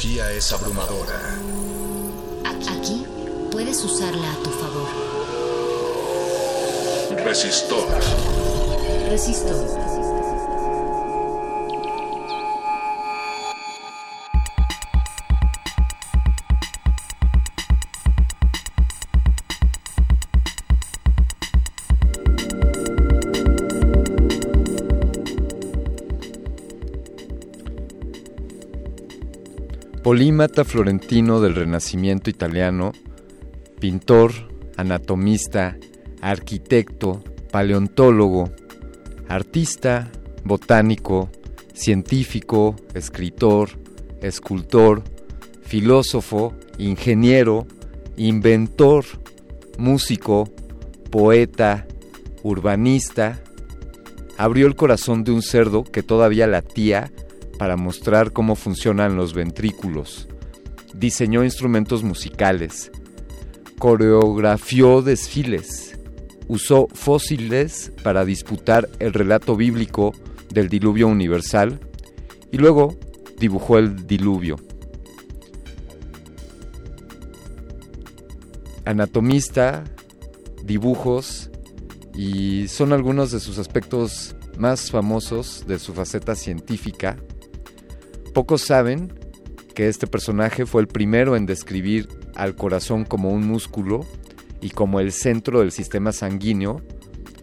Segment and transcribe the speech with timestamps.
[0.00, 1.36] tecnología es abrumadora.
[2.44, 3.04] Aquí
[3.50, 4.88] puedes usarla a tu favor.
[7.22, 7.86] Resistor.
[9.10, 9.89] Resistor.
[30.10, 32.90] polímata florentino del Renacimiento italiano,
[33.78, 34.32] pintor,
[34.76, 35.78] anatomista,
[36.20, 37.22] arquitecto,
[37.52, 38.50] paleontólogo,
[39.28, 40.10] artista,
[40.42, 41.30] botánico,
[41.74, 43.78] científico, escritor,
[44.20, 45.04] escultor,
[45.62, 47.68] filósofo, ingeniero,
[48.16, 49.04] inventor,
[49.78, 50.48] músico,
[51.12, 51.86] poeta,
[52.42, 53.40] urbanista,
[54.36, 57.12] abrió el corazón de un cerdo que todavía latía
[57.60, 60.28] para mostrar cómo funcionan los ventrículos,
[60.94, 62.90] diseñó instrumentos musicales,
[63.78, 65.98] coreografió desfiles,
[66.48, 70.14] usó fósiles para disputar el relato bíblico
[70.48, 71.80] del diluvio universal
[72.50, 72.96] y luego
[73.38, 74.56] dibujó el diluvio.
[78.86, 79.84] Anatomista,
[80.64, 81.50] dibujos
[82.14, 87.18] y son algunos de sus aspectos más famosos de su faceta científica.
[88.32, 89.12] Pocos saben
[89.74, 94.06] que este personaje fue el primero en describir al corazón como un músculo
[94.60, 96.80] y como el centro del sistema sanguíneo,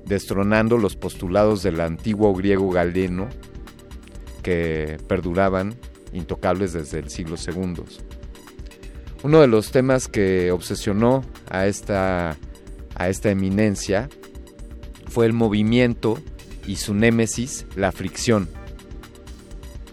[0.06, 3.28] destronando los postulados del antiguo griego galeno
[4.44, 5.76] que perduraban
[6.14, 7.84] intocables desde el siglo II.
[9.24, 12.38] Uno de los temas que obsesionó a esta,
[12.96, 14.08] a esta eminencia
[15.10, 16.18] fue el movimiento
[16.66, 18.48] y su némesis, la fricción.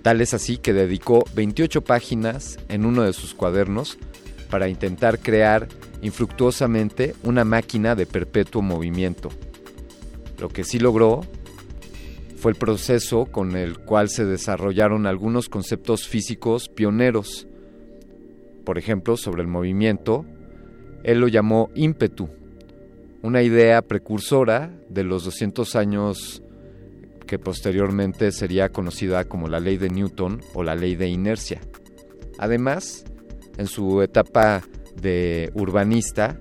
[0.04, 3.96] Tal es así que dedicó 28 páginas en uno de sus cuadernos
[4.50, 5.66] para intentar crear
[6.02, 9.30] infructuosamente una máquina de perpetuo movimiento.
[10.38, 11.22] Lo que sí logró
[12.36, 17.46] fue el proceso con el cual se desarrollaron algunos conceptos físicos pioneros.
[18.66, 20.26] Por ejemplo, sobre el movimiento,
[21.02, 22.28] él lo llamó ímpetu,
[23.22, 26.42] una idea precursora de los 200 años
[27.26, 31.60] que posteriormente sería conocida como la ley de Newton o la ley de inercia.
[32.38, 33.04] Además,
[33.56, 34.62] en su etapa
[35.00, 36.38] de urbanista,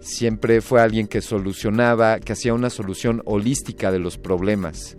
[0.00, 4.96] siempre fue alguien que solucionaba, que hacía una solución holística de los problemas.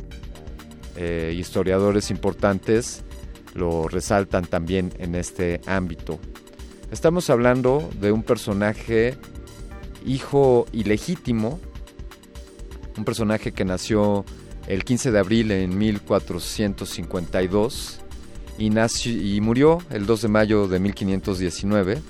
[0.96, 3.04] Eh, historiadores importantes
[3.54, 6.20] lo resaltan también en este ámbito.
[6.92, 9.18] Estamos hablando de un personaje
[10.06, 11.60] hijo ilegítimo,
[12.98, 14.26] un personaje que nació
[14.68, 18.00] el 15 de abril en 1452
[18.58, 22.02] y, nació, y murió el 2 de mayo de 1519.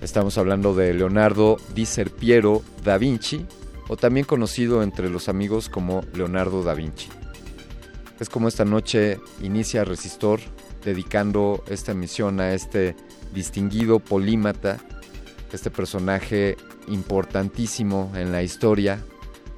[0.00, 3.44] Estamos hablando de Leonardo di Serpiero da Vinci,
[3.88, 7.08] o también conocido entre los amigos como Leonardo da Vinci.
[8.20, 10.40] Es como esta noche inicia Resistor
[10.84, 12.96] dedicando esta emisión a este
[13.32, 14.78] distinguido polímata,
[15.52, 16.56] este personaje
[16.88, 18.98] importantísimo en la historia,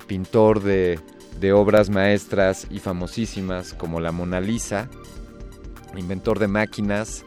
[0.07, 1.01] pintor de
[1.41, 4.89] de obras maestras y famosísimas como la Mona Lisa,
[5.97, 7.25] inventor de máquinas,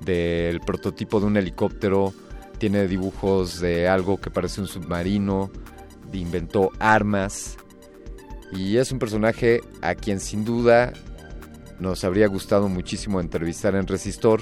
[0.00, 2.12] del prototipo de un helicóptero,
[2.58, 5.50] tiene dibujos de algo que parece un submarino,
[6.18, 7.56] inventó armas
[8.52, 10.92] y es un personaje a quien sin duda
[11.78, 14.40] nos habría gustado muchísimo entrevistar en Resistor,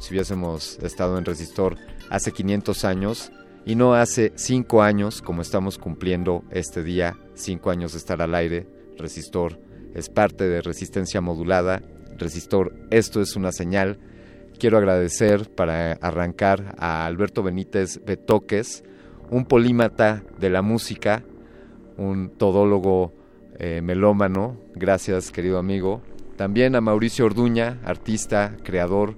[0.00, 1.76] si hubiésemos estado en Resistor
[2.10, 3.32] hace 500 años
[3.64, 8.34] y no hace 5 años como estamos cumpliendo este día cinco años de estar al
[8.34, 8.66] aire.
[8.96, 9.58] Resistor
[9.94, 11.82] es parte de Resistencia Modulada.
[12.18, 13.98] Resistor, esto es una señal.
[14.58, 18.84] Quiero agradecer para arrancar a Alberto Benítez Betoques,
[19.30, 21.24] un polímata de la música,
[21.96, 23.12] un todólogo
[23.58, 24.56] eh, melómano.
[24.74, 26.02] Gracias, querido amigo.
[26.36, 29.16] También a Mauricio Orduña, artista, creador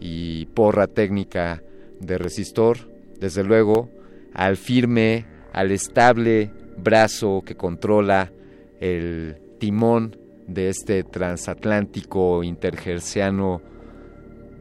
[0.00, 1.62] y porra técnica
[2.00, 2.78] de Resistor.
[3.20, 3.90] Desde luego,
[4.34, 8.32] al firme, al estable brazo que controla
[8.80, 13.60] el timón de este transatlántico intergerciano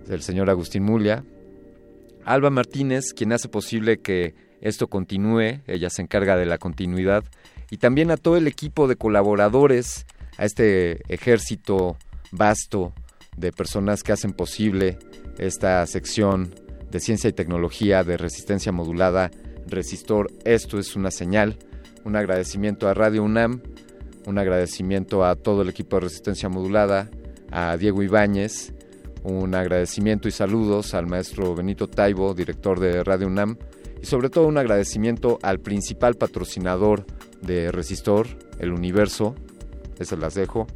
[0.07, 1.23] del señor Agustín Mulia.
[2.23, 7.24] Alba Martínez, quien hace posible que esto continúe, ella se encarga de la continuidad,
[7.69, 10.05] y también a todo el equipo de colaboradores,
[10.38, 11.98] a este ejército
[12.31, 12.93] vasto
[13.38, 14.98] de personas que hacen posible
[15.38, 16.53] esta sección
[16.89, 19.31] de ciencia y tecnología de resistencia modulada,
[19.67, 21.57] Resistor, esto es una señal
[22.05, 23.62] un agradecimiento a Radio UNAM,
[24.27, 27.09] un agradecimiento a todo el equipo de Resistencia Modulada,
[27.51, 28.74] a Diego Ibáñez,
[29.24, 33.57] un agradecimiento y saludos al maestro Benito Taibo, director de Radio UNAM,
[34.01, 37.05] y sobre todo un agradecimiento al principal patrocinador
[37.41, 38.27] de Resistor,
[38.59, 39.35] el Universo,
[40.00, 40.67] eso las dejo.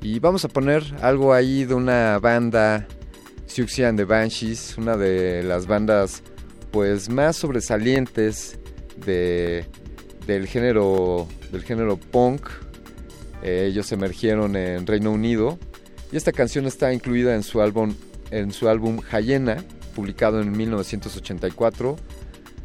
[0.00, 2.86] Y vamos a poner algo ahí de una banda,
[3.46, 6.22] Siouxsie the Banshees, una de las bandas
[6.70, 8.58] pues más sobresalientes
[9.04, 9.66] de,
[10.26, 12.48] del género del género punk.
[13.42, 15.58] Eh, ellos emergieron en Reino Unido
[16.10, 17.94] y esta canción está incluida en su álbum
[18.32, 19.62] en su álbum Hyena,
[19.94, 21.96] publicado en 1984,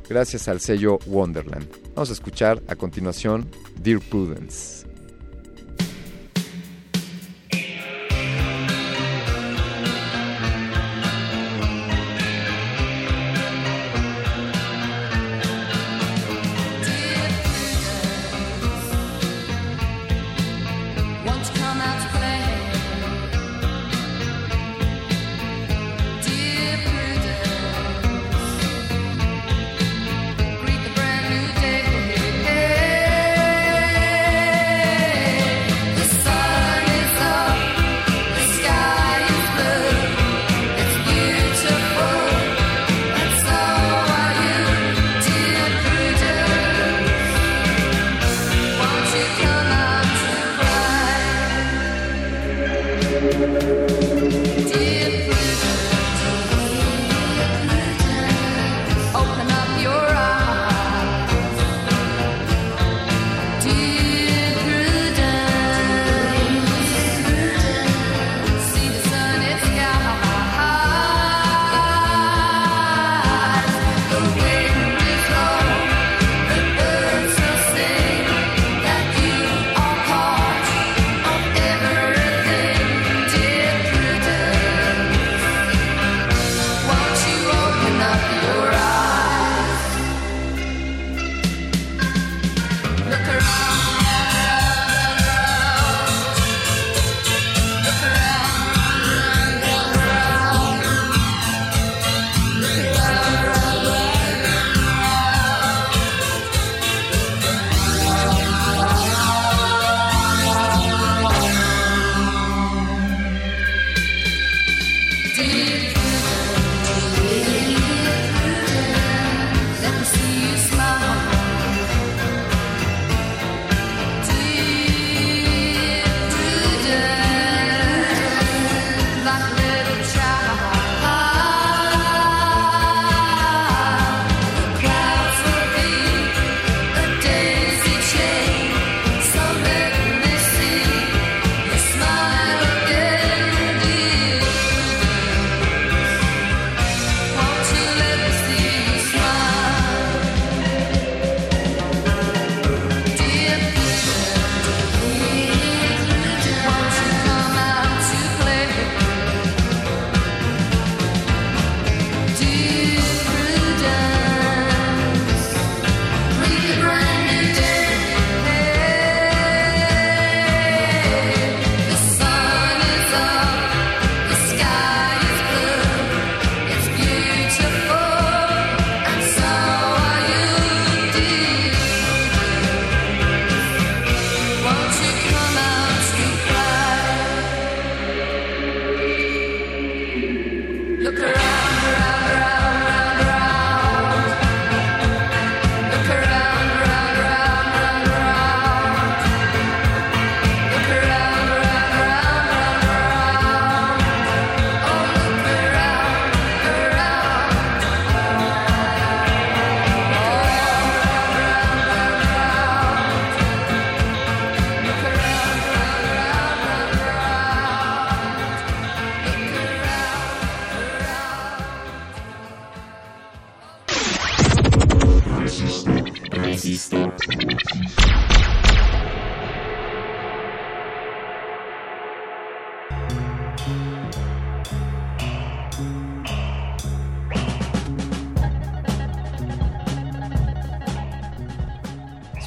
[0.10, 1.68] gracias al sello Wonderland.
[1.94, 3.50] Vamos a escuchar a continuación
[3.82, 4.87] Dear Prudence.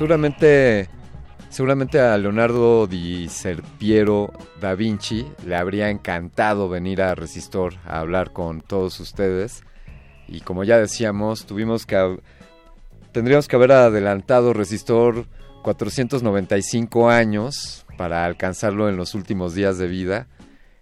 [0.00, 0.88] Seguramente,
[1.50, 8.32] seguramente a Leonardo di Serpiero da Vinci le habría encantado venir a Resistor a hablar
[8.32, 9.62] con todos ustedes.
[10.26, 12.18] Y como ya decíamos, tuvimos que
[13.12, 15.26] tendríamos que haber adelantado Resistor
[15.64, 20.28] 495 años para alcanzarlo en los últimos días de vida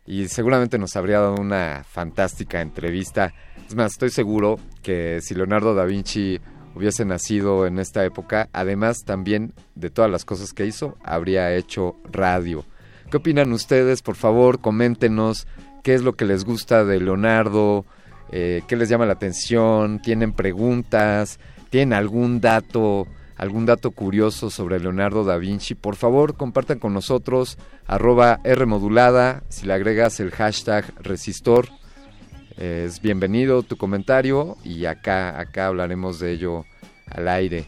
[0.07, 3.35] y seguramente nos habría dado una fantástica entrevista.
[3.67, 6.39] Es más, estoy seguro que si Leonardo da Vinci
[6.79, 11.97] hubiese nacido en esta época, además también de todas las cosas que hizo, habría hecho
[12.11, 12.65] radio.
[13.11, 14.01] ¿Qué opinan ustedes?
[14.01, 15.49] Por favor, coméntenos
[15.83, 17.85] qué es lo que les gusta de Leonardo,
[18.31, 24.79] eh, qué les llama la atención, tienen preguntas, tienen algún dato, algún dato curioso sobre
[24.79, 25.75] Leonardo da Vinci.
[25.75, 27.59] Por favor, compartan con nosotros
[27.89, 31.69] arroba Rmodulada, si le agregas el hashtag resistor.
[32.59, 36.65] Es bienvenido tu comentario y acá, acá hablaremos de ello
[37.07, 37.67] al aire.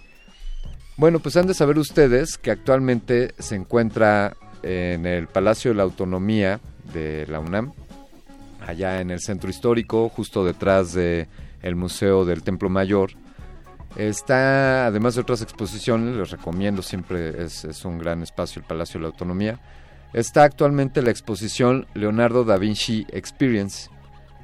[0.97, 5.85] Bueno, pues han de saber ustedes que actualmente se encuentra en el Palacio de la
[5.85, 6.59] Autonomía
[6.93, 7.73] de la UNAM,
[8.67, 11.29] allá en el centro histórico, justo detrás del
[11.63, 13.13] el Museo del Templo Mayor.
[13.95, 19.03] Está, además de otras exposiciones, les recomiendo, siempre es un gran espacio el Palacio de
[19.03, 19.61] la Autonomía.
[20.13, 23.89] Está actualmente la exposición Leonardo da Vinci Experience.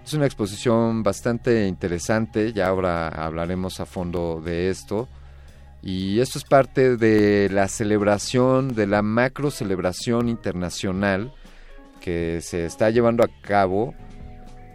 [0.06, 5.08] Es una exposición bastante interesante, ya ahora hablaremos a fondo de esto.
[5.82, 11.34] Y esto es parte de la celebración, de la macro celebración internacional
[12.00, 13.94] que se está llevando a cabo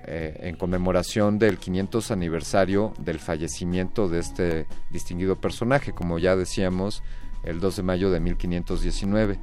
[0.05, 7.03] eh, en conmemoración del 500 aniversario del fallecimiento de este distinguido personaje, como ya decíamos,
[7.45, 9.39] el 2 de mayo de 1519.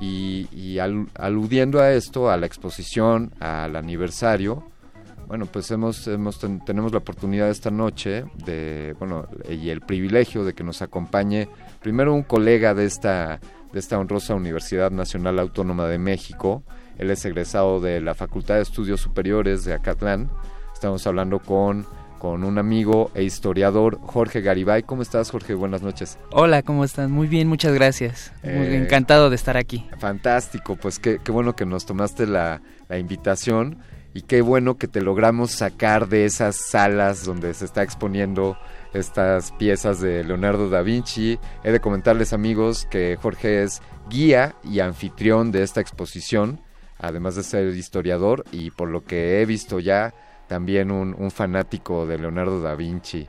[0.00, 4.64] Y, aludiendo a esto, a la exposición, al aniversario,
[5.26, 10.54] bueno, pues hemos, hemos tenemos la oportunidad esta noche de, bueno, y el privilegio de
[10.54, 11.48] que nos acompañe
[11.82, 13.40] primero un colega de esta,
[13.72, 16.62] de esta honrosa Universidad Nacional Autónoma de México.
[16.98, 20.30] Él es egresado de la Facultad de Estudios Superiores de Acatlán.
[20.72, 21.86] Estamos hablando con
[22.24, 24.82] con un amigo e historiador, Jorge Garibay.
[24.82, 25.52] ¿Cómo estás, Jorge?
[25.52, 26.18] Buenas noches.
[26.32, 27.10] Hola, ¿cómo estás?
[27.10, 28.32] Muy bien, muchas gracias.
[28.42, 29.86] Muy eh, encantado de estar aquí.
[29.98, 33.76] Fantástico, pues qué, qué bueno que nos tomaste la, la invitación
[34.14, 38.56] y qué bueno que te logramos sacar de esas salas donde se está exponiendo
[38.92, 41.40] estas piezas de Leonardo da Vinci.
[41.64, 46.60] He de comentarles amigos que Jorge es guía y anfitrión de esta exposición,
[46.96, 50.14] además de ser historiador y por lo que he visto ya
[50.46, 53.26] también un, fanático de Leonardo da Vinci.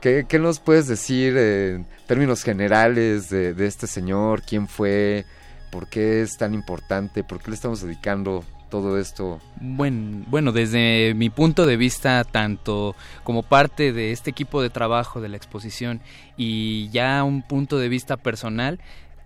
[0.00, 4.42] ¿Qué, nos puedes decir en términos generales de, de este señor?
[4.42, 5.24] ¿Quién fue?
[5.72, 7.24] ¿Por qué es tan importante?
[7.24, 9.40] ¿Por qué le estamos dedicando todo esto?
[9.60, 15.20] Bueno, bueno, desde mi punto de vista, tanto como parte de este equipo de trabajo
[15.20, 16.00] de la exposición
[16.36, 18.78] y ya un punto de vista personal,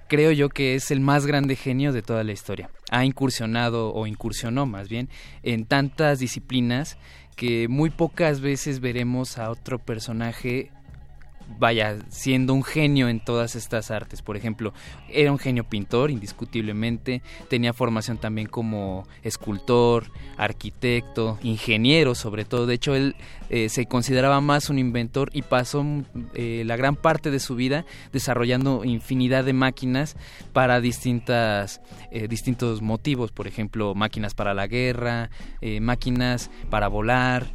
[0.09, 2.71] creo yo que es el más grande genio de toda la historia.
[2.91, 5.09] Ha incursionado o incursionó más bien
[5.43, 6.99] en tantas disciplinas
[7.37, 10.71] que muy pocas veces veremos a otro personaje
[11.59, 14.23] vaya, siendo un genio en todas estas artes.
[14.23, 14.73] Por ejemplo,
[15.09, 22.67] era un genio pintor, indiscutiblemente, tenía formación también como escultor, arquitecto, ingeniero sobre todo.
[22.67, 23.15] De hecho, él
[23.51, 25.85] eh, se consideraba más un inventor y pasó
[26.35, 30.17] eh, la gran parte de su vida desarrollando infinidad de máquinas
[30.53, 33.31] para distintas, eh, distintos motivos.
[33.33, 35.31] Por ejemplo, máquinas para la guerra,
[35.81, 37.55] máquinas para volar,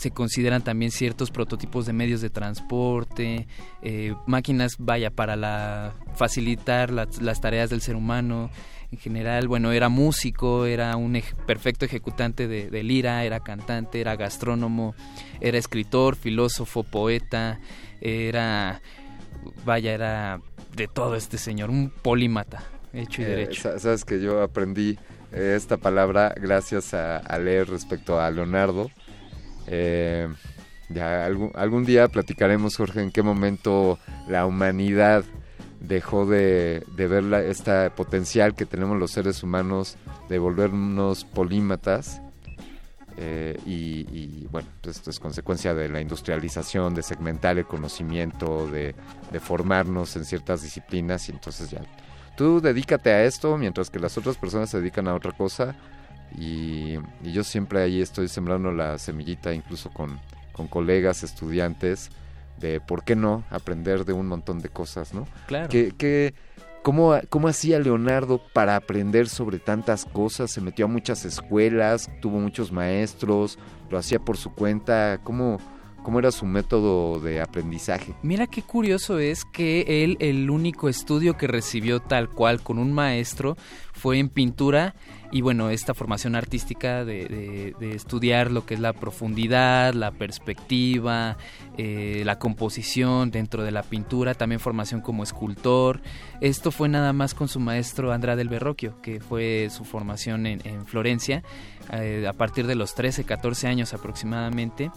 [0.00, 3.46] se consideran también ciertos prototipos de medios de transporte,
[3.82, 8.50] eh, máquinas, vaya, para la, facilitar las tareas del ser humano.
[8.90, 14.94] En general, bueno, era músico, era un perfecto ejecutante de, lira, era cantante, era gastrónomo,
[15.38, 17.60] era escritor, filósofo, poeta,
[18.00, 18.80] era,
[19.66, 20.40] vaya, era
[20.76, 23.78] de todo este señor, un polímata, hecho y eh, derecho.
[23.78, 24.98] Sabes que yo aprendí
[25.30, 28.90] eh, esta palabra gracias a leer respecto a Leonardo
[29.70, 30.28] eh,
[30.88, 35.24] ya algún, día platicaremos, Jorge, en qué momento la humanidad
[35.78, 39.96] dejó de, ver este potencial que tenemos los seres humanos
[40.28, 42.20] de volvernos polímatas.
[43.16, 48.94] Eh, y, bueno, pues esto es consecuencia de la industrialización, de segmentar el conocimiento, de,
[49.38, 51.28] formarnos en ciertas disciplinas.
[51.28, 51.82] Y entonces ya,
[52.36, 55.76] tú dedícate a esto mientras que las otras personas se dedican a otra cosa
[56.38, 60.18] y, yo siempre ahí estoy sembrando la semillita incluso con,
[60.52, 62.10] con colegas, estudiantes,
[62.58, 65.26] de por qué no aprender de un montón de cosas, ¿no?
[65.46, 65.68] Claro.
[65.68, 66.34] Que,
[66.82, 70.50] ¿cómo, ¿Cómo hacía Leonardo para aprender sobre tantas cosas?
[70.50, 73.58] Se metió a muchas escuelas, tuvo muchos maestros,
[73.90, 75.18] lo hacía por su cuenta.
[75.24, 75.58] ¿Cómo,
[76.02, 78.14] ¿Cómo era su método de aprendizaje?
[78.22, 82.92] Mira qué curioso es que él, el único estudio que recibió tal cual con un
[82.92, 83.56] maestro
[83.92, 84.94] fue en pintura
[85.32, 91.36] y bueno, esta formación artística de, estudiar lo que es la profundidad, la perspectiva,
[91.78, 96.00] eh, la composición dentro de la pintura, también formación como escultor.
[96.40, 100.60] Esto fue nada más con su maestro Andrea del Berroquio, que fue su formación en,
[100.66, 101.42] en Florencia
[101.92, 104.90] eh, a partir de los 13, 14 años aproximadamente.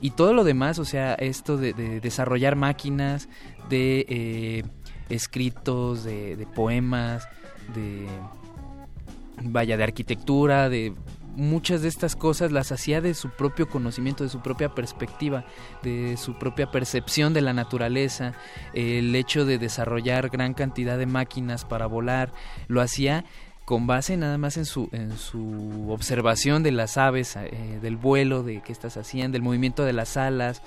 [0.00, 3.28] Y todo lo demás, o sea, esto de, desarrollar máquinas,
[3.68, 4.64] de eh,
[5.10, 7.28] escritos, de, poemas,
[7.74, 8.06] de
[9.42, 10.94] vaya, de arquitectura, de
[11.36, 15.44] muchas de estas cosas las hacía de su propio conocimiento, de su propia perspectiva,
[15.82, 18.34] de su propia percepción de la naturaleza,
[18.74, 22.32] el hecho de desarrollar gran cantidad de máquinas para volar,
[22.68, 23.24] lo hacía
[23.64, 28.42] con base nada más en su, en su observación de las aves, eh, del vuelo,
[28.42, 30.60] de qué estas hacían, del movimiento de las alas,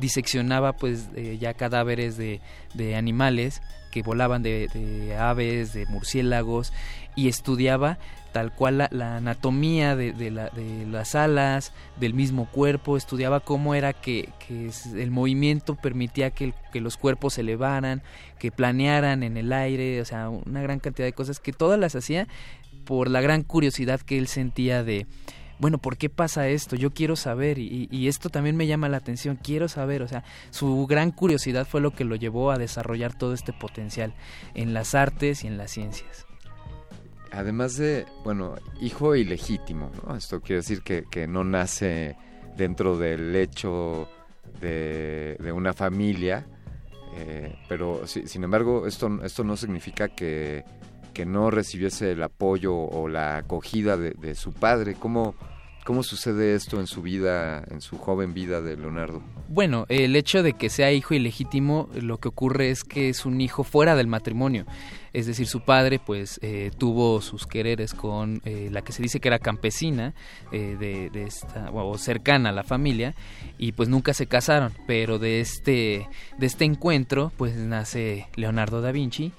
[0.00, 2.40] diseccionaba pues eh, ya cadáveres de,
[2.72, 3.60] de, animales
[3.92, 6.72] que volaban de, de, aves, de murciélagos
[7.16, 7.98] y estudiaba
[8.36, 14.28] tal cual la, anatomía de, de, las alas, del mismo cuerpo, estudiaba cómo era que,
[14.94, 18.02] el movimiento permitía que, los cuerpos se elevaran,
[18.38, 21.96] que planearan en el aire, o sea, una gran cantidad de cosas que todas las
[21.96, 22.28] hacía
[22.84, 25.06] por la gran curiosidad que él sentía de,
[25.58, 26.76] bueno, ¿por qué pasa esto?
[26.76, 30.86] Yo quiero saber y, esto también me llama la atención, quiero saber, o sea, su
[30.86, 34.12] gran curiosidad fue lo que lo llevó a desarrollar todo este potencial
[34.52, 36.25] en las artes y en las ciencias.
[37.36, 40.16] Además de, bueno, hijo ilegítimo, ¿no?
[40.16, 42.16] Esto quiere decir que, no nace
[42.56, 44.08] dentro del hecho
[44.60, 46.46] de, una familia,
[47.14, 50.64] eh, pero sin embargo esto, esto no significa que,
[51.12, 54.94] que, no recibiese el apoyo o la acogida de, de su padre.
[54.94, 55.34] ¿Cómo,
[55.86, 59.22] ¿Cómo sucede esto en su vida, en su joven vida de Leonardo?
[59.46, 63.40] Bueno, el hecho de que sea hijo ilegítimo, lo que ocurre es que es un
[63.40, 64.66] hijo fuera del matrimonio.
[65.16, 69.18] Es decir, su padre pues eh, tuvo sus quereres con eh, la que se dice
[69.18, 70.12] que era campesina
[70.52, 73.14] eh, de, esta, o cercana a la familia
[73.56, 74.74] y pues nunca se casaron.
[74.86, 79.32] Pero de este, de este encuentro pues nace Leonardo da Vinci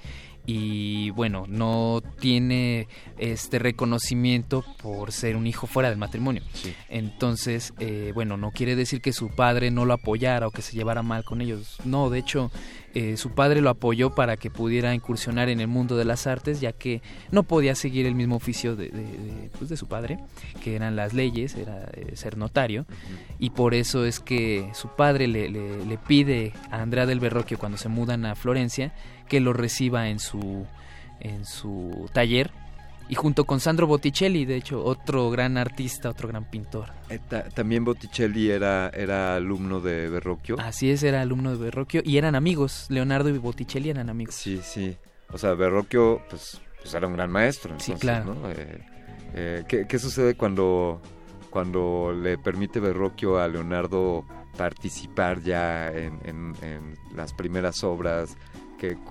[0.50, 2.88] y bueno, no tiene
[3.18, 6.42] este reconocimiento por ser un hijo fuera del matrimonio.
[6.88, 10.74] Entonces, eh, bueno, no quiere decir que su padre no lo apoyara o que se
[10.74, 11.76] llevara mal con ellos.
[11.84, 12.50] No, de hecho,
[12.94, 16.60] eh, su padre lo apoyó para que pudiera incursionar en el mundo de las artes,
[16.60, 20.18] ya que no podía seguir el mismo oficio de, de, pues de su padre,
[20.62, 22.86] que eran las leyes, era eh, ser notario,
[23.38, 27.58] y por eso es que su padre le, le, le pide a Andrea del Berroquio
[27.58, 28.94] cuando se mudan a Florencia,
[29.28, 30.66] que lo reciba en su,
[31.20, 32.50] en su taller
[33.08, 36.92] y junto con Sandro Botticelli, de hecho, otro gran artista, otro gran pintor.
[37.08, 37.18] Eh,
[37.54, 40.56] también Botticelli era, era alumno de Verrocchio.
[40.60, 44.34] Así es, era alumno de Verrocchio y eran amigos, Leonardo y Botticelli eran amigos.
[44.34, 44.96] Sí, sí.
[45.32, 47.74] O sea, Verrocchio pues, pues era un gran maestro.
[47.78, 48.36] sí, claro.
[48.50, 48.78] Eh,
[49.34, 51.00] eh, ¿qué, ¿qué, sucede cuando,
[51.50, 54.24] cuando le permite Verrocchio a Leonardo
[54.56, 58.36] participar ya en, en, en las primeras obras?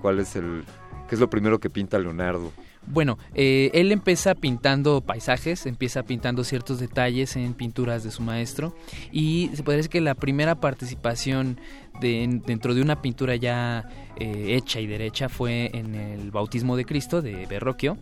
[0.00, 0.64] cuál es el
[1.08, 2.52] qué es lo primero que pinta Leonardo.
[2.90, 8.74] Bueno, eh, él empieza pintando paisajes, empieza pintando ciertos detalles en pinturas de su maestro
[9.12, 11.60] y se puede decir que la primera participación
[12.00, 16.86] de, dentro de una pintura ya eh, hecha y derecha fue en el bautismo de
[16.86, 17.98] Cristo de Verrocchio,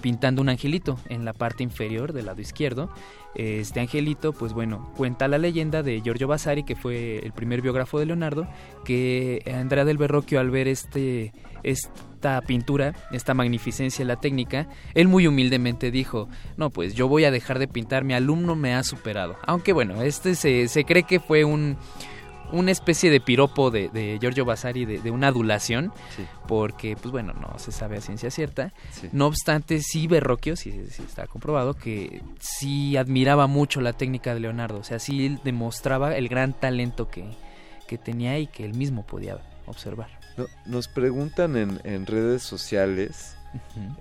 [0.00, 2.90] pintando un angelito en la parte inferior del lado izquierdo.
[3.34, 7.98] Este angelito, pues bueno, cuenta la leyenda de Giorgio Vasari, que fue el primer biógrafo
[7.98, 8.48] de Leonardo,
[8.84, 15.26] que Andrea del Verrocchio al ver este, esta pintura, esta magnificencia, la técnica, él muy
[15.26, 19.36] humildemente dijo, no, pues yo voy a dejar de pintar, mi alumno me ha superado.
[19.46, 21.76] Aunque bueno, este se, se cree que fue un
[22.52, 25.92] una especie de piropo de, Giorgio Vasari, de, una adulación,
[26.46, 28.72] porque, pues bueno, no se sabe a ciencia cierta.
[29.12, 34.78] No obstante, sí Berroquio, sí, está comprobado, que sí admiraba mucho la técnica de Leonardo,
[34.78, 37.36] o sea, sí demostraba el gran talento que,
[38.04, 40.08] tenía y que él mismo podía observar.
[40.64, 43.36] nos preguntan en, redes sociales,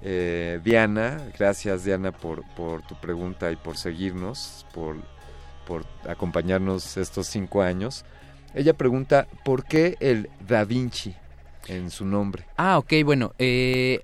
[0.04, 4.98] eh, Diana, gracias Diana por, por tu pregunta y por seguirnos, por,
[5.66, 8.06] por acompañarnos estos cinco años.
[8.54, 11.14] Ella pregunta, ¿por qué el Da Vinci
[11.68, 12.46] en su nombre?
[12.58, 14.02] Ah, ok, bueno, eh,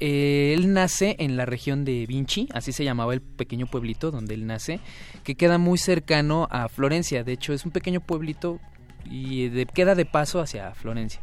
[0.00, 4.34] eh, él nace en la región de Vinci, así se llamaba el pequeño pueblito donde
[4.34, 4.80] él nace,
[5.24, 7.24] que queda muy cercano a Florencia.
[7.24, 8.60] De hecho, es un pequeño pueblito
[9.04, 11.20] y queda de paso hacia Florencia.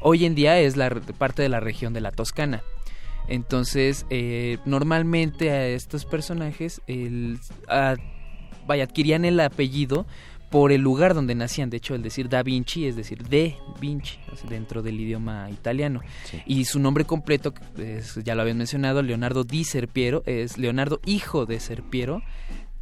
[0.00, 2.62] Hoy en día es la parte de la región de la Toscana.
[3.28, 7.38] Entonces, eh, normalmente a estos personajes el,
[8.66, 10.06] vaya, adquirían el apellido
[10.50, 11.70] por el lugar donde nacían.
[11.70, 16.00] De hecho, el decir Da Vinci es decir de Vinci, dentro del idioma italiano.
[16.46, 17.54] Y su nombre completo,
[18.24, 22.22] ya lo habían mencionado, Leonardo di Serpiero, es Leonardo hijo de Serpiero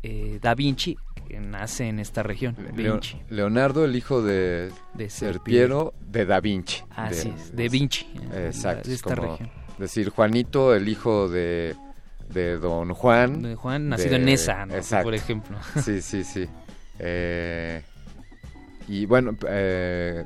[0.02, 0.96] eh, da Vinci,
[1.26, 2.56] que nace en esta región.
[2.74, 3.16] Vinci.
[3.30, 6.82] Leonardo, el hijo de, de Serpiero de Da Vinci.
[6.90, 8.06] Así de, es, de Vinci.
[8.34, 8.88] Exacto.
[8.88, 9.50] De esta región.
[9.78, 11.74] Decir, Juanito, el hijo de,
[12.28, 13.42] de Don Juan.
[13.42, 14.66] De Juan, nacido en Nesa,
[15.02, 15.58] por ejemplo.
[15.82, 16.46] Sí, sí, sí.
[16.98, 17.82] Eh,
[18.88, 20.24] y bueno, eh,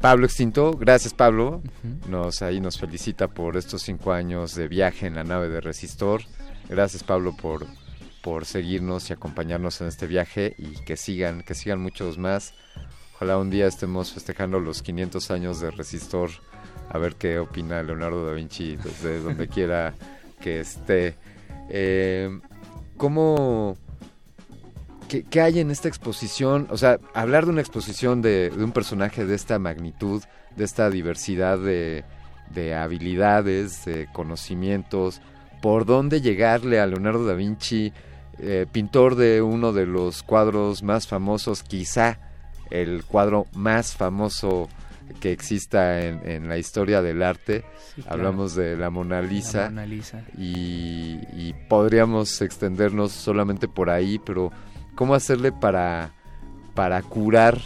[0.00, 1.62] Pablo Extinto, gracias Pablo,
[2.08, 6.22] nos ahí nos felicita por estos cinco años de viaje en la nave de Resistor.
[6.68, 7.66] Gracias Pablo por,
[8.22, 12.54] por seguirnos y acompañarnos en este viaje y que sigan, que sigan muchos más.
[13.14, 16.30] Ojalá un día estemos festejando los 500 años de Resistor,
[16.90, 19.94] a ver qué opina Leonardo da Vinci desde donde quiera
[20.40, 21.16] que esté.
[21.70, 22.38] Eh,
[22.98, 23.78] ¿Cómo...
[25.08, 26.66] ¿Qué, hay en esta exposición?
[26.70, 30.22] O sea, hablar de una exposición de, un personaje de esta magnitud,
[30.56, 32.04] de esta diversidad de,
[32.74, 35.20] habilidades, de conocimientos,
[35.62, 37.92] por dónde llegarle a Leonardo da Vinci,
[38.38, 42.18] eh, pintor de uno de los cuadros más famosos, quizá
[42.70, 44.68] el cuadro más famoso
[45.20, 47.64] que exista en, la historia del arte.
[48.08, 49.72] Hablamos de la Mona Lisa.
[50.36, 54.50] Y, y, podríamos extendernos solamente por ahí, pero
[54.96, 56.10] ¿cómo hacerle para,
[56.74, 57.60] para curar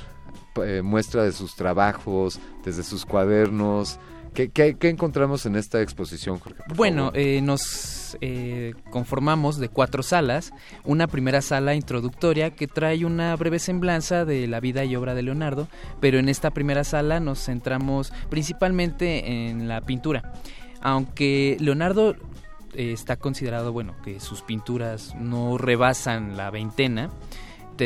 [0.63, 3.99] eh, muestra de sus trabajos, desde sus cuadernos?
[4.35, 6.63] ¿Qué, qué, encontramos en esta exposición, Jorge?
[6.77, 10.53] Bueno, eh, nos eh, conformamos de cuatro salas.
[10.85, 15.23] Una primera sala introductoria que trae una breve semblanza de la vida y obra de
[15.23, 15.67] Leonardo,
[16.01, 20.33] pero en esta primera sala nos centramos principalmente en la pintura.
[20.81, 22.15] Aunque Leonardo
[22.75, 27.11] eh, está considerado, bueno, que sus pinturas no rebasan la veintena,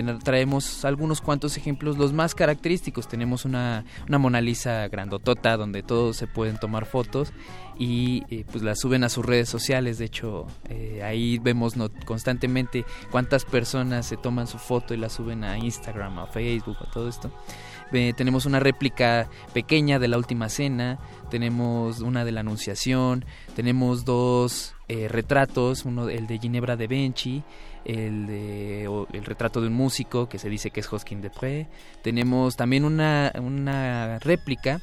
[0.02, 3.06] traemos algunos cuantos ejemplos, los más característicos.
[3.06, 7.32] Tenemos una, una Mona Lisa grandotota donde todos se pueden tomar fotos
[7.78, 9.98] y eh, pues la suben a sus redes sociales.
[9.98, 15.44] De hecho, eh, ahí vemos constantemente cuántas personas se toman su foto y la suben
[15.44, 17.30] a Instagram, a Facebook, a todo esto.
[17.90, 20.98] Tenemos una réplica pequeña de la Última Cena,
[21.30, 27.42] tenemos una de la Anunciación, tenemos dos eh, retratos, uno el de Ginebra de Benchi
[27.84, 31.66] el, de, el retrato de un músico que se dice que es Hoskin de Pré.
[32.02, 34.80] Tenemos también una, una réplica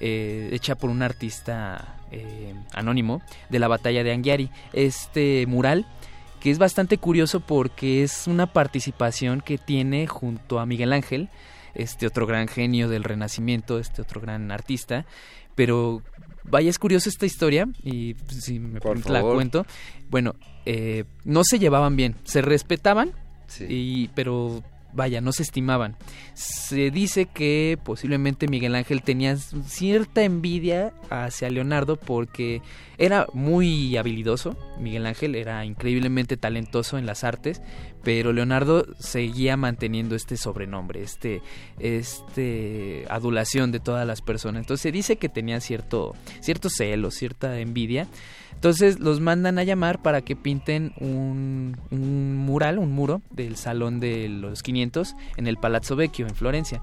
[0.00, 4.50] eh, hecha por un artista eh, anónimo de la batalla de Anghiari.
[4.72, 5.86] Este mural
[6.40, 11.28] que es bastante curioso porque es una participación que tiene junto a Miguel Ángel,
[11.74, 15.06] este otro gran genio del Renacimiento, este otro gran artista,
[15.54, 16.02] pero
[16.44, 19.66] vaya es curioso esta historia y pues, si me la cuento.
[20.08, 20.34] Bueno,
[20.66, 23.12] eh, no se llevaban bien, se respetaban,
[23.68, 25.96] y, pero vaya, no se estimaban.
[26.34, 32.62] Se dice que posiblemente Miguel Ángel tenía cierta envidia hacia Leonardo porque
[32.98, 34.56] era muy habilidoso.
[34.78, 37.62] Miguel Ángel era increíblemente talentoso en las artes,
[38.02, 41.42] pero Leonardo seguía manteniendo este sobrenombre, este,
[41.78, 44.60] este adulación de todas las personas.
[44.60, 48.06] Entonces se dice que tenía cierto, cierto celo, cierta envidia.
[48.60, 54.28] Entonces los mandan a llamar para que pinten un, mural, un muro del Salón de
[54.28, 56.82] los 500 en el Palazzo Vecchio en Florencia.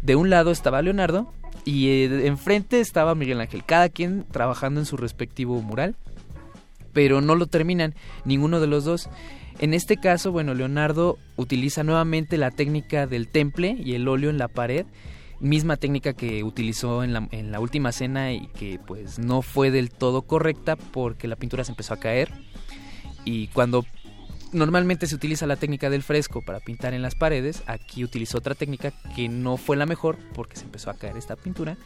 [0.00, 1.30] De un lado estaba Leonardo
[1.66, 5.96] y eh, enfrente estaba Miguel Ángel, cada quien trabajando en su respectivo mural,
[6.94, 7.94] pero no lo terminan
[8.24, 9.10] ninguno de los dos.
[9.58, 14.38] En este caso, bueno, Leonardo utiliza nuevamente la técnica del temple y el óleo en
[14.38, 14.86] la pared
[15.42, 19.70] misma técnica que utilizó en la, en la última cena y que pues no fue
[19.70, 22.32] del todo correcta porque la pintura se empezó a caer.
[23.24, 23.84] Y cuando
[24.52, 28.54] normalmente se utiliza la técnica del fresco para pintar en las paredes, aquí utilizó otra
[28.54, 31.76] técnica que no fue la mejor porque se empezó a caer esta pintura.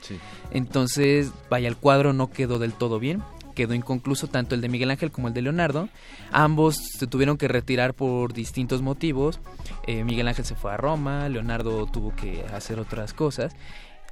[0.50, 3.22] Entonces, vaya, el cuadro no quedó del todo bien
[3.56, 5.88] quedó inconcluso tanto el de Miguel Ángel como el de Leonardo.
[6.30, 9.40] Ambos se tuvieron que retirar por distintos motivos.
[9.88, 13.56] Eh, Miguel Ángel se fue a Roma, Leonardo tuvo que hacer otras cosas.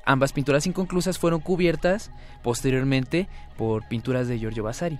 [0.04, 2.10] Ambas pinturas inconclusas fueron cubiertas
[2.42, 4.98] posteriormente por pinturas de Giorgio Vasari.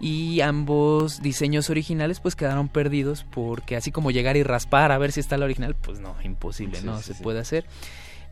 [0.00, 5.12] Y ambos diseños originales pues quedaron perdidos porque así como llegar y raspar a ver
[5.12, 7.66] si está la original, pues no, imposible, no se puede hacer.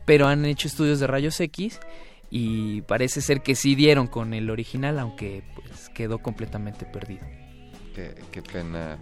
[0.05, 1.79] Pero han hecho estudios de rayos X
[2.29, 7.25] y parece ser que sí dieron con el original, aunque pues quedó completamente perdido.
[8.31, 8.97] Qué, pena,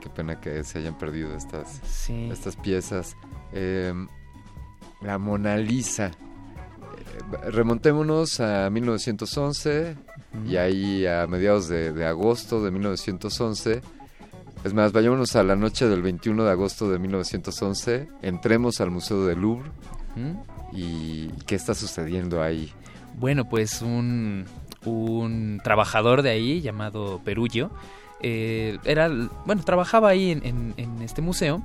[0.00, 3.14] qué pena que se hayan perdido estas, estas piezas.
[3.52, 4.08] Em,
[5.00, 6.06] la Mona Lisa.
[6.06, 9.96] Eh, remontémonos a 1911
[10.46, 13.82] y ahí a mediados de, agosto de 1911.
[14.64, 19.24] Es más, vayámonos a la noche del 21 de agosto de 1911, entremos al Museo
[19.24, 19.70] del Louvre
[20.72, 22.72] ¿Y qué está sucediendo ahí?
[23.18, 24.46] Bueno, pues un,
[24.84, 27.70] un trabajador de ahí llamado Perullo,
[28.22, 29.08] eh, era,
[29.46, 31.62] bueno, trabajaba ahí en, este museo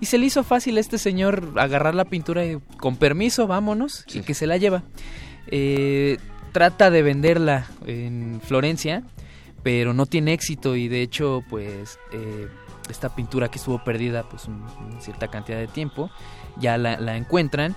[0.00, 4.04] y se le hizo fácil a este señor agarrar la pintura y con permiso, vámonos,
[4.12, 4.84] y que se la lleva.
[5.48, 6.18] Eh,
[6.52, 9.02] trata de venderla en Florencia,
[9.62, 11.98] pero no tiene éxito y de hecho, pues...
[12.12, 12.48] Eh,
[12.88, 14.68] esta pintura que estuvo perdida pues una
[15.00, 16.08] cierta cantidad de tiempo,
[16.56, 17.74] ya la, la encuentran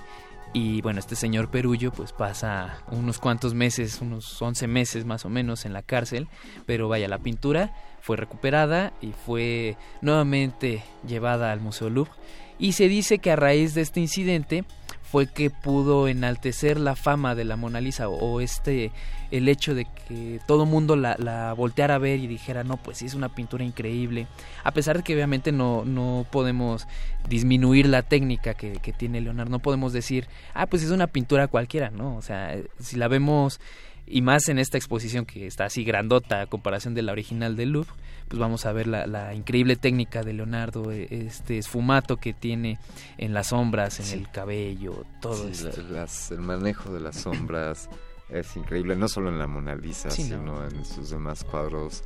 [0.52, 5.28] y bueno, este señor Perullo pues pasa unos cuantos meses, unos 11 meses más o
[5.28, 6.28] menos en la cárcel,
[6.66, 12.12] pero vaya, la pintura fue recuperada y fue nuevamente llevada al Museo Louvre.
[12.58, 14.64] Y se dice que a raíz de este incidente
[15.02, 18.92] fue que pudo enaltecer la fama de la Mona Lisa o este
[19.30, 22.98] el hecho de que todo mundo la, la volteara a ver y dijera no pues
[22.98, 24.26] sí es una pintura increíble
[24.64, 26.86] a pesar de que obviamente no, no podemos
[27.28, 31.46] disminuir la técnica que, que tiene Leonardo no podemos decir ah pues es una pintura
[31.48, 33.60] cualquiera no o sea si la vemos
[34.06, 37.70] y más en esta exposición que está así grandota a comparación de la original del
[37.70, 37.90] Louvre,
[38.26, 42.78] pues vamos a ver la, la increíble técnica de Leonardo, e, este esfumato que tiene
[43.18, 45.80] en las sombras, en el cabello, todo Sí, esto.
[45.82, 47.88] la- las- el manejo de las sombras
[48.32, 50.28] es increíble, no solo en la Mona Lisa, Sí, no.
[50.38, 52.02] sino en sus demás cuadros.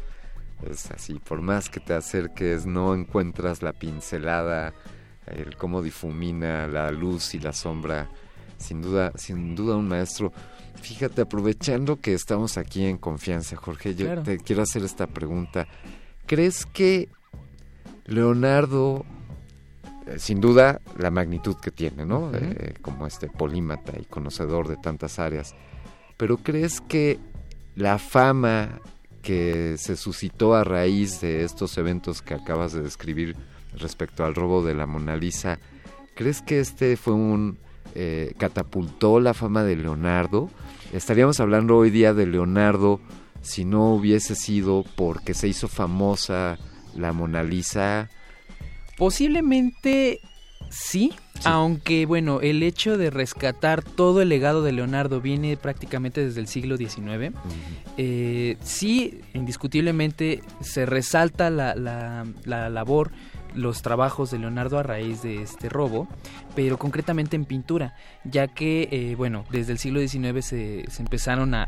[0.63, 4.73] Es así, por más que te acerques, no encuentras la pincelada,
[5.27, 8.09] el cómo difumina la luz y la sombra.
[8.57, 10.33] Sin duda, sin duda un maestro.
[10.81, 14.23] Fíjate, aprovechando que estamos aquí en confianza, Jorge, yo Claro.
[14.23, 15.67] te quiero hacer esta pregunta.
[16.27, 17.09] ¿Crees que
[18.07, 19.05] Leonardo
[20.07, 22.31] eh, sin duda la magnitud que tiene, ¿no?
[22.35, 25.55] Eh, como este polímata y conocedor de tantas áreas.
[26.17, 27.19] Pero ¿crees que
[27.77, 28.81] la fama
[29.23, 33.37] que se suscitó a raíz de estos eventos que acabas de describir
[33.77, 35.59] respecto al robo de la Mona Lisa,
[36.15, 37.59] ¿crees que este fue un
[37.95, 40.51] eh, catapultó la fama de Leonardo?
[40.93, 43.01] Estaríamos hablando hoy día de Leonardo
[43.43, 46.59] si no hubiese sido porque se hizo famosa
[46.95, 48.11] la Mona Lisa.
[48.97, 50.21] Posiblemente
[50.71, 56.41] sí, aunque bueno, el hecho de rescatar todo el legado de Leonardo viene prácticamente desde
[56.41, 57.35] el siglo XIX.
[57.97, 63.11] Eh, sí, indiscutiblemente se resalta la, la- la labor,
[63.55, 66.09] los trabajos de Leonardo a raíz de este robo,
[66.57, 67.95] pero concretamente en pintura,
[68.25, 71.65] ya que, eh, bueno, desde el siglo XIX se, se empezaron a,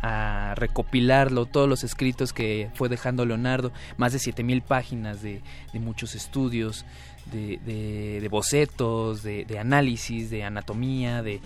[0.51, 5.79] a recopilarlo, todos los escritos que fue dejando Leonardo, más de 7000 páginas de, de
[5.79, 6.85] muchos estudios,
[7.33, 11.41] de, de- de bocetos, de, de análisis, de anatomía, de,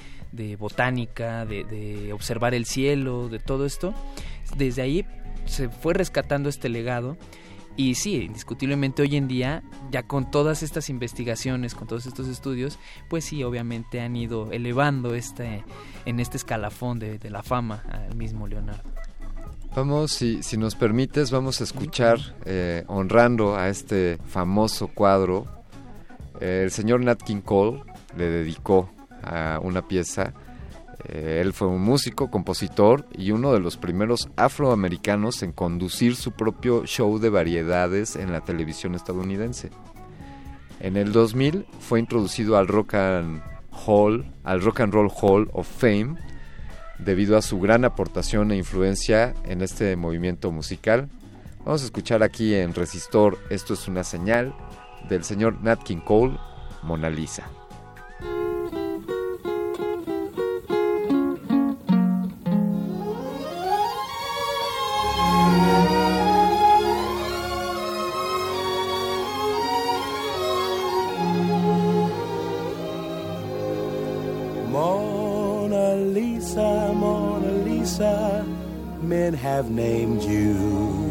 [0.57, 3.95] botánica, de, observar el cielo, de todo esto.
[4.57, 5.05] Desde ahí
[5.47, 7.17] se fue rescatando este legado.
[7.77, 12.79] Y sí, indiscutiblemente hoy en día, ya con todas estas investigaciones, con todos estos estudios,
[13.09, 15.65] pues sí, obviamente han ido elevando este,
[16.05, 18.83] en este escalafón de, de la fama al mismo Leonardo.
[19.75, 25.47] Vamos, si, si nos permites, vamos a escuchar, eh, honrando a este famoso cuadro,
[26.41, 27.83] el señor Nat King Cole
[28.17, 28.91] le dedicó
[29.63, 30.33] una pieza.
[31.05, 36.33] eh, él fue un músico, compositor y uno de los primeros afroamericanos en conducir su
[36.33, 39.71] propio show de variedades en la televisión estadounidense.
[40.81, 43.43] En el 2000 fue introducido al Rock and
[43.87, 46.17] Hall, al Rock and Roll Hall of Fame,
[46.99, 51.09] debido a su gran aportación e influencia en este movimiento musical.
[51.65, 54.55] Vamos a escuchar aquí en Resistor, esto es una señal
[55.09, 56.37] del señor Nat King Cole,
[56.83, 57.45] Mona Lisa.
[74.71, 78.47] Mona Lisa, Mona Lisa,
[79.03, 81.10] men have named you.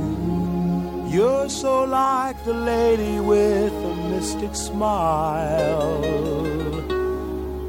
[1.09, 6.05] You're so like the lady with a mystic smile.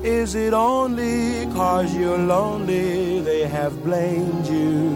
[0.05, 4.91] Is it only cause you're lonely they have blamed you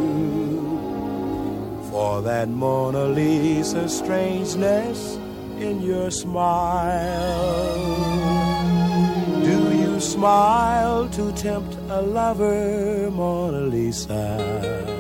[1.91, 5.17] for that Mona Lisa strangeness
[5.59, 7.75] in your smile?
[9.43, 14.94] Do you smile to tempt a lover, Mona Lisa?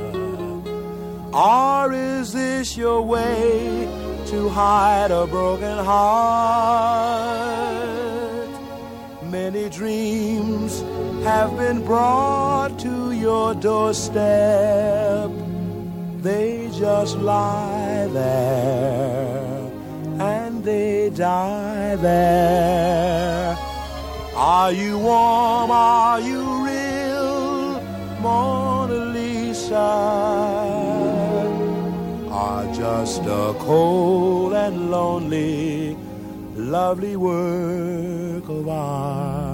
[1.34, 3.88] Or is this your way
[4.26, 7.34] to hide a broken heart?
[9.24, 10.80] Many dreams
[11.24, 15.28] have been brought to your doorstep.
[16.18, 19.72] They just lie there
[20.20, 23.56] and they die there.
[24.36, 25.72] Are you warm?
[25.72, 27.80] Are you real,
[28.20, 30.63] Mona Lisa?
[32.84, 35.96] Just a cold and lonely,
[36.54, 39.53] lovely work of art?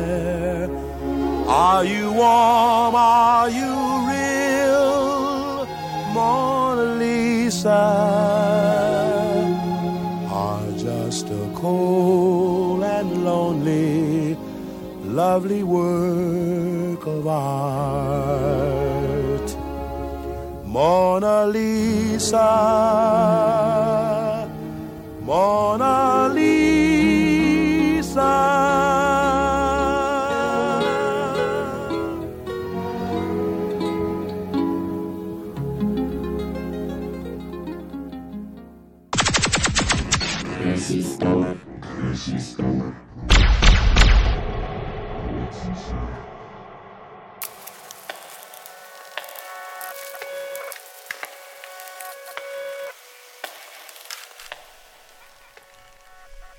[1.53, 2.95] Are you warm?
[2.95, 3.73] Are you
[4.07, 5.67] real?
[6.13, 7.83] Mona Lisa?
[10.31, 14.37] Are just a cold and lonely,
[15.03, 18.61] lovely work of art.
[20.65, 22.47] Mona Lisa,
[25.21, 27.71] Mona Lisa.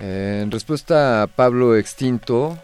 [0.04, 2.58] En respuesta a Pablo Extinto,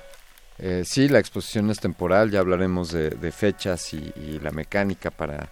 [0.58, 5.48] eh, sí, la exposición es temporal, ya hablaremos de, fechas y, y la mecánica para,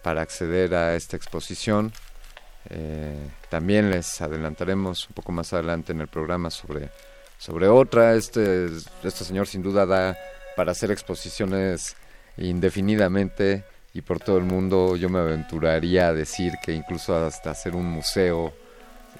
[0.00, 1.92] para acceder a esta exposición.
[2.70, 3.18] Eh,
[3.48, 6.90] también les adelantaremos un poco más adelante en el programa sobre,
[7.36, 8.14] sobre otra.
[8.14, 8.66] Este,
[9.02, 10.16] este señor sin duda da
[10.54, 11.96] para hacer exposiciones
[12.36, 14.94] indefinidamente y por todo el mundo.
[14.94, 18.54] Yo me aventuraría a decir que incluso hasta hacer un museo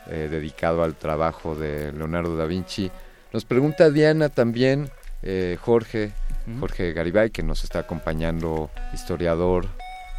[0.08, 2.90] eh, dedicado al trabajo de Leonardo da Vinci.
[3.32, 4.90] Nos pregunta Diana también,
[5.22, 6.12] eh, Jorge,
[6.60, 9.66] Jorge Garibay, que nos está acompañando, historiador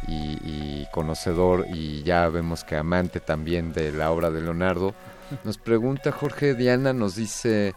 [0.06, 4.94] y, y conocedor y ya vemos que amante también de la obra de Leonardo.
[5.44, 7.74] Nos pregunta Jorge Diana, nos dice,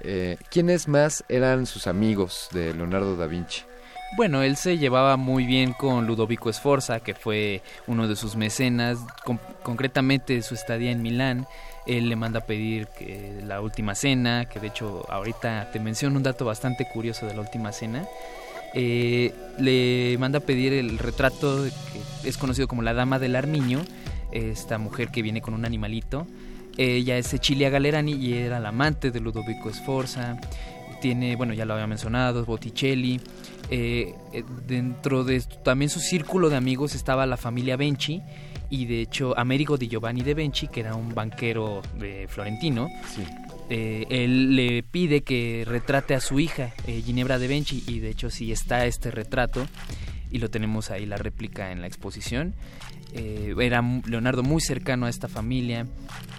[0.00, 3.62] eh, ¿quiénes más eran sus amigos de Leonardo da Vinci?
[4.16, 8.98] Bueno, él se llevaba muy bien con Ludovico Sforza, que fue uno de sus mecenas,
[9.24, 11.46] con- concretamente su estadía en Milán.
[11.86, 16.16] Él le manda a pedir que la última cena, que de hecho ahorita te menciono
[16.16, 18.06] un dato bastante curioso de la última cena.
[18.74, 23.82] Eh, le manda a pedir el retrato que es conocido como la Dama del Armiño,
[24.32, 26.26] esta mujer que viene con un animalito.
[26.76, 30.38] Ella es Cecilia Galerani y era la amante de Ludovico Sforza.
[31.00, 33.20] Tiene, bueno, ya lo había mencionado, Botticelli.
[33.70, 38.22] Eh, eh, dentro de también su círculo de amigos estaba la familia Benci
[38.70, 41.82] y de hecho Amerigo di Giovanni de Benci, que era un banquero
[42.28, 42.88] florentino,
[43.70, 48.30] eh, él le pide que retrate a su hija, Ginebra de Benci, y de hecho
[48.30, 49.66] sí está este retrato,
[50.30, 52.54] y lo tenemos ahí la réplica en la exposición.
[53.14, 55.86] Eh, era Leonardo muy cercano a esta familia,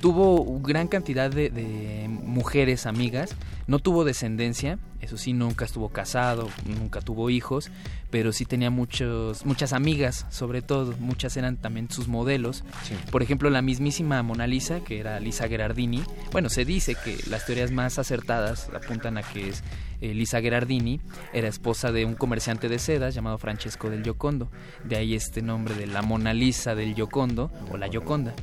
[0.01, 3.35] tuvo gran cantidad de, de mujeres amigas,
[3.69, 7.69] no tuvo descendencia, eso sí, nunca estuvo casado, nunca tuvo hijos,
[8.09, 12.63] pero sí tenía muchos, muchas amigas, sobre todo, muchas eran también sus modelos.
[13.11, 16.01] Por ejemplo, la mismísima Mona Lisa, que era Lisa Gherardini.
[16.31, 19.63] Bueno, se dice que las teorías más acertadas apuntan a que es
[20.01, 20.99] eh, Lisa Gherardini,
[21.31, 24.49] era esposa de un comerciante de sedas llamado Francesco del Giocondo.
[24.83, 28.33] De ahí este nombre de la Mona Lisa del Giocondo o la Gioconda.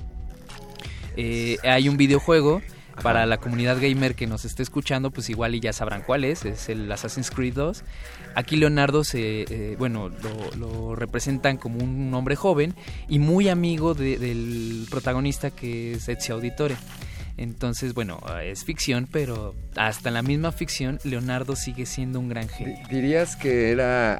[1.16, 2.62] Eh, hay un videojuego
[3.02, 6.44] para la comunidad gamer que nos esté escuchando, pues igual y ya sabrán cuál es,
[6.44, 7.84] es el Assassin's Creed 2.
[8.34, 12.74] Aquí Leonardo se, eh, bueno, lo, lo representan como un hombre joven
[13.08, 16.76] y muy amigo de- del protagonista que es Ezio Auditore.
[17.38, 22.48] Entonces, bueno, es ficción, pero hasta en la misma ficción Leonardo sigue siendo un gran
[22.48, 22.78] genio.
[22.90, 24.18] ¿Dirías que era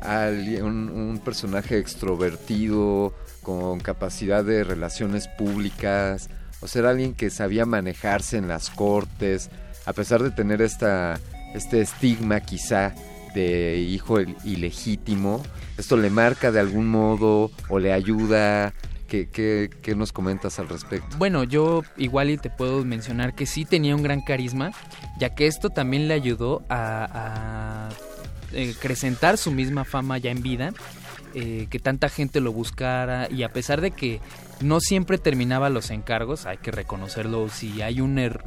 [0.63, 6.29] un, un personaje extrovertido, con capacidad de relaciones públicas?
[6.61, 9.51] O sea, era alguien que sabía manejarse en las cortes,
[9.85, 11.21] a pesar de tener esta,
[11.55, 12.95] este estigma quizá
[13.35, 15.43] de hijo il- ilegítimo.
[15.79, 18.73] ¿Esto le marca de algún modo o le ayuda?
[19.07, 21.17] ¿Qué, qué, qué nos comentas al respecto?
[21.19, 24.73] Bueno, yo igual y te puedo mencionar que sí tenía un gran carisma,
[25.21, 27.89] ya que esto también le ayudó a, a,
[28.53, 30.73] eh, acrecentar su misma fama ya en vida,
[31.35, 34.21] eh, que tanta gente lo buscara y a pesar de que
[34.61, 38.45] no siempre terminaba los encargos, hay que reconocerlo, si hay un error,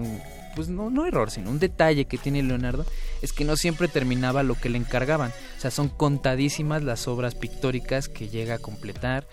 [0.56, 2.86] pues no, no error, sino un detalle que tiene Leonardo,
[3.22, 7.36] es que no siempre terminaba lo que le encargaban, o sea, son contadísimas las obras
[7.36, 9.28] pictóricas que llega a completar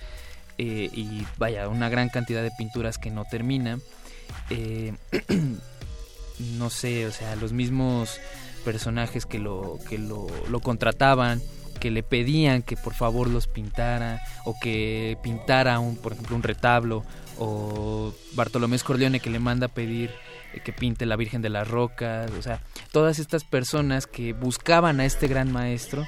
[0.58, 3.78] eh, y vaya, una gran cantidad de pinturas que no termina.
[4.50, 4.94] Eh,
[6.56, 8.20] no sé, o sea, los mismos
[8.64, 11.42] personajes que lo, que lo, lo contrataban,
[11.86, 16.42] que le pedían que por favor los pintara o que pintara un por ejemplo un
[16.42, 17.04] retablo
[17.38, 20.10] o Bartolomé Scorleone que le manda a pedir
[20.52, 22.60] eh, que pinte la Virgen de las Rocas, o sea,
[22.90, 26.04] todas estas personas que buscaban a este gran maestro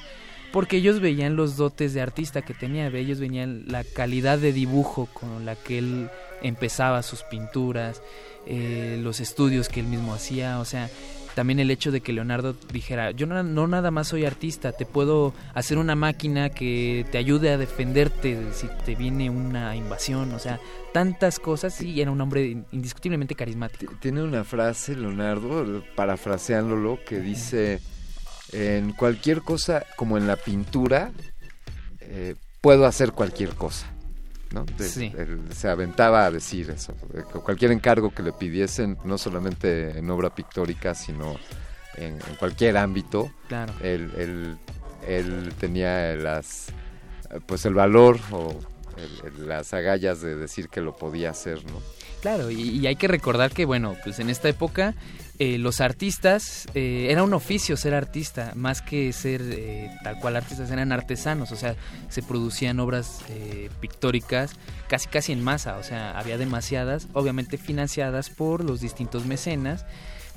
[0.51, 5.07] porque ellos veían los dotes de artista que tenía, ellos veían la calidad de dibujo
[5.13, 6.11] con la que él
[6.43, 8.03] empezaba sus pinturas,
[8.47, 10.91] eh, los estudios que él mismo hacía, o sea,
[11.39, 14.85] también el hecho de que Leonardo dijera, yo no, no, nada más soy artista, te
[14.85, 20.41] puedo hacer una máquina que te ayude a defenderte si te viene una invasión, o
[20.41, 20.59] sea,
[20.93, 23.95] tantas cosas y era un hombre indiscutiblemente carismático.
[24.01, 27.79] Tiene una frase, Leonardo, parafraseándolo, que dice,
[28.51, 31.13] en cualquier cosa, como en la pintura,
[32.01, 33.87] eh, puedo hacer cualquier cosa.
[34.53, 34.65] ¿No?
[34.79, 36.95] se aventaba a decir eso.
[37.45, 41.37] Cualquier encargo que le pidiesen, no solamente en obra pictórica, sino
[41.97, 43.73] en, cualquier ámbito, claro.
[43.83, 44.59] él,
[45.07, 46.73] él, tenía las,
[47.47, 48.55] pues el valor o
[49.39, 51.81] las agallas de decir que lo podía hacer, ¿no?
[52.21, 54.95] Claro, y, hay que recordar que, bueno, pues en esta época
[55.41, 60.35] eh, los artistas, eh, era un oficio ser artista, más que ser eh, tal cual
[60.35, 61.77] artistas, eran artesanos, o sea,
[62.09, 63.23] se producían obras
[63.81, 64.57] pictóricas
[64.89, 69.87] casi casi en masa, o sea, había demasiadas, obviamente financiadas por los distintos mecenas,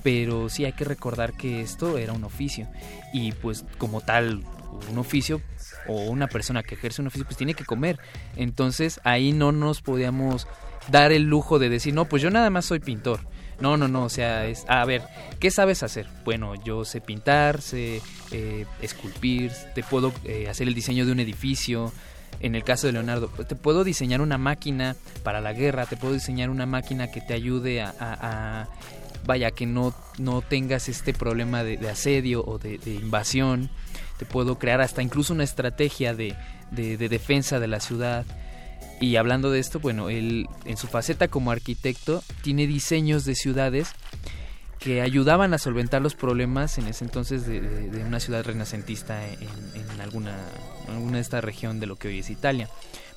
[0.04, 2.68] pero sí hay que recordar que esto era un oficio,
[3.12, 4.44] y pues como tal,
[4.92, 5.42] un oficio
[5.88, 8.00] o una persona que ejerce un oficio, pues tiene que comer,
[8.36, 10.48] entonces ahí no nos podíamos
[10.90, 13.31] dar el lujo de decir, no, pues yo nada más soy pintor.
[13.62, 15.04] No, no, no, o sea, es, a ver,
[15.40, 16.08] ¿qué sabes hacer?
[16.26, 18.02] Bueno, yo sé pintar, sé
[18.32, 21.94] eh, esculpir, te puedo eh, hacer el diseño de un edificio.
[22.40, 26.16] En el caso de Leonardo, te puedo diseñar una máquina para la guerra, te puedo
[26.16, 28.68] diseñar una máquina que te ayude a,
[29.26, 33.70] vaya, que no, no tengas este problema de, asedio o de, invasión.
[34.18, 36.36] Te puedo crear hasta incluso una estrategia de,
[36.72, 38.26] de defensa de la ciudad.
[39.02, 43.94] Y hablando de esto, bueno, él en su faceta como arquitecto tiene diseños de ciudades
[44.78, 50.38] que ayudaban a solventar los problemas en ese entonces de, una ciudad renacentista en, alguna,
[50.88, 52.70] alguna de esta región de lo que hoy es Italia.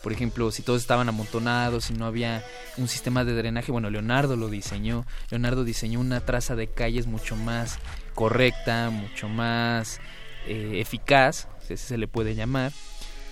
[0.03, 2.43] Por ejemplo, si todos estaban amontonados, si no había
[2.79, 5.07] un sistema de drenaje, bueno, Leonardo lo diseñó.
[5.31, 7.79] Leonardo diseñó una traza de calles mucho más
[8.15, 10.01] correcta, mucho más
[10.47, 12.73] eh, eficaz, si se le puede llamar.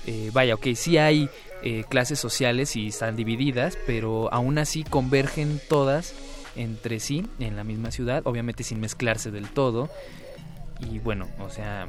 [0.07, 1.31] Eh, vaya, ok, sí hay
[1.63, 6.15] eh, clases sociales y están divididas, pero aún así convergen todas
[6.57, 9.89] entre sí en la misma ciudad, obviamente sin mezclarse del todo.
[10.81, 11.89] Y bueno, o sea,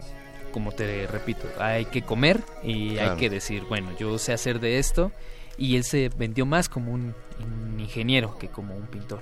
[0.51, 4.79] como te repito, hay que comer y hay que decir, bueno, yo sé hacer de
[4.79, 5.11] esto.
[5.57, 7.13] Y él se vendió más como un,
[7.77, 9.21] ingeniero que como un pintor,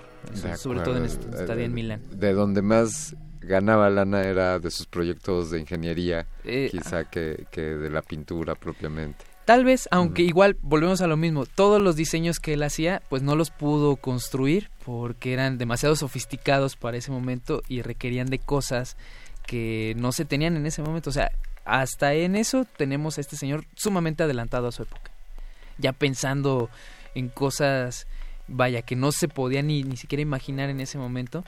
[0.55, 2.01] sobre todo en esta estadía en Milán.
[2.11, 7.09] De donde más ganaba lana era de sus proyectos de ingeniería, eh, quizá ah.
[7.09, 9.30] que, que de la pintura propiamente.
[9.51, 13.21] Tal vez, aunque igual volvemos a lo mismo, todos los diseños que él hacía, pues
[13.21, 18.95] no los pudo construir porque eran demasiado sofisticados para ese momento y requerían de cosas
[19.45, 21.09] que no se tenían en ese momento.
[21.09, 21.33] O sea,
[21.65, 25.11] hasta en eso tenemos a este señor sumamente adelantado a su época.
[25.77, 26.69] Ya pensando
[27.13, 28.07] en cosas,
[28.47, 31.43] vaya, que no se podía ni, ni siquiera imaginar en ese momento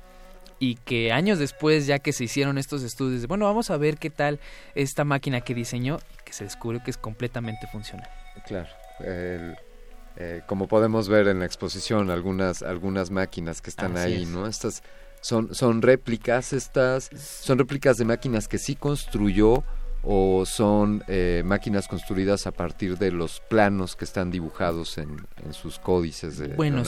[0.59, 3.97] y que años después, ya que se hicieron estos estudios, de, bueno, vamos a ver
[3.97, 4.39] qué tal
[4.75, 5.99] esta máquina que diseñó,
[6.33, 8.09] que se descubrió que es completamente funcional.
[8.47, 8.69] Claro.
[8.99, 14.47] Eh, como podemos ver en la exposición, algunas, algunas máquinas que están ahí, ¿no?
[14.47, 14.83] Estas
[15.21, 19.63] son, son réplicas, estas son réplicas de máquinas que sí construyó
[20.03, 25.79] o son eh, máquinas construidas a partir de los planos que están dibujados en, sus
[25.79, 26.83] códices de bueno,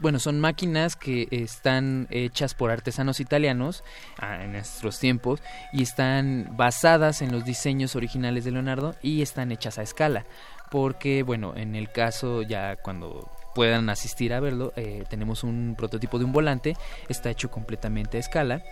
[0.00, 3.84] bueno son máquinas que están hechas por artesanos italianos
[4.18, 5.40] ah, en nuestros tiempos
[5.72, 10.26] y están basadas en los diseños originales de Leonardo y están hechas a escala.
[10.70, 16.18] Porque bueno en el caso ya cuando puedan asistir a verlo eh, tenemos un prototipo
[16.18, 16.76] de un volante
[17.08, 18.62] está hecho completamente a escala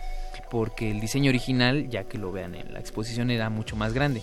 [0.49, 4.21] porque el diseño original, ya que lo vean en la exposición, era mucho más grande.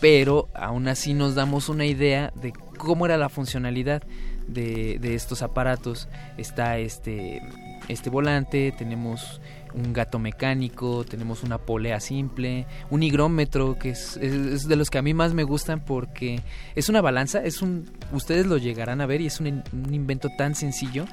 [0.00, 4.02] Pero aún así nos damos una idea de cómo era la funcionalidad
[4.46, 6.08] de, estos aparatos.
[6.36, 7.42] Está este,
[7.88, 9.40] este volante, tenemos
[9.74, 14.98] un gato mecánico, tenemos una polea simple, un higrómetro que es, es, de los que
[14.98, 16.40] a mí más me gustan porque
[16.74, 20.30] es una balanza, es un, ustedes lo llegarán a ver y es un, un invento
[20.38, 21.04] tan sencillo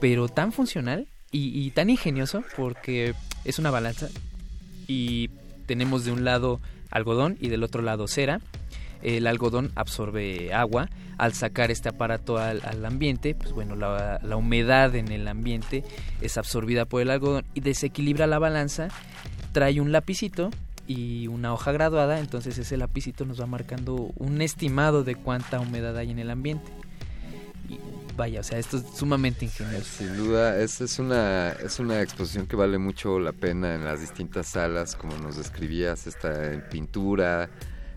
[0.00, 3.14] pero tan funcional y, tan ingenioso porque
[3.44, 4.08] es una balanza
[4.86, 5.30] y
[5.66, 6.60] tenemos de un lado
[6.94, 8.40] algodón y del otro lado cera.
[9.02, 10.88] El algodón absorbe agua.
[11.18, 15.84] Al sacar este aparato al, ambiente, pues bueno, la, la, humedad en el ambiente
[16.20, 18.88] es absorbida por el algodón y desequilibra la balanza.
[19.52, 20.50] Trae un lapicito
[20.86, 25.96] y una hoja graduada, entonces ese lapicito nos va marcando un estimado de cuánta humedad
[25.96, 26.72] hay en el ambiente.
[28.16, 29.84] Vaya, o sea, esto es sumamente ingenioso.
[29.98, 34.00] Sin duda, es, es, una, es una exposición que vale mucho la pena en las
[34.00, 37.50] distintas salas, como nos describías, está en pintura,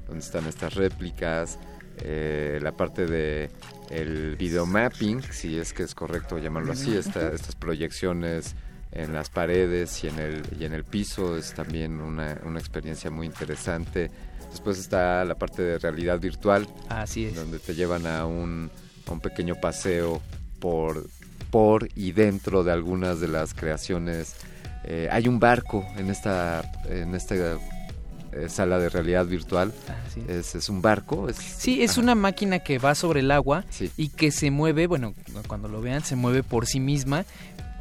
[0.07, 1.59] donde están estas réplicas,
[1.99, 3.51] eh, la parte de
[3.89, 8.55] el videomapping, si es que es correcto llamarlo así, esta, estas proyecciones
[8.91, 13.11] en las paredes y en el, y en el piso es también una, una experiencia
[13.11, 14.09] muy interesante.
[14.49, 17.35] Después está la parte de realidad virtual, Así es.
[17.35, 18.71] donde te llevan a un,
[19.07, 20.21] a un pequeño paseo
[20.59, 21.07] por,
[21.51, 24.35] por y dentro de algunas de las creaciones.
[24.83, 29.73] Eh, hay un barco en esta, en esta eh, sala de realidad virtual.
[30.07, 30.55] Así es.
[30.55, 31.27] Es, un barco.
[31.29, 32.01] Es, Sí, es Ajá.
[32.01, 33.91] una máquina que va sobre el agua Sí.
[33.97, 35.13] y que se mueve, bueno,
[35.47, 37.25] cuando lo vean, se mueve por sí misma.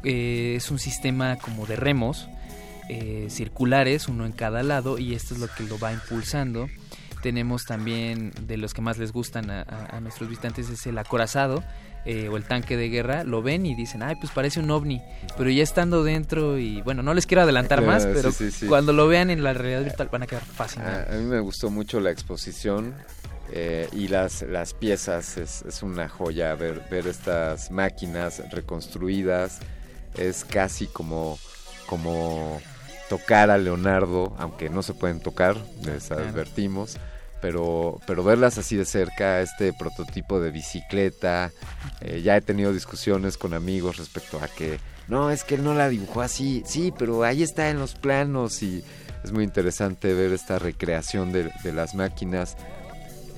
[0.03, 2.27] Eh, es un sistema como de remos
[2.89, 6.67] eh, circulares, uno en cada lado, y esto es lo que lo va impulsando.
[7.27, 10.97] Tenemos también, de los que más les gustan a, a- a nuestros visitantes, es el
[10.97, 11.61] acorazado
[12.05, 13.25] eh, o el tanque de guerra.
[13.25, 15.01] Lo ven y dicen, ay, pues parece un ovni.
[15.37, 18.65] Pero ya estando dentro, y bueno, no les quiero adelantar más, Ah, pero sí, sí.
[18.67, 21.09] cuando lo vean en la realidad virtual van a quedar fascinados.
[21.09, 22.93] a mí me gustó mucho la exposición
[23.51, 25.35] eh, y las, las piezas.
[25.37, 29.59] Es, es una joya ver, ver estas máquinas reconstruidas.
[30.17, 31.37] Es casi como,
[31.87, 32.61] como
[33.09, 36.95] tocar a Leonardo, aunque no se pueden tocar, les advertimos.
[37.41, 41.51] Pero, pero verlas así de cerca, este prototipo de bicicleta,
[42.01, 45.73] eh, ya he tenido discusiones con amigos respecto a que no, es que él no
[45.73, 48.83] la dibujó así, sí, pero ahí está en los planos y
[49.23, 52.57] es muy interesante ver esta recreación de, de las máquinas.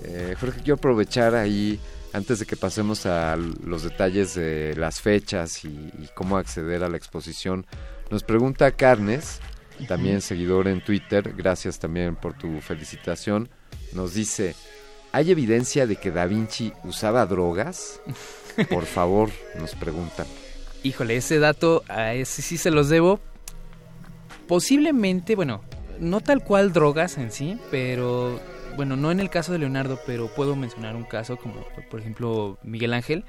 [0.03, 1.79] Eh, Jorge, quiero aprovechar ahí,
[2.13, 6.89] antes de que pasemos a los detalles de las fechas y, y cómo acceder a
[6.89, 7.67] la exposición,
[8.09, 9.39] nos pregunta Carnes,
[9.87, 13.49] también seguidor en Twitter, gracias también por tu felicitación,
[13.93, 14.55] nos dice,
[15.11, 18.01] ¿hay evidencia de que Da Vinci usaba drogas?
[18.69, 19.29] Por favor,
[19.59, 20.27] nos preguntan.
[20.83, 23.19] Híjole, ese dato, a ese sí se los debo.
[24.47, 25.61] Posiblemente, bueno,
[25.99, 28.39] no tal cual drogas en sí, pero
[28.75, 32.57] bueno, no en el caso de Leonardo, pero puedo mencionar un caso como por ejemplo
[32.63, 33.25] Miguel Ángel.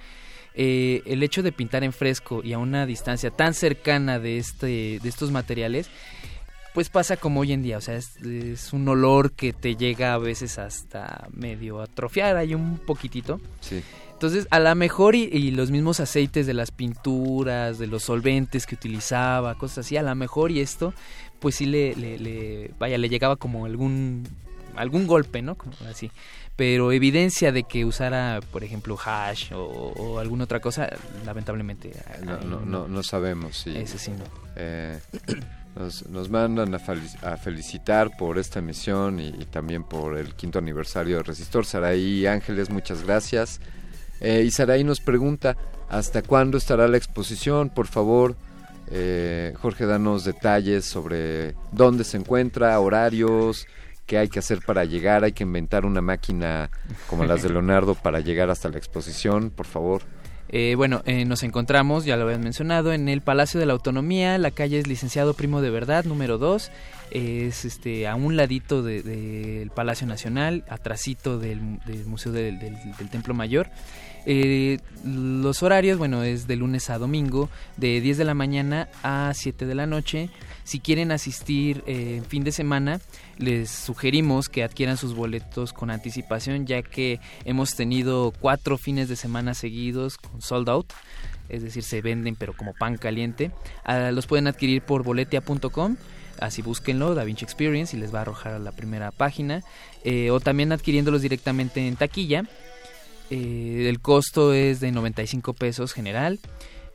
[0.54, 4.98] Eh, el hecho de pintar en fresco y a una distancia tan cercana de este
[5.00, 5.88] de estos materiales
[6.74, 10.14] pues pasa como hoy en día, o sea, es, es un olor que te llega
[10.14, 13.40] a veces hasta medio atrofiar ahí un poquitito.
[13.60, 13.82] Sí.
[14.12, 18.66] Entonces, a lo mejor y, y los mismos aceites de las pinturas, de los solventes
[18.66, 20.92] que utilizaba, cosas así, a lo mejor y esto,
[21.38, 24.28] pues sí le, le, le- vaya, le llegaba como algún,
[24.76, 25.54] algún golpe, ¿no?
[25.54, 26.10] Como así.
[26.54, 30.90] Pero evidencia de que usara, por ejemplo, hash o, o alguna otra cosa,
[31.24, 31.92] lamentablemente.
[32.22, 33.74] No, no, no, no sabemos si...
[33.74, 34.24] Ese sí no.
[34.56, 35.00] Eh,
[35.76, 40.34] nos, nos mandan a, felic- a felicitar por esta emisión y, y también por el
[40.34, 41.64] quinto aniversario de Resistor.
[41.64, 43.60] Saraí Ángeles, muchas gracias.
[44.20, 45.56] Eh, y Saraí nos pregunta,
[45.88, 47.70] ¿hasta cuándo estará la exposición?
[47.70, 48.36] Por favor,
[48.90, 53.66] eh, Jorge, danos detalles sobre dónde se encuentra, horarios,
[54.06, 55.24] qué hay que hacer para llegar.
[55.24, 56.70] Hay que inventar una máquina
[57.08, 60.02] como las de Leonardo para llegar hasta la exposición, por favor.
[60.52, 64.36] Eh, bueno, eh, nos encontramos, ya lo habían mencionado, en el Palacio de la Autonomía,
[64.36, 66.72] la calle es Licenciado Primo de Verdad, número 2,
[67.12, 72.58] es este a un ladito de- del Palacio Nacional, atrasito del, del Museo del,
[73.12, 73.68] Templo Mayor.
[74.26, 79.32] Eh, los horarios, bueno, es de lunes a domingo, de 10 de la mañana a
[79.34, 80.30] 7 de la noche.
[80.64, 83.00] Si quieren asistir en fin de semana,
[83.40, 89.16] les sugerimos que adquieran sus boletos con anticipación, ya que hemos tenido cuatro fines de
[89.16, 90.92] semana seguidos con sold out,
[91.48, 93.50] es decir, se venden pero como pan caliente.
[93.84, 95.96] Ah, los pueden adquirir por boletia.com.
[96.38, 99.62] Así búsquenlo, Da Vinci Experience, y les va a arrojar a la primera página.
[100.04, 102.44] Eh, o también adquiriéndolos directamente en taquilla.
[103.30, 106.40] Eh, el costo es de 95 pesos general.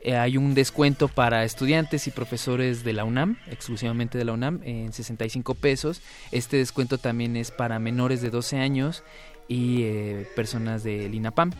[0.06, 4.60] Eh, hay un descuento para estudiantes y profesores de la UNAM, exclusivamente de la UNAM,
[4.62, 6.00] en 65 pesos.
[6.30, 9.02] Este descuento también es para menores de 12 años
[9.48, 11.50] y eh, personas del INAPAM.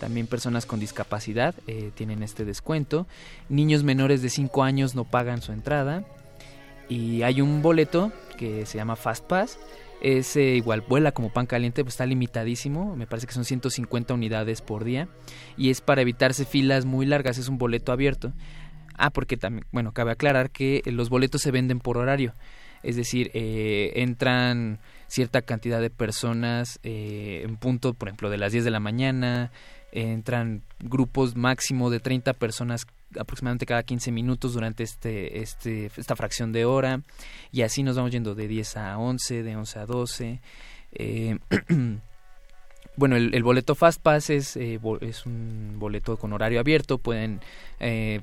[0.00, 3.06] También personas con discapacidad eh, tienen este descuento.
[3.48, 6.02] Niños menores de 5 años no pagan su entrada.
[6.88, 9.56] Y hay un boleto que se llama Fast Pass.
[10.04, 12.94] Ese igual vuela como pan caliente, pues está limitadísimo.
[12.94, 15.08] Me parece que son 150 unidades por día.
[15.56, 17.38] Y es para evitarse filas muy largas.
[17.38, 18.34] Es un boleto abierto.
[18.98, 22.34] Ah, porque también, bueno, cabe aclarar que los boletos se venden por horario.
[22.82, 28.52] Es decir, eh, entran cierta cantidad de personas eh, en punto, por ejemplo, de las
[28.52, 29.52] 10 de la mañana.
[29.90, 32.84] entran grupos máximo de 30 personas
[33.18, 37.02] aproximadamente cada 15 minutos durante este, este, esta fracción de hora.
[37.52, 40.40] Y así nos vamos yendo de 10 a 11, de 11 a 12.
[40.92, 41.38] Eh,
[42.96, 47.40] bueno, el, boleto Fast Pass es, eh, es un boleto con horario abierto, pueden
[47.80, 48.20] eh,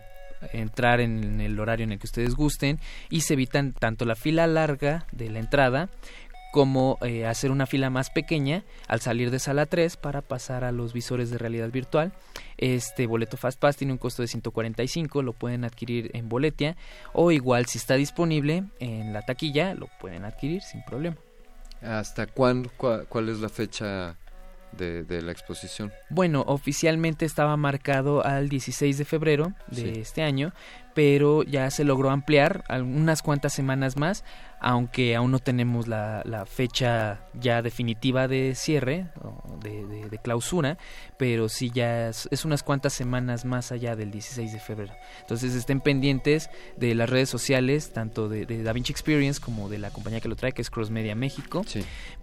[0.54, 2.80] entrar en el horario en el que ustedes gusten.
[3.10, 5.90] Y se evitan tanto la fila larga de la entrada
[6.52, 10.72] como eh, hacer una fila más pequeña al salir de sala 3 para pasar a
[10.72, 12.12] los visores de realidad virtual.
[12.58, 16.76] Este boleto Fast Pass tiene un costo de 145, lo pueden adquirir en Boletia
[17.14, 21.18] o igual si está disponible en la taquilla lo pueden adquirir sin problema.
[21.82, 22.70] ¿Hasta cuándo?
[22.78, 24.16] ¿Cuál es la fecha
[24.72, 25.92] de, la exposición?
[26.10, 30.54] Bueno, oficialmente estaba marcado al 16 de febrero de este año,
[30.94, 34.24] pero ya se logró ampliar unas cuantas semanas más
[34.62, 40.78] aunque aún no tenemos la, la fecha ya definitiva de cierre, o de, de, clausura,
[41.18, 44.94] pero sí ya es, unas cuantas semanas más allá del 16 de febrero.
[45.22, 49.90] Entonces estén pendientes de las redes sociales, tanto de, de DaVinci Experience como de la
[49.90, 51.64] compañía que lo trae, que es Cross Media México.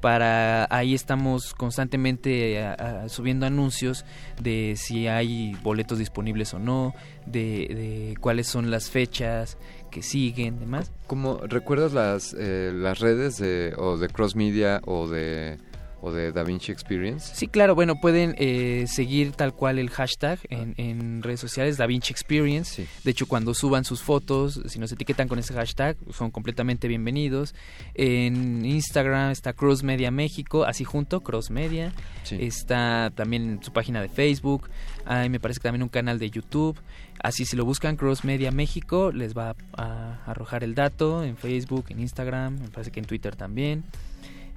[0.01, 2.64] Para ahí estamos constantemente
[3.09, 4.05] subiendo anuncios
[4.41, 6.95] de si hay boletos disponibles o no,
[7.26, 9.59] de, de cuáles son las fechas,
[9.91, 10.91] que siguen, demás.
[11.07, 15.59] ¿Cómo recuerdas las eh, las redes de o de Cross Media o de
[16.01, 17.34] o de DaVinci Experience?
[17.34, 22.12] Sí, claro, bueno, pueden eh, seguir tal cual el hashtag en, en redes sociales DaVinci
[22.12, 22.86] Experience.
[23.05, 27.55] De hecho, cuando suban sus fotos, si nos etiquetan con ese hashtag, son completamente bienvenidos.
[27.94, 31.92] En Instagram está Cross Media México, así junto, Cross Media.
[32.30, 34.68] Está también su página de Facebook.
[35.05, 36.78] Hay, me parece que también un canal de YouTube.
[37.20, 41.86] Así si lo buscan Cross Media México, les va a, arrojar el dato en Facebook,
[41.88, 43.84] en Instagram, me parece que en Twitter también.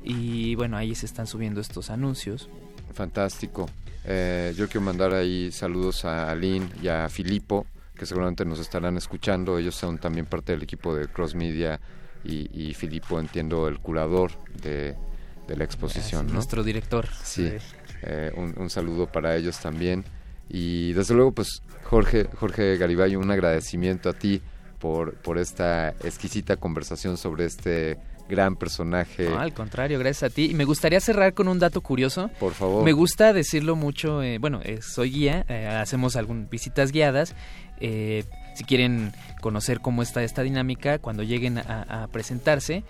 [0.04, 2.50] Y bueno, ahí se están subiendo estos anuncios.
[2.94, 3.70] Fantástico.
[4.04, 8.98] Eh, yo quiero mandar ahí saludos a Aline y a Filipo, que seguramente nos estarán
[8.98, 9.58] escuchando.
[9.58, 11.80] Ellos son también parte del equipo de Cross Media
[12.24, 14.32] y, y Filipo, entiendo, el curador
[14.62, 14.96] de,
[15.48, 16.32] la exposición.
[16.32, 17.08] Nuestro director.
[17.24, 17.52] Sí,
[18.04, 20.06] eh, un, un, saludo para ellos también.
[20.48, 24.42] Y desde luego, pues Jorge, Jorge Garibay, un agradecimiento a ti
[24.80, 27.98] por, por esta exquisita conversación sobre este
[28.32, 29.30] gran personaje.
[29.30, 30.46] No, al contrario, gracias a ti.
[30.50, 32.32] Y me gustaría cerrar con un dato curioso.
[32.40, 32.84] Por favor.
[32.84, 37.36] Me gusta decirlo mucho, eh, bueno, eh, soy guía, eh, hacemos algunas visitas guiadas.
[37.80, 42.84] si quieren conocer cómo está esta dinámica, cuando lleguen a, presentarse,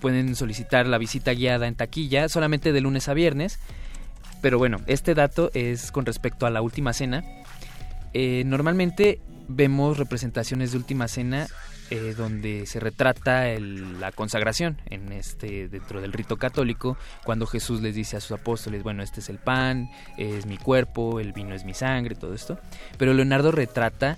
[0.00, 3.58] pueden solicitar la visita guiada en taquilla, solamente de lunes a viernes.
[4.40, 7.22] Pero bueno, este dato es con respecto a la última cena.
[8.12, 11.46] Eh, normalmente vemos representaciones de última cena
[11.90, 17.94] eh, donde se retrata la consagración en este dentro del rito católico cuando Jesús les
[17.94, 21.64] dice a sus apóstoles bueno este es el pan es mi cuerpo el vino es
[21.64, 22.58] mi sangre todo esto
[22.98, 24.16] pero Leonardo retrata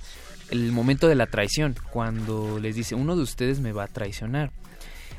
[0.51, 4.53] el momento de la traición cuando les dice uno de ustedes me va a traicionar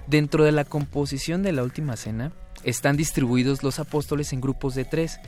[0.07, 2.31] dentro de la composición de la última cena
[2.63, 5.19] están distribuidos los apóstoles en grupos de tres.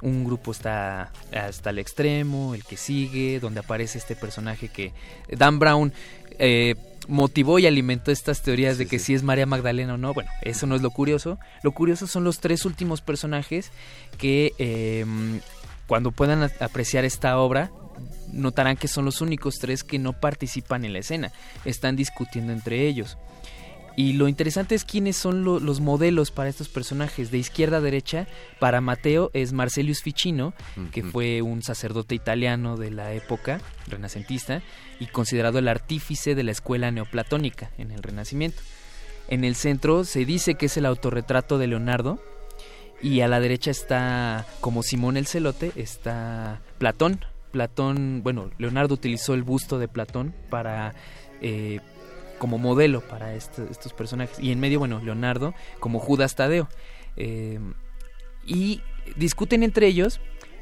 [0.00, 4.92] Un grupo está hasta el extremo, el que sigue, donde aparece este personaje que
[5.28, 5.92] Dan Brown
[6.38, 6.74] eh,
[7.08, 10.14] motivó y alimentó estas teorías de que si es María Magdalena o no.
[10.14, 11.38] Bueno, eso no es lo curioso.
[11.62, 13.70] Lo curioso son los tres últimos personajes
[14.18, 15.40] que em,
[15.86, 17.70] cuando puedan apreciar esta obra
[18.32, 21.32] notarán que son los únicos tres que no participan en la escena.
[21.64, 23.16] Están discutiendo entre ellos.
[23.96, 27.30] Y lo interesante es quiénes son los modelos para estos personajes.
[27.30, 28.26] De izquierda a derecha,
[28.58, 30.52] para Mateo es Marcelius Ficino,
[30.90, 34.62] que fue un sacerdote italiano de la época renacentista
[34.98, 38.60] y considerado el artífice de la escuela neoplatónica en el Renacimiento.
[39.28, 42.20] En el centro se dice que es el autorretrato de Leonardo
[43.00, 47.24] y a la derecha está, como Simón el Celote, está Platón.
[47.52, 50.94] Platón, bueno, Leonardo utilizó el busto de Platón para...
[51.40, 51.80] Eh,
[52.38, 54.38] como modelo para estos personajes.
[54.38, 56.68] Y en medio, bueno, Leonardo como Judas Tadeo.
[57.16, 57.58] Eh,
[58.46, 58.82] y
[59.16, 60.20] discuten entre ellos.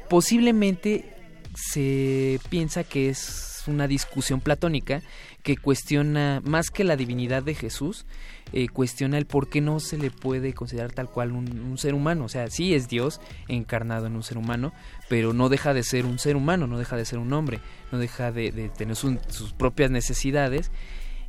[0.09, 1.15] Posiblemente
[1.55, 5.01] se piensa que es una discusión platónica
[5.41, 8.05] que cuestiona más que la divinidad de Jesús,
[8.51, 12.25] eh, cuestiona el por qué no se le puede considerar tal cual un, ser humano.
[12.25, 14.73] O sea, sí es Dios encarnado en un ser humano,
[15.09, 17.59] pero no deja de ser un ser humano, no deja de ser un hombre,
[17.91, 20.71] no deja de, tener sus propias necesidades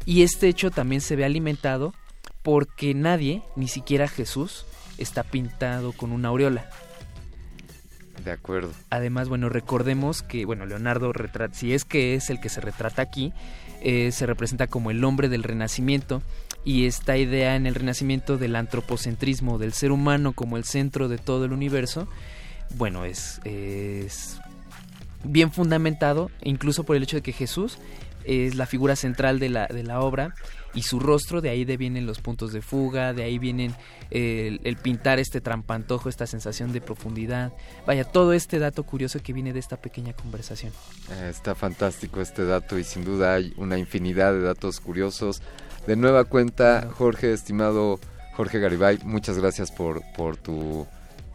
[0.07, 1.95] y este hecho también se ve alimentado
[2.43, 4.67] porque nadie, ni siquiera Jesús,
[4.99, 6.69] está pintado con una aureola.
[8.23, 8.73] De acuerdo.
[8.91, 11.13] Además, bueno, recordemos que, bueno, Leonardo,
[11.53, 13.33] si es que es el que se retrata aquí,
[13.83, 16.23] eh, se representa como el hombre del renacimiento
[16.65, 21.19] y esta idea en el renacimiento del antropocentrismo, del ser humano como el centro de
[21.19, 22.09] todo el universo,
[22.77, 24.39] bueno, es, es
[25.23, 27.79] bien fundamentado, incluso por el hecho de que Jesús
[28.25, 30.35] es la figura central de la, de la obra
[30.75, 33.75] y su rostro, de ahí de vienen los puntos de fuga, de ahí vienen
[34.11, 37.53] el, el, pintar este trampantojo, esta sensación de profundidad.
[37.87, 40.72] Vaya, todo este dato curioso que viene de esta pequeña conversación.
[41.11, 45.43] Eh, está fantástico este dato y sin duda hay una infinidad de datos curiosos.
[45.87, 48.01] De nueva cuenta, Jorge, estimado
[48.37, 50.87] Jorge Garibay, muchas gracias por, por tu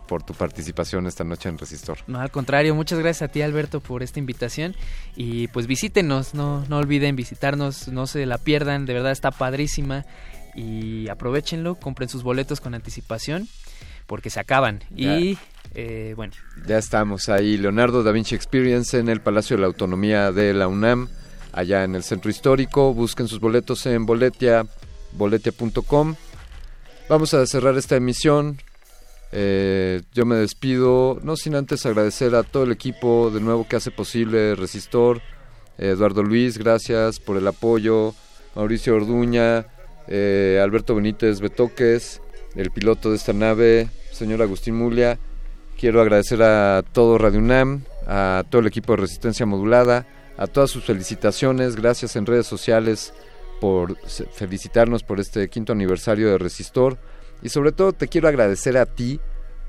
[0.10, 2.00] por tu participación esta noche en Resistor.
[2.08, 4.76] No, al contrario, muchas gracias a ti Alberto por esta invitación
[5.16, 10.06] y pues visítenos, no, no olviden visitarnos, no se la pierdan, de verdad está padrísima
[10.56, 13.48] y aprovechenlo, compren sus boletos con anticipación
[14.08, 15.20] porque se acaban Ya.
[15.20, 15.38] y
[15.76, 16.34] eh, bueno.
[16.66, 20.68] Ya estamos ahí, Leonardo da Vinci Experience en el Palacio de la Autonomía de la
[20.68, 21.08] UNAM,
[21.54, 22.92] allá en el Centro Histórico.
[22.96, 24.66] Busquen sus boletos en boletia,
[25.12, 26.16] boletia.com.
[27.08, 28.58] Vamos a cerrar esta emisión.
[29.32, 33.76] Eh, yo me despido, no sin antes agradecer a todo el equipo de nuevo que
[33.76, 35.22] hace posible Resistor.
[35.78, 38.14] Eduardo Luis, gracias por el apoyo.
[38.56, 39.68] Mauricio Orduña,
[40.08, 42.22] eh, Alberto Benítez Betoques,
[42.56, 45.20] el piloto de esta nave, señor Agustín Mulia.
[45.80, 50.08] Quiero agradecer a todo Radio UNAM, a todo el equipo de Resistencia Modulada,
[50.38, 51.76] a todas sus felicitaciones.
[51.76, 53.14] Gracias en redes sociales
[53.62, 53.98] por
[54.34, 56.98] felicitarnos por este quinto aniversario de Resistor.
[57.42, 59.20] Y sobre todo te quiero agradecer a ti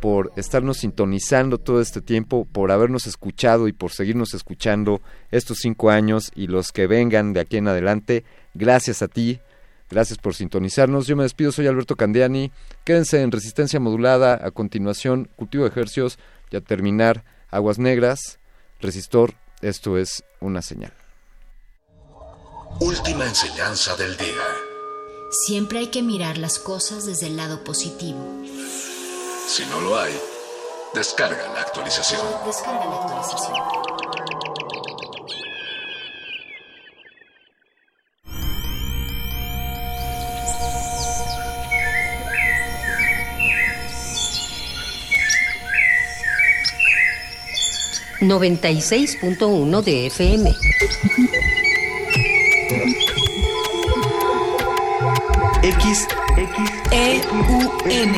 [0.00, 5.90] por estarnos sintonizando todo este tiempo, por habernos escuchado y por seguirnos escuchando estos cinco
[5.90, 8.24] años y los que vengan de aquí en adelante.
[8.54, 9.40] Gracias a ti,
[9.90, 11.06] gracias por sintonizarnos.
[11.06, 12.50] Yo me despido, soy Alberto Candiani.
[12.84, 14.40] Quédense en Resistencia Modulada.
[14.42, 16.18] A continuación, Cultivo de Ejercios
[16.50, 18.40] y a terminar, Aguas Negras,
[18.80, 19.34] Resistor.
[19.60, 20.94] Esto es una señal.
[22.80, 24.69] Última enseñanza del día.
[25.30, 28.18] Siempre hay que mirar las cosas desde el lado positivo.
[29.46, 30.12] Si no lo hay,
[30.92, 32.20] descarga la actualización.
[32.44, 33.80] Descarga la actualización.
[49.80, 50.56] de FM.
[55.70, 58.12] X, X, E U N.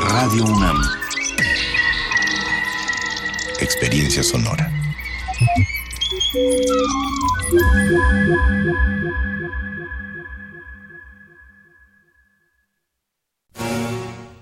[0.00, 0.80] Radio UNAM.
[3.58, 4.70] Experiencia sonora.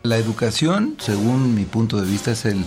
[0.02, 2.66] La educación, según mi punto de vista, es el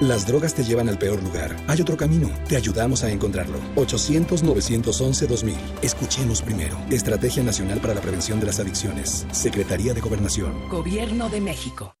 [0.00, 1.56] Las drogas te llevan al peor lugar.
[1.68, 2.28] Hay otro camino.
[2.46, 3.58] Te ayudamos a encontrarlo.
[3.76, 5.54] 800-911-2000.
[5.80, 6.76] Escuchemos primero.
[6.90, 9.26] Estrategia Nacional para la Prevención de las Adicciones.
[9.32, 10.68] Secretaría de Gobernación.
[10.68, 11.94] Gobierno de México.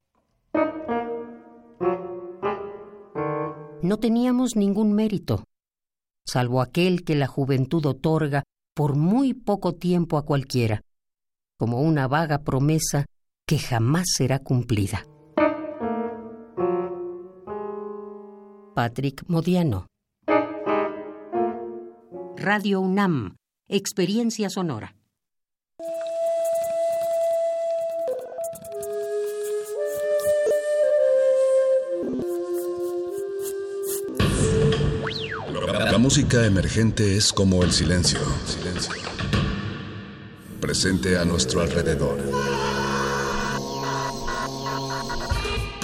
[3.82, 5.44] No teníamos ningún mérito,
[6.26, 8.42] salvo aquel que la juventud otorga
[8.74, 10.82] por muy poco tiempo a cualquiera,
[11.56, 13.06] como una vaga promesa
[13.46, 15.06] que jamás será cumplida.
[18.76, 19.86] Patrick Modiano.
[22.36, 23.36] Radio UNAM,
[23.70, 24.94] Experiencia Sonora.
[35.90, 38.20] La música emergente es como el silencio.
[38.44, 38.92] Silencio.
[40.60, 42.18] Presente a nuestro alrededor.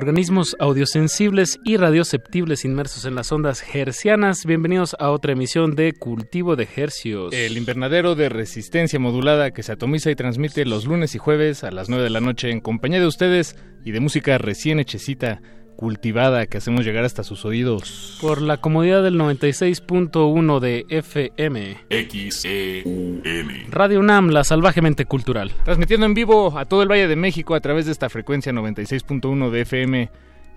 [0.00, 4.46] Organismos audiosensibles y radioceptibles inmersos en las ondas hercianas.
[4.46, 7.34] Bienvenidos a otra emisión de Cultivo de Hercios.
[7.34, 11.70] El invernadero de resistencia modulada que se atomiza y transmite los lunes y jueves a
[11.70, 15.42] las 9 de la noche en compañía de ustedes y de música recién hechecita
[15.80, 18.18] cultivada que hacemos llegar hasta sus oídos.
[18.20, 21.78] Por la comodidad del 96.1 de FM.
[21.88, 23.22] XEUN.
[23.70, 25.52] Radio UNAM, la salvajemente cultural.
[25.64, 29.48] Transmitiendo en vivo a todo el Valle de México a través de esta frecuencia 96.1
[29.48, 30.10] de FM.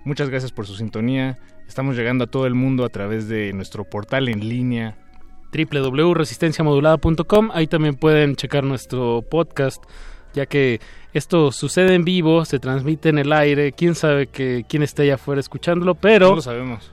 [0.04, 1.38] Muchas gracias por su sintonía.
[1.66, 4.98] Estamos llegando a todo el mundo a través de nuestro portal en línea
[5.54, 7.50] www.resistenciamodulada.com.
[7.54, 9.82] Ahí también pueden checar nuestro podcast,
[10.34, 10.80] ya que
[11.12, 15.14] esto sucede en vivo, se transmite en el aire, quién sabe que quién está allá
[15.14, 16.90] afuera escuchándolo, pero No lo sabemos.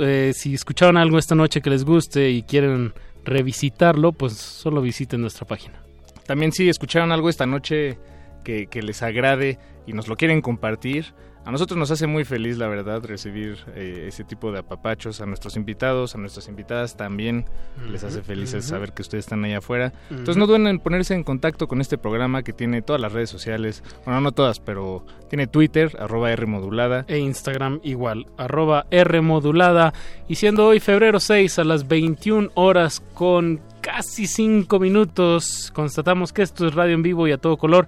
[0.00, 2.92] eh, si escucharon algo esta noche que les guste y quieren
[3.24, 5.82] revisitarlo, pues solo visiten nuestra página.
[6.26, 7.98] También si escucharon algo esta noche
[8.44, 11.06] que, que les agrade y nos lo quieren compartir,
[11.48, 15.24] a nosotros nos hace muy feliz, la verdad, recibir eh, ese tipo de apapachos a
[15.24, 17.46] nuestros invitados, a nuestras invitadas también.
[17.90, 19.94] Les hace felices saber que ustedes están ahí afuera.
[20.10, 23.30] Entonces no duden en ponerse en contacto con este programa que tiene todas las redes
[23.30, 23.82] sociales.
[24.04, 27.06] Bueno, no todas, pero tiene Twitter, arroba R modulada.
[27.08, 29.94] E Instagram igual, arroba R modulada.
[30.28, 36.42] Y siendo hoy febrero 6 a las 21 horas con casi 5 minutos, constatamos que
[36.42, 37.86] esto es radio en vivo y a todo color.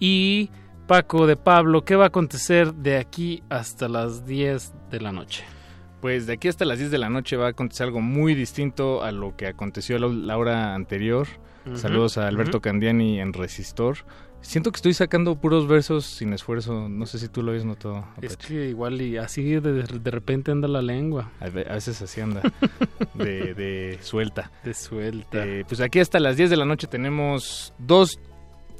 [0.00, 0.48] Y
[0.86, 5.42] Paco de Pablo, ¿qué va a acontecer de aquí hasta las 10 de la noche?
[6.02, 9.02] Pues de aquí hasta las 10 de la noche va a acontecer algo muy distinto
[9.02, 11.26] a lo que aconteció la, hora anterior.
[11.72, 12.60] Saludos a Alberto.
[12.60, 13.96] Candiani en Resistor.
[14.42, 16.90] Siento que estoy sacando puros versos sin esfuerzo.
[16.90, 18.04] No sé si tú lo habías notado.
[18.20, 21.32] Es que igual y así de, de repente anda la lengua.
[21.40, 22.42] A veces así anda.
[23.14, 24.50] de, de suelta.
[24.62, 25.46] De suelta.
[25.46, 28.18] Eh, pues aquí hasta las 10 de la noche tenemos dos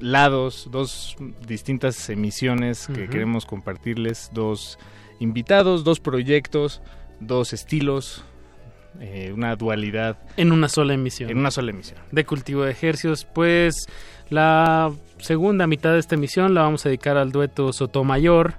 [0.00, 1.16] lados, dos
[1.46, 4.78] distintas emisiones que queremos compartirles, dos
[5.20, 6.82] invitados, dos proyectos,
[7.20, 8.24] dos estilos,
[9.00, 11.30] eh, una dualidad En una sola emisión.
[11.30, 11.98] en una sola emisión.
[12.12, 13.86] de cultivo de ejercicios, pues
[14.30, 18.54] la segunda mitad de esta emisión la vamos a dedicar al dueto Sotomayor.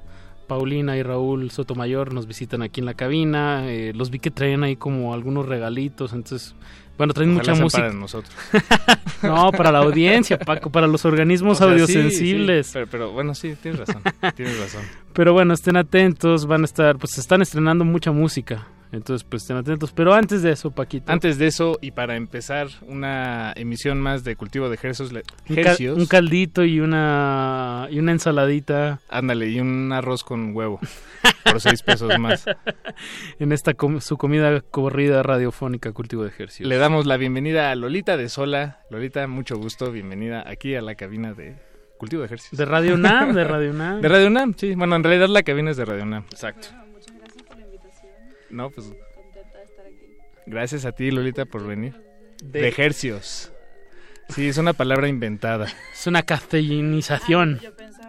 [0.48, 3.64] Paulina y Raúl Sotomayor nos visitan aquí en la cabina.
[3.68, 6.56] eh, los vi que traen ahí como algunos regalitos, entonces,
[6.98, 7.82] bueno, traen Ojalá mucha música.
[7.84, 8.34] para nosotros.
[9.24, 12.68] No, para la audiencia, Paco, para los organismos O sea, sí, audiosensibles.
[12.68, 14.02] sí, pero, pero bueno, sí, tienes razón.
[14.36, 14.82] tienes razón.
[15.14, 18.68] Pero bueno, estén atentos, van a estar, pues se están estrenando mucha música.
[18.96, 19.92] Entonces, pues estén atentos.
[19.92, 21.12] Pero antes de eso, Paquito.
[21.12, 25.12] Antes de eso, y para empezar una emisión más de cultivo de ejercicios,
[25.50, 30.56] un, ca- hercios, un caldito y una y una ensaladita ándale, y un arroz con
[30.56, 30.80] huevo
[31.44, 32.46] por seis pesos más.
[33.40, 36.68] en esta com- su comida corrida radiofónica cultivo de ejercicios.
[36.70, 38.80] Le damos la bienvenida a Lolita de Sola.
[38.90, 41.56] Lolita, mucho gusto, bienvenida aquí a la cabina de
[41.98, 42.58] cultivo de ejercicios.
[42.58, 44.02] de Radio UNAM, de Radio UNAM.
[44.02, 44.76] De Radio UNAM, sí.
[44.76, 46.24] Bueno, en realidad la cabina es de Radio UNAM.
[46.32, 46.68] Exacto.
[48.56, 48.88] No, pues
[50.46, 51.94] gracias a ti, Lolita, por venir.
[52.44, 53.52] De- De, ejercios.
[54.30, 55.68] Sí, es una palabra inventada.
[55.94, 57.60] Es una cafeinización.
[57.60, 58.05] Yo pensaba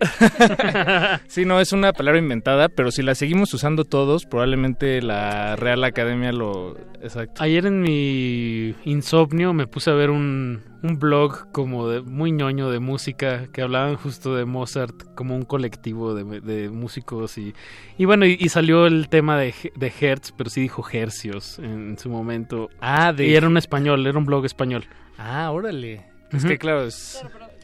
[1.28, 5.82] Sí, no, es una palabra inventada, pero si la seguimos usando todos, probablemente la Real
[5.84, 6.76] Academia lo...
[7.02, 7.42] Exacto.
[7.42, 12.70] Ayer en mi insomnio me puse a ver un, un blog como de muy ñoño
[12.70, 17.54] de música que hablaban justo de Mozart como un colectivo de, de músicos y,
[17.96, 21.98] y bueno, y, y salió el tema de, de Hertz, pero sí dijo hercios en
[21.98, 22.70] su momento.
[22.80, 23.26] Ah, de...
[23.26, 24.84] Y era un español, era un blog español.
[25.18, 26.06] Ah, órale.
[26.32, 26.48] Es Ujú.
[26.48, 27.18] que claro, es...
[27.20, 27.55] Claro, pero.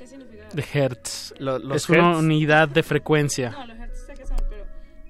[0.55, 1.35] De Hertz.
[1.39, 2.19] Lo- los es una hertz.
[2.21, 3.51] unidad de frecuencia.
[3.51, 4.65] No, los hertz sé que son, pero,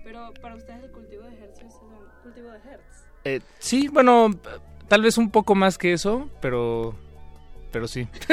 [0.04, 3.04] pero para ustedes el cultivo de hertz es un cultivo de hertz.
[3.24, 4.30] Eh, sí, bueno,
[4.88, 6.94] tal vez un poco más que eso, pero...
[7.72, 8.06] Pero sí.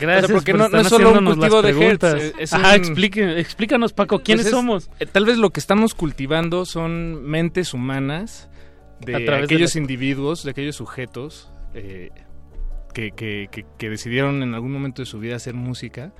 [0.00, 2.04] Gracias O sea, porque por no, no es solo un cultivo de hertz.
[2.04, 4.90] es- es Ajá, un- explique- explícanos, Paco, ¿quiénes Pues es- somos?
[4.98, 8.48] eh, tal vez lo que estamos cultivando son mentes humanas
[9.00, 12.10] de A través de aquellos la- individuos, de aquellos sujetos eh,
[12.96, 16.12] que, que- que- que decidieron en algún momento de su vida hacer música.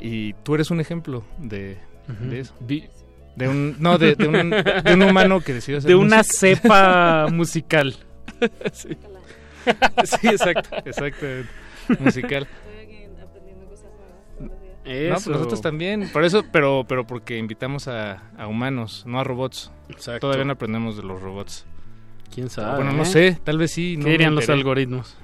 [0.00, 2.30] Y tú eres un ejemplo de, Ujú.
[2.30, 2.54] de eso.
[2.60, 2.88] Vi-
[3.34, 6.36] De un, no, de, de un, de un humano que decidió hacer De una música.
[6.38, 7.96] cepa musical.
[8.72, 8.90] sí.
[10.04, 11.26] sí, exacto, exacto.
[11.98, 12.46] Musical.
[14.84, 15.14] No, Eso.
[15.14, 16.08] pues nosotros también.
[16.12, 19.70] Por eso, pero, pero porque invitamos a, a humanos, no a robots.
[19.88, 20.20] Exacto.
[20.20, 21.64] Todavía no aprendemos de los robots.
[22.34, 22.76] ¿Quién sabe?
[22.76, 23.06] Bueno, no eh?
[23.06, 23.96] sé, tal vez sí.
[23.96, 25.16] ¿Qué no dirían los algoritmos?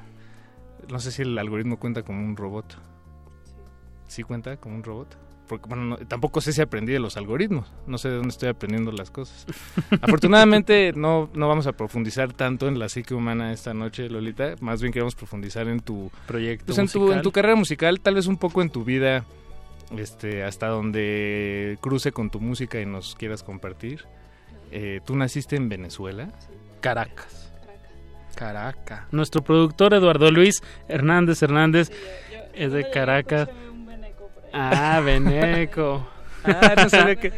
[0.91, 2.77] No sé si el algoritmo cuenta como un robot.
[4.07, 5.17] ¿Sí cuenta como un robot?
[5.49, 7.73] Porque, bueno, no- tampoco sé si aprendí de los algoritmos.
[7.87, 9.47] No sé de dónde estoy aprendiendo las cosas.
[10.03, 14.55] Afortunadamente, no, no vamos a profundizar tanto en la psique humana esta noche, Lolita.
[14.61, 18.15] Más bien queremos profundizar en tu Proyecto pues, en tu, en tu carrera musical, tal
[18.15, 19.25] vez un poco en tu vida,
[19.97, 24.05] este, hasta donde cruce con tu música y nos quieras compartir.
[24.71, 26.31] Eh, ¿Tú naciste en Venezuela?
[26.81, 27.48] Caracas.
[28.39, 29.01] Caracas.
[29.11, 31.91] Nuestro productor Eduardo Luis Hernández Hernández
[32.55, 33.49] es de Caracas.
[34.53, 36.09] Ah, Beneco.
[36.45, 37.33] Ah, no sabía que-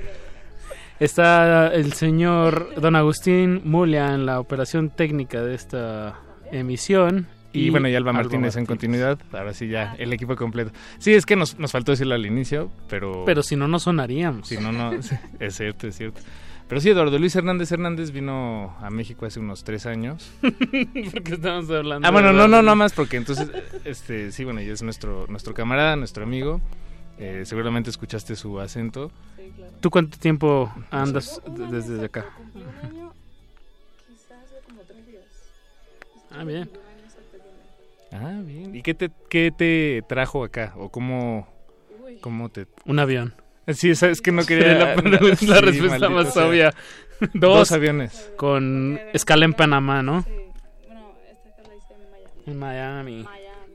[1.00, 6.16] Está el señor Don Agustín Mulia en la operación técnica de esta
[6.52, 7.26] emisión.
[7.54, 9.18] Y, bueno, y Alba Martínez en continuidad.
[9.32, 10.70] Ahora sí, ya el equipo completo.
[10.98, 13.24] Sí, es que nos, nos faltó decirlo al inicio, pero...
[13.24, 14.46] Pero si no, no sonaríamos.
[14.46, 14.92] Si no, no.
[15.40, 16.20] es cierto, es cierto.
[16.70, 20.30] Pero sí, Eduardo Luis Hernández Hernández vino a México hace unos tres años.
[20.40, 22.06] Porque estamos hablando.
[22.06, 23.50] Ah, bueno, de no, no, no más, porque entonces,
[23.84, 26.60] este, sí, bueno, ya es nuestro, nuestro camarada, nuestro amigo.
[27.18, 29.10] Eh, seguramente escuchaste su acento.
[29.80, 32.26] ¿Tú cuánto tiempo andas desde acá?
[36.30, 36.70] Ah, bien.
[38.12, 38.76] Ah, bien.
[38.76, 40.72] ¿Y qué te, qué te trajo acá?
[40.76, 41.48] ¿O cómo,
[42.20, 42.68] cómo te...?
[42.84, 43.34] Un avión.
[43.74, 44.74] Sí, es, que no quería...
[44.74, 46.46] la, la Sí, respuesta más sea.
[46.46, 46.74] obvia.
[47.34, 48.32] Dos, Dos aviones.
[48.36, 50.24] Con escala en Panamá, ¿no?
[52.46, 53.26] En Miami.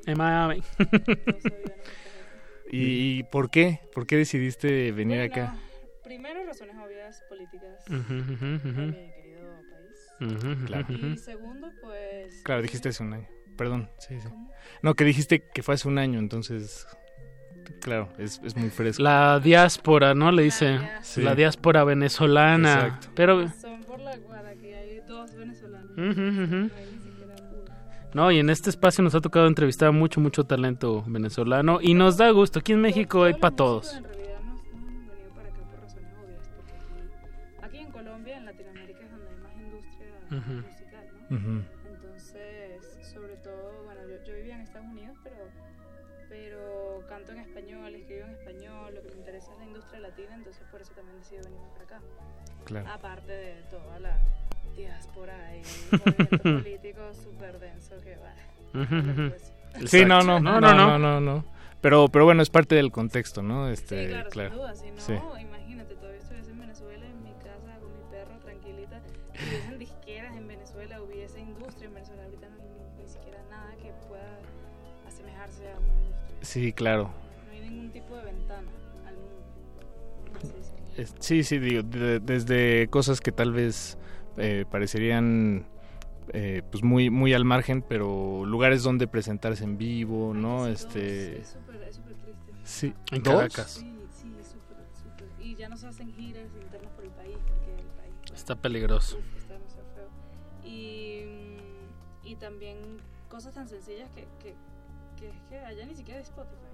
[0.05, 0.61] En Miami.
[2.71, 3.79] ¿Y, y por qué?
[3.93, 5.55] ¿Por qué decidiste venir acá?
[6.03, 7.83] Primero, razones obvias políticas.
[7.85, 10.31] Querido país.
[10.33, 10.87] Ujú, ujú, Claro.
[10.93, 12.41] Y segundo, pues.
[12.43, 13.27] Claro, dijiste hace un año.
[13.57, 14.27] Perdón, sí, sí.
[14.81, 16.85] No, que dijiste que fue hace un año, entonces...
[17.73, 19.03] Claro, es, es muy fresco.
[19.03, 20.31] La diáspora, ¿no?
[20.31, 20.79] Le dice.
[21.01, 21.21] Sí.
[21.21, 22.73] La diáspora venezolana.
[22.73, 23.07] Exacto.
[23.15, 23.47] Pero.
[23.49, 25.91] Son por la guarda que hay dos venezolanos.
[25.97, 26.13] Hay ni
[26.99, 27.65] siquiera uno.
[28.13, 31.79] No, y en este espacio nos ha tocado entrevistar a mucho, mucho talento venezolano.
[31.81, 32.59] Y nos da gusto.
[32.59, 33.93] Aquí en México hay para todos.
[33.93, 36.49] En realidad no, no hemos venido para acá por razones obvias.
[36.55, 40.11] Porque aquí, en Colombia, en Latinoamérica, es donde hay más industria
[40.63, 41.74] musical, ¿no?
[52.81, 52.95] Claro.
[52.97, 54.17] Aparte de toda la
[54.75, 55.97] diáspora y
[56.37, 58.81] político súper denso que va.
[58.81, 59.33] Ujú.
[59.87, 60.39] Sí, no, Exacto.
[60.39, 61.45] no, no, no, no, no,
[61.81, 63.69] Pero, pero bueno, es parte del contexto, ¿no?
[63.69, 64.49] Este, Sí, claro, claro.
[64.49, 65.13] sin duda, si no, Sí.
[65.41, 69.01] imagínate, todavía estuviese en Venezuela, en mi casa, con mi perro, tranquilita,
[69.33, 72.61] hubiesen disqueras en Venezuela, hubiese industria en Venezuela, ahorita no hay
[72.97, 74.37] ni, ni siquiera nada que pueda
[75.07, 76.37] asemejarse a una industria.
[76.41, 77.11] Sí, claro.
[81.19, 83.97] Sí, sí, digo, de- desde cosas que tal vez
[84.37, 85.65] eh, parecerían
[86.33, 90.67] eh, pues muy muy al margen, pero lugares donde presentarse en vivo, ¿no?
[90.67, 92.53] Este Es súper es triste.
[92.63, 93.35] sí, En ¿Dos?
[93.35, 93.71] Caracas.
[93.71, 95.45] Sí, sí, es súper, súper.
[95.45, 98.55] Y ya no se hacen giras internas por el país, porque el país bueno, Está
[98.55, 99.19] peligroso.
[99.37, 100.69] está demasiado feo.
[100.69, 101.25] Y,
[102.23, 102.77] y también
[103.29, 104.55] cosas tan sencillas que, que,
[105.19, 106.64] que es que allá ni siquiera hay Spotify.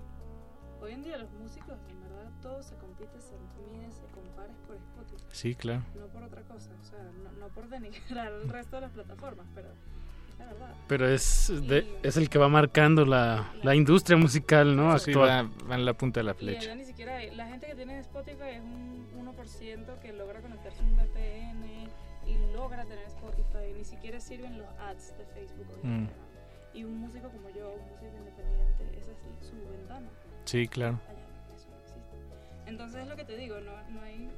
[0.82, 3.36] Hoy en día los músicos, en verdad, todo se compite, se
[3.72, 5.24] mide, se compara es por Spotify.
[5.32, 5.84] Sí, claro.
[5.96, 9.46] No por otra cosa, o sea, no, no por denigrar el resto de las plataformas,
[9.54, 10.76] pero es la verdad.
[10.88, 14.98] Pero es, de- es el que va marcando la, la industria musical, ¿no?
[14.98, 15.30] Sí, Actual.
[15.64, 16.74] va, va en la punta de la Y flecha.
[16.74, 20.84] ni siquiera hay- la gente que tiene Spotify es un 1% que logra conectarse a
[20.84, 21.88] un VPN
[22.26, 26.00] y logra tener Spotify, ni siquiera sirven los ads de Facebook o Mm.
[26.02, 26.32] Instagram.
[26.74, 29.18] Y un músico como yo, un músico independiente, esa es
[29.48, 30.08] su ventana.
[30.52, 31.00] Sí, claro.
[31.08, 32.70] Allá eso no existe.
[32.70, 34.30] Entonces es lo que te digo, no, no hay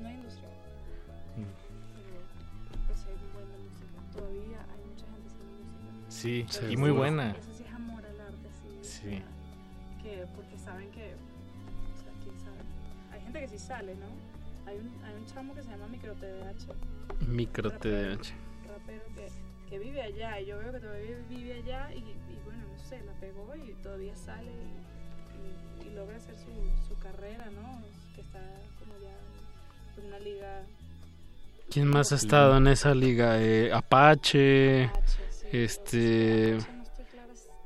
[0.00, 0.48] no hay industria.
[1.34, 1.48] Pero,
[2.86, 4.00] pero sí hay buena música.
[4.12, 6.10] Todavía hay mucha gente haciendo música.
[6.10, 7.30] Sí, Pero y muy es- buena.
[7.32, 8.78] Eso sí es amor al arte, sí.
[8.80, 9.06] Sí.
[9.08, 12.60] o sea, Que, porque saben que, o sea, quién sabe.
[13.12, 14.06] Hay gente que sí sale, ¿no?
[14.66, 17.26] Hay un, hay un chamo que se llama Micro TDH.
[17.28, 18.32] Micro rapero, TDH.
[18.68, 19.28] Rapero que,
[19.68, 23.02] que vive allá y yo veo que todavía vive allá y, y bueno, no sé,
[23.04, 24.95] la pegó y todavía sale y
[25.96, 27.82] logra hacer su, su carrera, ¿no?
[28.14, 28.38] Que está
[28.78, 29.16] como ya
[30.00, 30.62] en una liga
[31.70, 33.42] ¿Quién más ha estado en esa liga?
[33.42, 34.90] Eh, Apache,
[35.50, 36.56] este,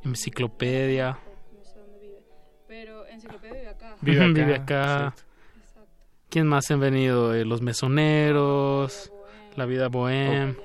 [0.04, 1.18] Enciclopedia.
[1.52, 2.18] no sé dónde vive.
[2.66, 3.96] Pero Enciclopedia vive acá.
[4.00, 5.14] Vive acá.
[5.58, 5.92] Exacto.
[6.30, 7.34] ¿Quién más han venido?
[7.34, 9.12] Eh, los mesoneros,
[9.56, 10.56] La Vida Bohem,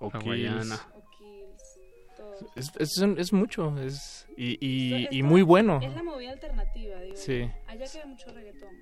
[0.00, 0.78] Hawaiana.
[2.56, 5.80] Es, es, es mucho, es y, y, y muy bueno.
[5.82, 7.16] Es la movida alternativa, digo.
[7.16, 7.50] Sí.
[7.66, 8.76] Allá queda mucho reggaetón.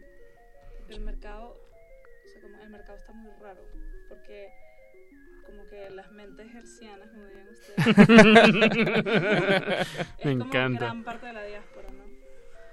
[0.89, 1.57] El mercado,
[2.25, 3.63] o sea, como el mercado está muy raro,
[4.09, 4.49] porque
[5.45, 7.77] como que las mentes hercianas, como dirían ustedes.
[10.19, 10.85] es Me como encanta.
[10.87, 12.05] gran parte de la diáspora, ¿no?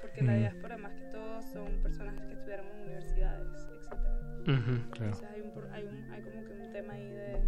[0.01, 0.39] Porque la Mm.
[0.39, 4.01] diáspora más que todo son personajes que estudiaron en universidades, etcétera.
[4.41, 5.13] Ujú, claro.
[5.13, 7.41] Entonces hay, un, hay, un, hay como que un tema ahí de,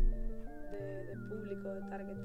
[0.71, 2.15] de, de público, de target,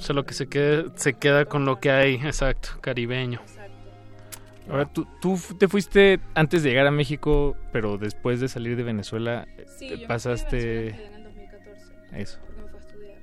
[0.00, 3.42] O sea, lo que se queda, se queda con lo que hay, exacto, caribeño.
[4.70, 8.82] Ahora, tú, tú te fuiste antes de llegar a México, pero después de salir de
[8.82, 9.46] Venezuela,
[9.76, 10.56] Sí, te yo pasaste...
[10.56, 12.22] me fui de Venezuela en el 2014.
[12.22, 12.38] Eso.
[12.46, 13.18] Porque me fue a estudiar.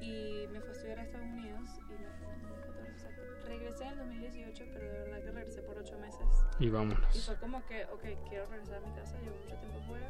[0.00, 2.88] Y me fue a estudiar a Estados Unidos y me fui en el 2014.
[2.88, 6.26] o sea, regresé en el 2018, pero de verdad que regresé por ocho meses.
[6.58, 7.16] Y vámonos.
[7.16, 10.08] Y fue como que, ok, quiero regresar a mi casa, llevo mucho tiempo fuera.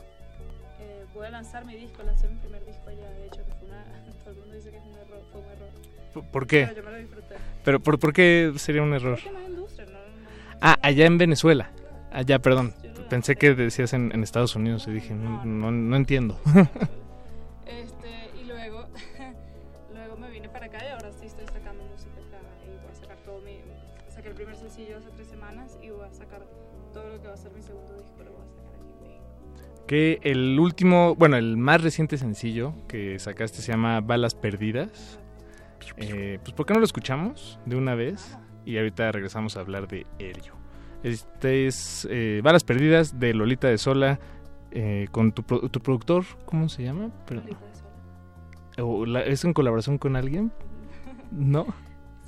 [0.78, 3.61] Eh, voy a lanzar mi disco, lancé mi primer disco allá, de hecho, que fue.
[4.34, 5.68] Todo el mundo dice que es un error, fue un error.
[6.14, 6.66] ¿Por- ¿Por qué?
[6.68, 7.34] Pero yo me lo disfruté.
[7.64, 9.18] Pero ¿por, por qué sería un error?
[9.22, 9.98] Porque no hay industria, no, no-
[10.60, 11.70] Ah, allá en Venezuela.
[12.12, 12.74] Allá, perdón.
[13.08, 16.40] Pensé que decías en, en Estados Unidos y dije, no entiendo.
[29.92, 35.20] que el último, bueno, el más reciente sencillo que sacaste se llama Balas Perdidas.
[35.98, 38.38] Eh, pues ¿por qué no lo escuchamos de una vez?
[38.64, 40.54] Y ahorita regresamos a hablar de ello.
[41.02, 44.18] Este es eh, Balas Perdidas de Lolita de Sola
[44.70, 47.10] eh, con tu, pro- tu productor, ¿cómo se llama?
[47.26, 47.58] Perdón.
[48.78, 50.52] ¿O la- ¿Es en colaboración con alguien?
[51.30, 51.66] ¿No?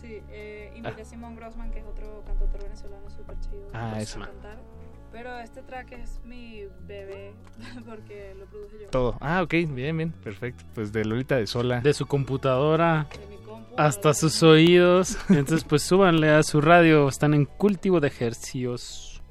[0.03, 3.69] Sí, eh, invité a Simón Grossman, que es otro cantautor venezolano súper chido.
[3.73, 4.21] Ah, eso.
[4.21, 4.59] cantar.
[5.15, 7.35] Pero este track es mi bebé
[7.87, 8.89] porque lo produje yo.
[8.89, 9.17] Todo.
[9.21, 10.65] Ah, ok, bien, bien, perfecto.
[10.75, 11.81] Pues de Lolita de Sola.
[11.81, 13.07] De su computadora
[13.77, 15.17] hasta sus oídos.
[15.29, 17.09] Entonces, pues súbanle a su radio.
[17.09, 19.23] Están en cultivo de ejercicios.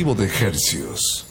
[0.00, 1.26] De hercios.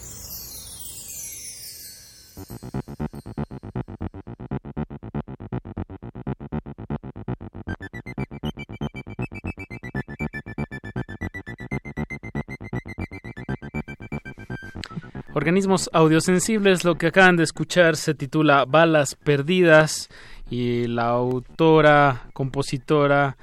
[15.33, 20.09] Organismos audiosensibles, lo que acaban de escuchar se titula Balas Perdidas
[20.51, 23.35] y la autora, compositora,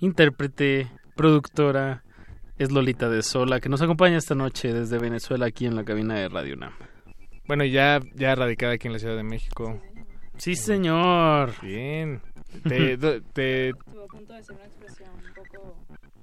[0.00, 2.01] intérprete, productora
[2.62, 6.14] es Lolita de Sola, que nos acompaña esta noche desde Venezuela aquí en la cabina
[6.14, 6.72] de Radio Nam.
[7.46, 9.80] Bueno, ya, ya radicada aquí en la Ciudad de México.
[10.38, 11.52] Sí, señor.
[11.62, 12.20] Bien.
[12.68, 12.96] Te,
[13.32, 15.76] te- Estuvo a punto de decir una expresión un poco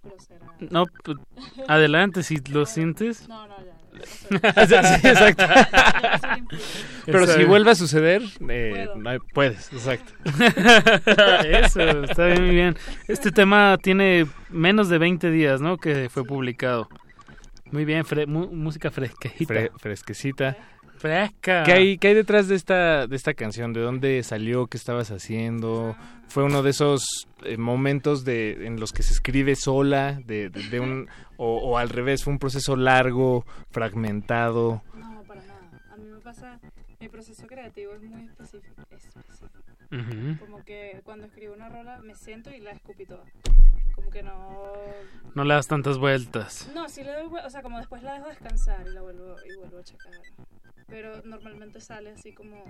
[0.03, 0.45] grosera.
[0.71, 1.17] No, pues,
[1.67, 3.27] adelante si lo sientes.
[3.27, 3.77] No, no, ya.
[4.29, 5.45] Sí, exacto.
[7.05, 10.13] Pero si vuelve a suceder, eh, no hay- puedes, exacto.
[11.45, 12.77] Eso, está bien, muy bien.
[13.07, 15.77] Este tema tiene menos de 20 días, ¿no?
[15.77, 16.87] Que fue publicado.
[17.71, 19.53] Muy bien, fre- música fresquecita.
[19.53, 20.57] Fre- fresquecita.
[20.97, 21.63] Fresca.
[21.63, 23.73] ¿Qué hay, qué hay detrás de esta, de esta canción?
[23.73, 24.67] ¿De dónde salió?
[24.67, 25.95] ¿Qué estabas haciendo?
[26.29, 30.19] ¿Fue uno de esos eh, momentos de, en los que se escribe sola?
[30.25, 34.83] De, de- de un, o, o al revés, fue un proceso largo, fragmentado?
[34.93, 35.69] No, para nada.
[35.91, 36.59] A mí me pasa,
[36.99, 38.81] mi proceso creativo es muy específico.
[38.81, 39.19] específico.
[39.91, 40.37] Ujú.
[40.45, 43.23] Como que cuando escribo una rola me siento y la escupí toda.
[43.95, 44.71] Como que no...
[45.33, 46.69] No le das tantas vueltas.
[46.75, 49.35] No, sí le doy, vue- o sea, como después la dejo descansar y la vuelvo,
[49.51, 50.11] y vuelvo a checar.
[50.87, 52.63] Pero normalmente sale así como...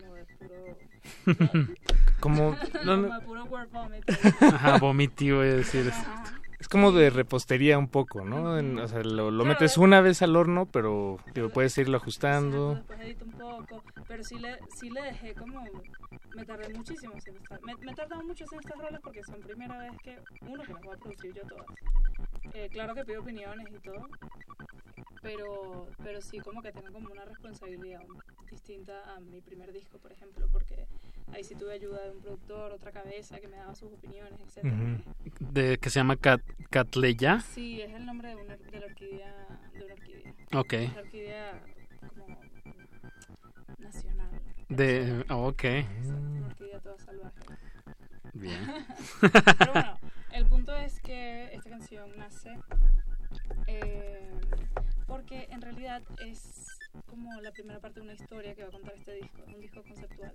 [0.00, 0.78] Como de puro...
[2.20, 2.50] Como,
[3.12, 4.04] de puro word vomit.
[4.42, 5.88] Ajá, vomití, voy a decir.
[5.90, 6.24] Ajá.
[6.58, 8.58] es como de repostería un poco, ¿no?
[8.58, 11.76] En- o sea, lo, lo Claro, metes es- una vez al horno, pero digo, puedes
[11.78, 12.74] irlo ajustando.
[12.74, 15.62] Después edito un poco, pero sí le, sí le dejé como...
[16.34, 17.62] Me tardé muchísimo haciendo estas...
[17.62, 20.18] Me, me he tardado mucho haciendo estas rolas porque son primera vez que...
[20.42, 21.66] Uno, que las voy a producir yo todas.
[22.54, 24.08] Eh, claro que pido opiniones y todo,
[25.22, 28.02] pero, pero sí como que tengo como una responsabilidad
[28.50, 30.86] distinta a mi primer disco, por ejemplo, porque
[31.32, 34.64] ahí sí tuve ayuda de un productor, otra cabeza que me daba sus opiniones, etc.
[35.40, 37.40] De, que se llama Cat, Catleya.
[37.40, 39.34] Sí, es el nombre de, una, de la orquídea.
[39.74, 40.34] De una orquídea.
[40.54, 40.72] Ok.
[40.72, 41.62] Es la orquídea
[42.08, 42.40] como
[43.78, 44.30] nacional.
[44.68, 45.64] De, ok.
[46.06, 47.40] Una orquídea toda salvaje.
[48.34, 48.86] Bien.
[49.20, 49.98] Pero bueno,
[50.38, 52.56] el punto es que esta canción nace
[53.66, 54.30] eh,
[55.08, 56.78] porque en realidad es
[57.08, 59.60] como la primera parte de una historia que va a contar este disco, es un
[59.60, 60.32] disco conceptual.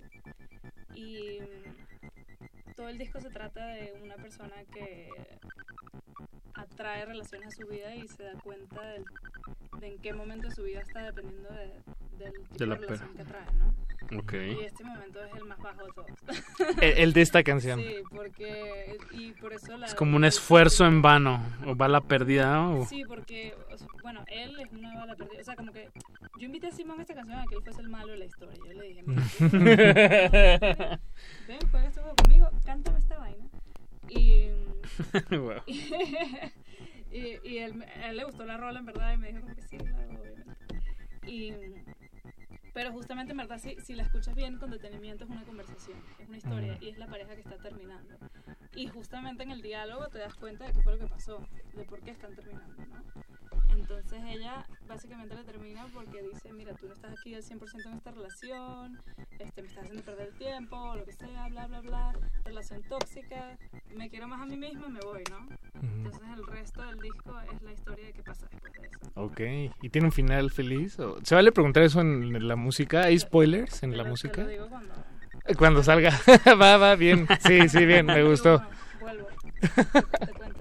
[0.94, 5.08] Y mm, todo el disco se trata de una persona que
[6.54, 9.04] atrae relaciones a su vida y se da cuenta del-
[9.80, 11.66] de en qué momento de su vida está dependiendo de,
[12.18, 13.74] del tipo De de, la relación per- que atrae, ¿no?
[14.18, 14.32] Ok.
[14.34, 16.10] Y este momento es el más bajo de todos.
[16.82, 17.80] El, el de esta canción.
[17.80, 21.40] Sí, porque y por eso la Es como un esfuerzo en vano.
[21.66, 22.80] O bala perdida, ¿no?
[22.80, 25.40] O- Sí, porque, o sea, bueno, él es una bala perdida.
[25.40, 25.88] O sea, como que
[26.38, 28.24] yo invité a Simón a esta canción a que él fuese el malo de la
[28.24, 28.56] historia.
[28.66, 29.22] Yo le dije, mira,
[31.48, 33.44] ven, juega este juego conmigo, cántame esta vaina.
[34.08, 34.48] Y,
[35.30, 35.62] Wow.
[35.66, 39.62] y, y él, a él le gustó la rola, en verdad, y me dijo que
[39.62, 40.22] sí, la hago.
[41.26, 41.52] Y,
[42.74, 46.28] pero justamente, en verdad, si, si la escuchas bien, con detenimiento, es una conversación, es
[46.28, 48.16] una historia, y es la pareja que está terminando.
[48.74, 51.84] Y justamente en el diálogo te das cuenta de qué fue lo que pasó, de
[51.84, 53.02] por qué están terminando, ¿no?
[53.76, 57.92] Entonces ella básicamente le termina porque dice, mira, tú no estás aquí al 100% en
[57.94, 59.00] esta relación,
[59.38, 62.12] este, me estás haciendo perder el tiempo, lo que sea, bla, bla, bla,
[62.44, 63.58] relación tóxica,
[63.96, 65.46] me quiero más a mí misma, me voy, ¿no?
[65.82, 68.98] Entonces el resto del disco es la historia de qué pasa después de eso.
[69.14, 69.40] Ok.
[69.82, 70.98] ¿Y tiene un final feliz?
[70.98, 73.02] ¿O- ¿Se vale preguntar eso en la música?
[73.04, 74.42] ¿Hay spoilers en la música?
[74.42, 74.94] lo digo cuando-
[75.58, 76.10] Cuando salga.
[76.60, 77.26] va, va, bien.
[77.46, 78.62] Sí, sí, bien, me gustó.
[79.00, 79.26] Vuelvo.
[79.60, 80.53] Te cuento.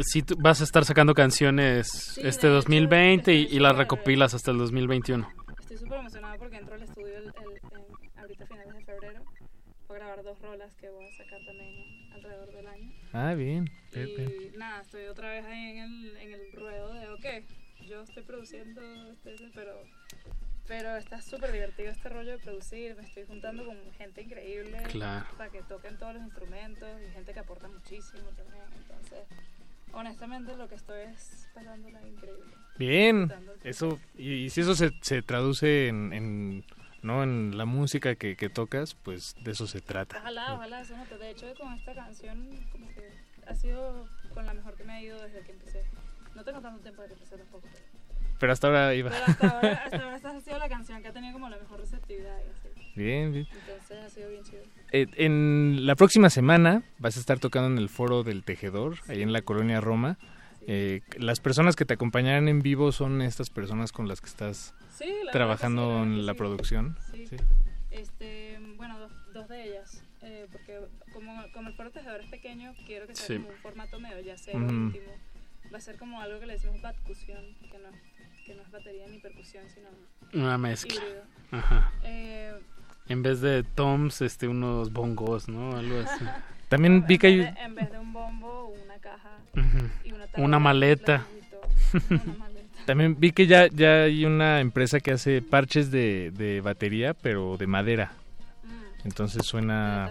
[0.00, 3.76] Sí, tú vas a estar sacando canciones Sí, este de hecho, 2020 y, y las
[3.76, 5.28] recopilas hasta el 2021.
[5.60, 7.32] Estoy súper emocionada porque entro al estudio el, el-
[7.78, 9.22] en- ahorita a finales de febrero.
[9.88, 12.92] Voy a grabar dos rolas que voy a sacar también alrededor del año.
[13.12, 13.70] Ah, bien.
[13.92, 14.32] bien, bien.
[14.54, 17.26] Y nada, estoy otra vez ahí en el, en el ruedo de, ok,
[17.86, 18.80] yo estoy produciendo,
[19.12, 19.82] este, ese, pero,
[20.66, 22.96] pero está súper divertido este rollo de producir.
[22.96, 25.26] Me estoy juntando con gente increíble Claro.
[25.36, 28.64] para que toquen todos los instrumentos y gente que aporta muchísimo también.
[28.78, 29.18] Entonces,
[29.92, 32.44] honestamente, lo que estoy es pasándola increíble.
[32.78, 33.32] Bien,
[33.64, 36.64] eso, y, y si eso se, se traduce en, en,
[37.02, 37.22] ¿no?
[37.22, 40.18] en la música que, que tocas, pues de eso se trata.
[40.18, 41.18] Ojalá, ojalá eso note.
[41.18, 43.10] De hecho, con esta canción, como que
[43.46, 45.84] ha sido con la mejor que me ha ido desde que empecé.
[46.34, 47.84] No tengo tanto tiempo de que empecé tampoco, pero,
[48.40, 49.10] Pero hasta ahora iba.
[49.10, 51.58] pero hasta, ahora, hasta ahora esta ha sido la canción que ha tenido como la
[51.58, 52.38] mejor receptividad.
[52.38, 52.92] y así.
[52.96, 53.46] Bien, bien.
[53.52, 54.62] Entonces ha sido bien chido.
[54.92, 59.22] Eh, en la próxima semana vas a estar tocando en el Foro del Tejedor, ahí
[59.22, 60.18] en la colonia Roma.
[60.66, 64.74] Eh, las personas que te acompañarán en vivo son estas personas con las que estás
[64.96, 66.38] Sí, la verdad que trabajando en la sí.
[66.38, 66.96] producción.
[67.10, 67.26] Sí.
[67.26, 67.36] Sí.
[67.90, 70.02] Este, bueno, dos, dos de ellas.
[70.24, 70.78] eh, porque
[71.12, 73.36] como, como el foro tejedor es pequeño, quiero que sea Sí.
[73.38, 74.70] como un formato medio yacero, Ujú.
[74.72, 75.12] íntimo.
[75.74, 77.88] Va a ser como algo que le decimos batcusión, que no,
[78.46, 79.88] que no es batería ni percusión, sino
[80.44, 80.94] Una mezcla.
[80.94, 81.24] híbrido.
[81.50, 81.90] Ajá.
[83.08, 85.76] En vez de toms, este, unos bongos, ¿no?
[85.76, 86.24] Algo así.
[86.68, 87.34] También vi que hay...
[87.40, 89.30] en vez de- en vez de un bombo, una caja
[90.04, 91.26] y una, maleta.
[91.92, 92.86] una maleta.
[92.86, 97.56] También vi que ya, ya hay una empresa que hace parches de, de batería, pero
[97.58, 98.12] de madera.
[98.64, 99.06] Mm.
[99.08, 100.10] Entonces suena...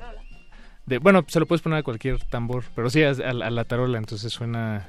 [0.86, 3.50] De, bueno, se lo puedes poner a cualquier tambor, pero sí, a, a la- a
[3.50, 4.88] la tarola, entonces suena...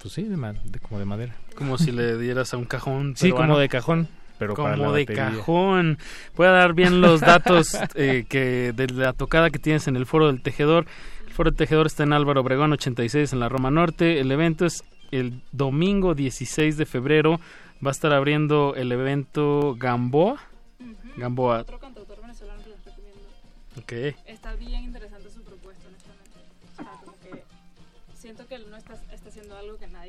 [0.00, 0.36] Pues sí, de,
[0.80, 1.34] como de madera.
[1.54, 3.14] Como si le dieras a un cajón.
[3.16, 3.46] Sí, peruano.
[3.52, 4.08] como de cajón,
[4.38, 5.30] pero como para la de batería.
[5.30, 5.98] cajón.
[6.36, 10.06] Voy a dar bien los datos eh, que de la tocada que tienes en el
[10.06, 10.86] Foro del Tejedor.
[11.26, 14.20] El Foro del Tejedor está en Álvaro Obregón 86 en la Roma Norte.
[14.20, 17.40] El evento es el domingo 16 de febrero.
[17.84, 20.40] Va a estar abriendo el evento Gamboa.
[21.16, 21.60] Gamboa.
[21.60, 23.20] Otro cantautor venezolano que les recomiendo.
[23.78, 23.92] Ok.
[24.26, 26.38] Está bien interesante su propuesta, honestamente.
[26.72, 27.44] O sea, como que
[28.16, 30.03] siento que él no está, está haciendo algo que nadie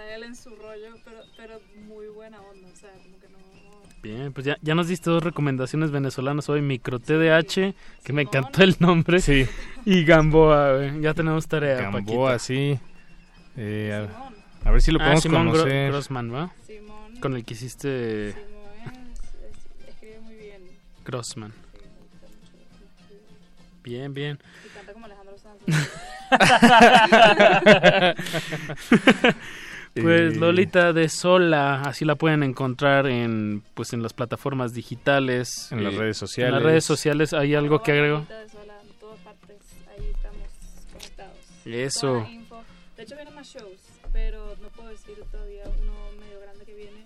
[0.00, 2.68] está él en su rollo, pero, pero muy buena onda.
[2.72, 3.38] O sea, como que no.
[4.02, 8.62] Bien, pues ya, ya nos diste dos recomendaciones venezolanas hoy, Micro TDH, que me encantó
[8.62, 9.46] el nombre, Sí.
[9.84, 11.82] y Gamboa, ya tenemos tarea.
[11.82, 12.38] Gamboa, Paquita.
[12.38, 12.78] sí.
[13.56, 14.08] Eh,
[14.64, 15.90] a, a ver si lo Ah, podemos Simón Gro- conocer.
[15.92, 16.50] Grossman, ¿va?
[16.66, 17.20] Simón.
[17.20, 19.20] Con el que hiciste Simón es-
[19.84, 20.62] es- escribe muy bien.
[21.04, 21.52] Grossman.
[21.52, 21.56] Sí.
[23.82, 24.38] Bien, bien.
[24.64, 25.60] Y canta como Alejandro Sanz.
[29.94, 35.70] Pues Eh, Lolita de Sola, así la pueden encontrar en pues en las plataformas digitales,
[35.72, 36.54] En las redes En sociales.
[36.54, 38.16] las redes sociales hay algo que agrego.
[38.18, 39.56] Lolita de Sola, en todas partes,
[39.90, 40.48] ahí estamos
[40.92, 41.36] conectados.
[41.66, 42.00] Eso.
[42.08, 42.62] Toda la info.
[42.96, 43.80] De hecho vienen más shows,
[44.12, 47.04] pero no puedo decir todavía uno medio grande que viene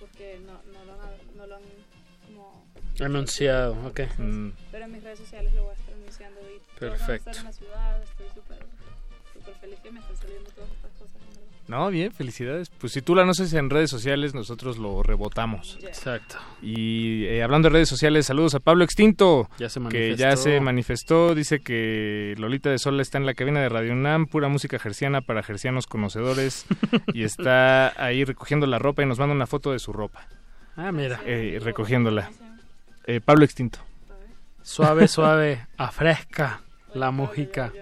[0.00, 1.62] porque no, no, lo, han, no lo han
[2.26, 2.64] como...
[3.00, 4.00] Anunciado, ok.
[4.18, 7.06] Mm, Pero en mis redes sociales lo voy a estar anunciando y todos van a
[7.06, 7.30] Perfecto.
[7.30, 8.58] estar en la ciudad, estoy súper
[9.44, 11.14] súper feliz que me están saliendo todas estas cosas.
[11.16, 11.40] en verdad.
[11.66, 12.68] No, bien, felicidades.
[12.70, 15.78] Pues si tú la anuncias en redes sociales, nosotros lo rebotamos.
[15.82, 16.36] Exacto.
[16.60, 20.42] Y eh, hablando de redes sociales, saludos a Pablo Extinto, Ya se que ya manifestó.
[20.42, 21.34] se manifestó.
[21.34, 25.20] Dice que Lolita de Sol está en la cabina de Radio UNAM, pura música gerciana
[25.22, 26.66] para gercianos conocedores.
[27.14, 30.26] y está ahí recogiendo la ropa y nos manda una foto de su ropa,
[30.76, 31.20] Ah, mira.
[31.24, 32.30] eh, recogiéndola.
[33.06, 33.78] Eh, Pablo Extinto.
[34.62, 36.60] Suave, suave, afresca
[36.94, 37.72] la música.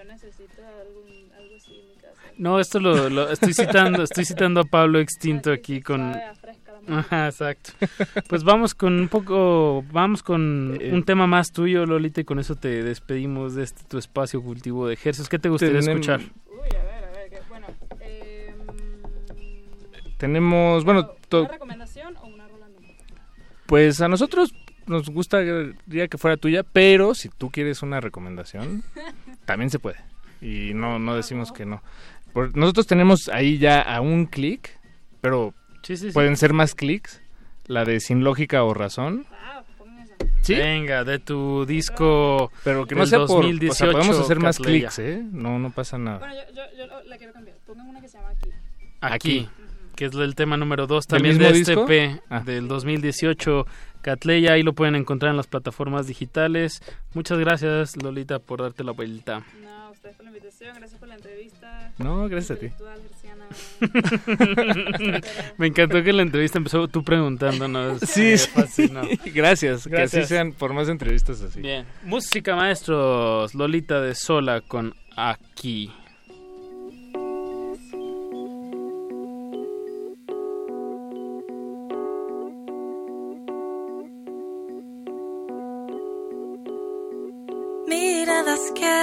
[2.37, 6.13] No, esto lo, lo estoy citando, estoy citando a Pablo Extinto aquí con.
[6.87, 7.71] Ajá, exacto.
[8.27, 12.39] Pues vamos con un poco, vamos con Eh, un tema más tuyo, Lolita, y con
[12.39, 15.29] eso te despedimos de este tu espacio cultivo de ejercicios.
[15.29, 16.19] ¿Qué te gustaría Tenem- escuchar?
[16.19, 17.67] Uy, a ver, a ver, que, bueno,
[18.01, 18.53] eh,
[20.17, 22.93] Tenemos, bueno, to- ¿una recomendación o una rola nueva?
[23.65, 24.53] pues a nosotros
[24.85, 28.83] nos gustaría que fuera tuya, pero si tú quieres una recomendación,
[29.45, 29.97] también se puede.
[30.41, 31.81] Y no, no decimos que no.
[32.33, 34.79] Por- nosotros tenemos ahí ya a un clic,
[35.21, 35.53] pero
[35.83, 36.13] Sí, sí, sí.
[36.13, 37.21] pueden ser más clics.
[37.65, 39.25] La de Sin Lógica o Razón.
[39.31, 39.63] Ah.
[40.41, 40.55] ¿Sí?
[40.55, 43.29] Venga, de tu disco Pero que no sea por...
[43.29, 45.23] O 2018, sea, podemos hacer más clics, ¿eh?
[45.31, 46.19] No, no pasa nada.
[46.19, 47.55] Bueno, yo, yo, yo la quiero cambiar.
[47.65, 48.49] Pongan una que se llama Aquí.
[48.99, 49.49] Aquí,
[49.95, 51.89] que es el tema número 2 ¿Del también de este disco?
[51.89, 52.41] EP Ah.
[52.41, 53.65] del 2018,
[54.01, 56.81] Catleya, ahí lo pueden encontrar en las plataformas digitales.
[57.13, 59.43] Muchas gracias, Lolita, por darte la vuelta.
[59.63, 61.93] No, ustedes por la invitación, gracias por la entrevista.
[61.97, 62.69] No, gracias a ti.
[65.57, 68.01] Me encantó que la entrevista empezó tú preguntándonos.
[68.01, 68.49] Sí, Me sí.
[68.53, 69.01] fascinó.
[69.33, 70.27] Gracias, que así Gracias.
[70.27, 71.61] sean por más entrevistas así.
[71.61, 71.85] Bien.
[72.03, 75.89] Música maestros, Lolita de Sola con Aquí.
[87.93, 88.99] Miradas que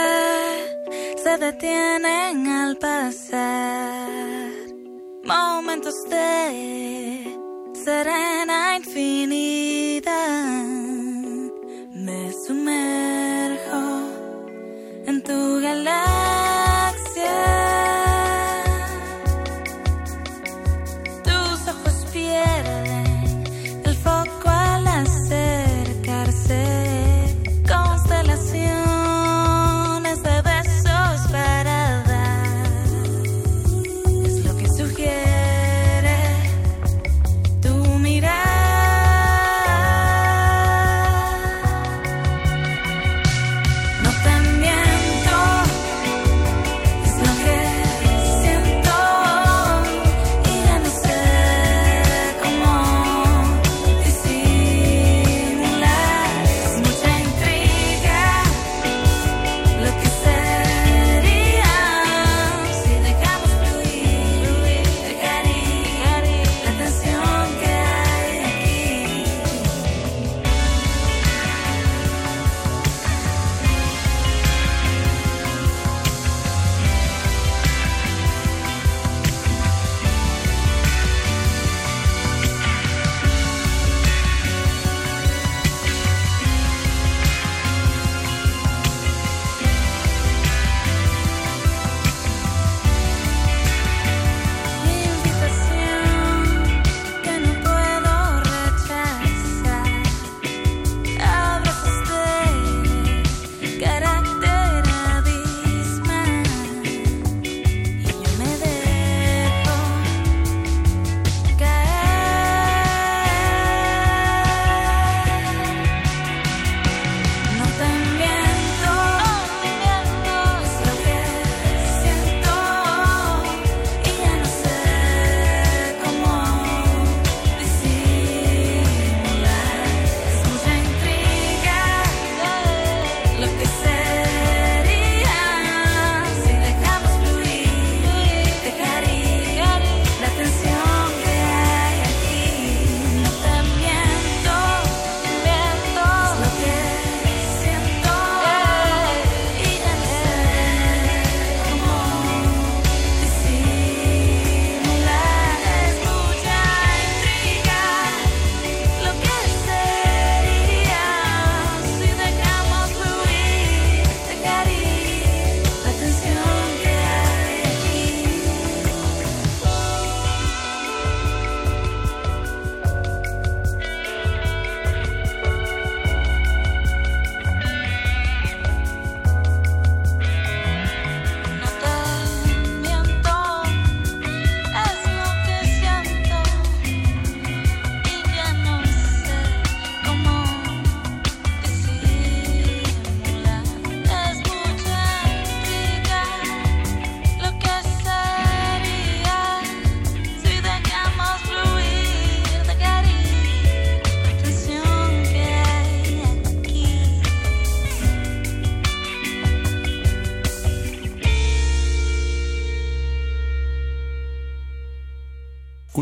[1.23, 4.51] se detienen al pasar.
[5.23, 7.39] Momentos de
[7.85, 10.11] serena infinidad.
[12.07, 13.85] Me sumerjo
[15.07, 16.60] en tu galaxia.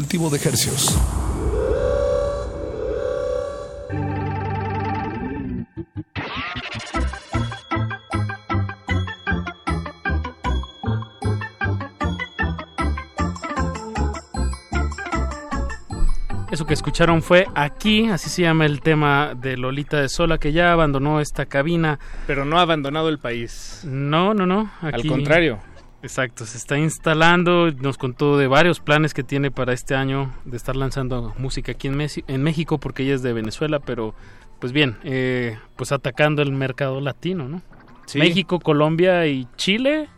[0.09, 0.99] Cultivo de ejercios.
[16.51, 20.53] Eso que escucharon fue Aquí, así se llama el tema de Lolita de Sola, que
[20.53, 21.99] ya abandonó esta cabina.
[22.27, 23.83] Pero no ha abandonado el país.
[23.85, 24.71] No, no, no.
[24.81, 25.68] Al contrario.
[26.01, 30.57] Exacto, se está instalando, nos contó de varios planes que tiene para este año de
[30.57, 34.15] estar lanzando música aquí en, en México, porque ella es de Venezuela, pero
[34.61, 37.63] pues bien, eh, pues atacando el mercado latino, ¿no?
[38.07, 38.19] Sí.
[38.19, 40.09] México, Colombia y Chile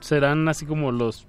[0.00, 1.26] serán así como los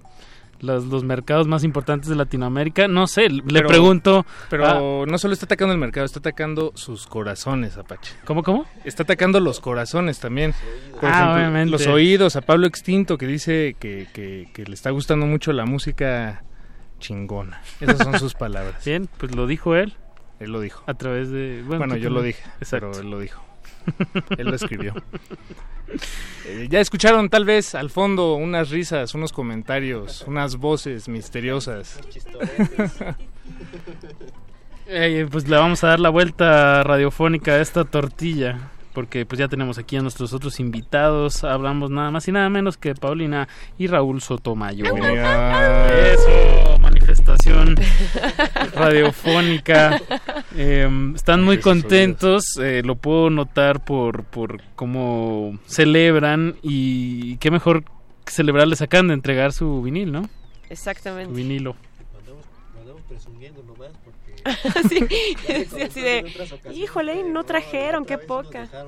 [0.64, 2.88] los, los mercados más importantes de Latinoamérica.
[2.88, 4.26] No sé, le Pero- pregunto.
[4.50, 8.16] Pero no solo está atacando el mercado, está atacando sus corazones, Apache.
[8.26, 8.66] ¿Cómo, cómo?
[8.86, 10.54] Está atacando los corazones también.
[11.00, 11.72] Por Ah, ejemplo, obviamente.
[11.72, 15.66] los oídos, a Pablo Extinto, que dice que, que- que le está gustando mucho la
[15.66, 16.44] música
[17.00, 17.62] chingona.
[17.82, 18.84] Esas son sus palabras.
[18.86, 19.94] Bien, pues lo dijo él.
[20.40, 20.84] Él lo dijo.
[20.88, 21.64] A través de...
[21.66, 22.90] Bueno, yo lo dije, Exacto.
[22.92, 23.42] pero él lo dijo.
[24.38, 24.94] él lo escribió.
[26.46, 32.00] Eh, ya escucharon tal vez al fondo unas risas, unos comentarios, unas voces misteriosas.
[34.86, 38.70] Eh, pues le vamos a dar la vuelta radiofónica a esta tortilla.
[38.94, 41.44] Porque pues ya tenemos aquí a nuestros otros invitados.
[41.44, 43.48] Hablamos nada más y nada menos que Paulina
[43.78, 45.00] y Raúl Sotomayor.
[45.00, 47.76] Eso, manifestación
[48.76, 50.00] radiofónica.
[50.56, 57.84] Eh, están muy contentos, eh, lo puedo notar por, por cómo celebran y qué mejor
[58.24, 60.30] que celebrarles acaban de entregar su vinil, ¿no?
[60.70, 61.32] Exactamente.
[61.32, 61.76] Su vinilo.
[64.90, 65.08] sí,
[65.68, 66.32] sí, así de,
[66.74, 68.68] híjole, y no trajeron, qué poca.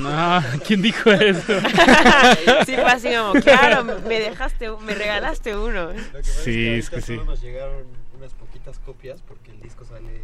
[0.00, 1.60] No, ¿quién dijo eso?
[2.66, 5.90] sí, fue así como, claro, me dejaste, me regalaste uno.
[6.22, 7.14] Sí, es que sí.
[7.16, 7.84] Solo nos llegaron
[8.16, 10.22] unas poquitas copias porque el disco sale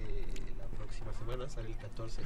[0.59, 2.23] la próxima semana, sale el 14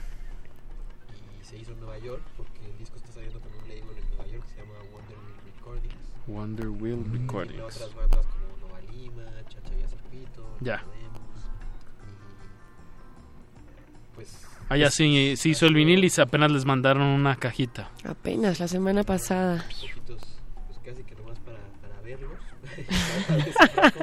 [1.40, 4.08] y se hizo en Nueva York porque el disco está saliendo con un label en
[4.16, 5.94] Nueva York que se llama Wonder Wheel Recordings.
[6.26, 7.76] Wonder Wheel Y Recordings.
[7.76, 10.82] otras bandas como Nova Lima, Chacha y Azarpito, Ya.
[10.84, 10.99] pues
[14.70, 17.90] Ah, ya sí, sí hizo el vinil y apenas les mandaron una cajita.
[18.05, 19.66] Apenas la semana pasada.
[19.68, 20.22] poquitos,
[20.68, 22.38] pues casi que nomás para, para verlos.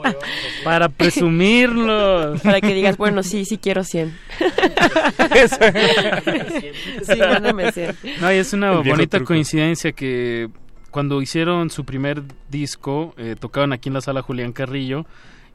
[0.65, 2.41] para presumirlos.
[2.41, 4.13] Para que digas, bueno, sí, sí quiero 100.
[7.03, 7.97] sí, mándame 100.
[8.19, 9.27] No, y es una bonita truco.
[9.27, 10.49] coincidencia que
[10.91, 15.05] cuando hicieron su primer disco, eh, tocaban aquí en la sala Julián Carrillo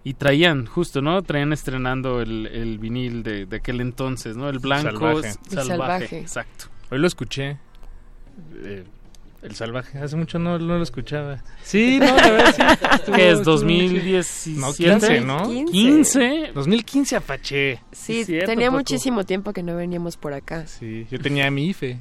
[0.04, 1.22] y traían, justo, ¿no?
[1.22, 4.48] Traían estrenando el, el vinil de, de aquel entonces, ¿no?
[4.48, 5.32] El blanco Salvaje.
[5.48, 5.68] salvaje.
[5.68, 6.18] salvaje.
[6.20, 6.64] Exacto.
[6.90, 7.58] Hoy lo escuché.
[8.64, 8.84] Eh,
[9.42, 9.98] el salvaje.
[9.98, 11.42] Hace mucho no, no lo escuchaba.
[11.62, 12.62] Sí, no, la verdad sí.
[12.96, 14.60] Estuvo- ¿Qué es, estuvo 2017?
[14.60, 15.48] No, 15, ¿no?
[15.70, 16.50] 15.
[16.54, 17.80] 2015 Apache.
[17.92, 20.66] Sí, cierto, tenía muchísimo tiempo que no veníamos por acá.
[20.66, 21.98] Sí, yo tenía mi IFE.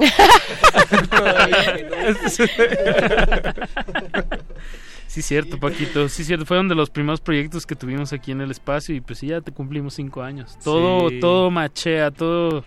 [5.10, 6.08] Sí, cierto, Paquito.
[6.08, 6.46] Sí, cierto.
[6.46, 9.40] Fueron de los primeros proyectos que tuvimos aquí en el espacio y pues sí, ya
[9.40, 10.56] te cumplimos cinco años.
[10.62, 11.18] Todo, Sí.
[11.18, 12.64] todo machea, todo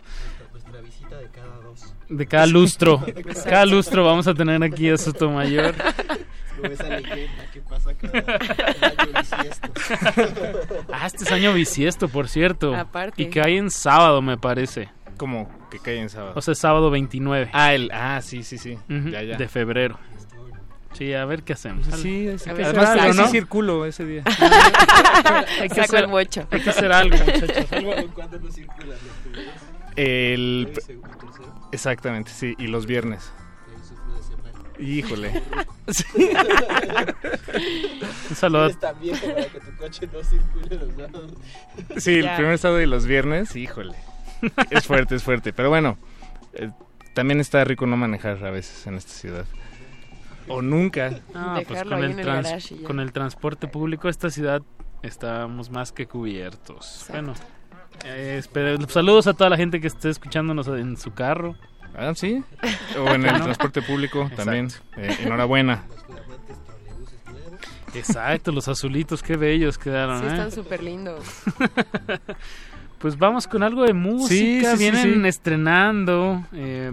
[0.52, 1.96] Nuestra visita de cada dos.
[2.10, 3.02] de cada lustro.
[3.08, 3.44] Exacto.
[3.50, 5.74] cada lustro vamos a tener aquí a Sotomayor.
[6.58, 8.20] Como esa leyenda que pasa cada
[8.90, 9.72] año bisiesto.
[10.92, 12.76] Ah, este es año bisiesto, por cierto.
[12.76, 13.24] Aparte.
[13.24, 14.90] Y que hay en sábado, me parece.
[15.16, 16.34] Como que cae en sábado.
[16.36, 17.50] O sea, sábado 29.
[17.54, 18.78] Ah, el, ah, sí, sí, sí.
[18.90, 19.38] Ya, ya.
[19.38, 19.98] De febrero.
[20.94, 21.86] Sí, a ver qué hacemos.
[22.00, 23.28] Sí, sí, además algo, así ¿no?
[23.28, 24.24] circulo ese día.
[25.60, 26.48] hay, que Saco hacer, el bocho.
[26.52, 27.72] hay que hacer algo, muchachos.
[27.72, 29.00] Algo- ¿Cuándo no circulan los?
[29.96, 30.72] El...
[30.76, 31.70] El segundo, tercero.
[31.72, 32.56] Exactamente, sí.
[32.58, 33.32] Y los viernes.
[34.80, 35.30] Híjole.
[38.30, 38.70] Un saludo.
[39.02, 41.32] Viejo para que tu coche no circule los sábados.
[41.98, 43.96] Sí, el primer sábado y los viernes, híjole.
[44.70, 45.54] Es fuerte, es fuerte.
[45.54, 45.98] Pero bueno,
[46.54, 46.70] eh,
[47.14, 49.46] también está rico no manejar a veces en esta ciudad.
[50.48, 51.20] O nunca.
[51.34, 54.62] Ah, pues con el, trans- con el transporte público de esta ciudad
[55.02, 57.06] estamos más que cubiertos.
[57.10, 57.34] Bueno,
[58.06, 58.42] eh,
[58.90, 61.56] saludos a toda la gente que esté escuchándonos en su carro.
[61.96, 62.44] Ah, sí.
[63.00, 63.44] O en el ¿No?
[63.44, 64.70] transporte público también.
[64.98, 65.84] Eh, enhorabuena.
[67.96, 70.20] Exacto, los azulitos, qué bellos quedaron.
[70.20, 70.30] Sí, ¿eh?
[70.30, 71.24] están súper lindos.
[73.00, 74.78] Pues vamos con algo de música.
[74.78, 75.28] Sí, sí, sí, Vienen sí.
[75.28, 76.42] estrenando.
[76.54, 76.90] eh,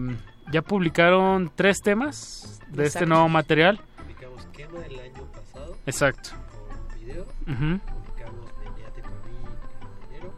[0.50, 3.06] ya publicaron tres temas de este Exacto.
[3.08, 3.80] nuevo material.
[3.98, 6.30] Publicamos Quema del año pasado Exacto.
[6.30, 7.22] con video.
[7.22, 9.36] Ujú, Publicamos Meneate para mí
[10.10, 10.34] en enero.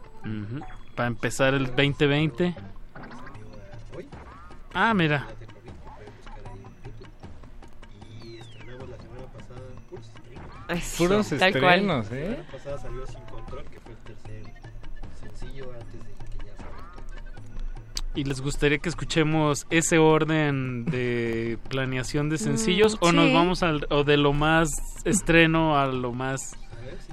[0.59, 0.65] ujú.
[0.95, 2.53] Para empezar el 2020.
[2.53, 3.07] Salió
[3.93, 4.07] a- hoy.
[4.73, 5.19] Ah, mira.
[5.19, 7.07] Meneate para mí, que pueden buscar ahí en YouTube.
[8.23, 10.83] Y estrenamos la semana pasada puros estrenos.
[10.83, 11.79] Sí, Puros tal cual.
[11.79, 12.29] estrenos, La ¿eh?
[12.35, 13.05] semana pasada salió
[18.15, 22.95] ¿Y les gustaría que escuchemos ese orden de planeación de sencillos?
[23.01, 24.69] Mm, ¿O nos vamos al, o de lo más
[25.03, 26.55] estreno a lo más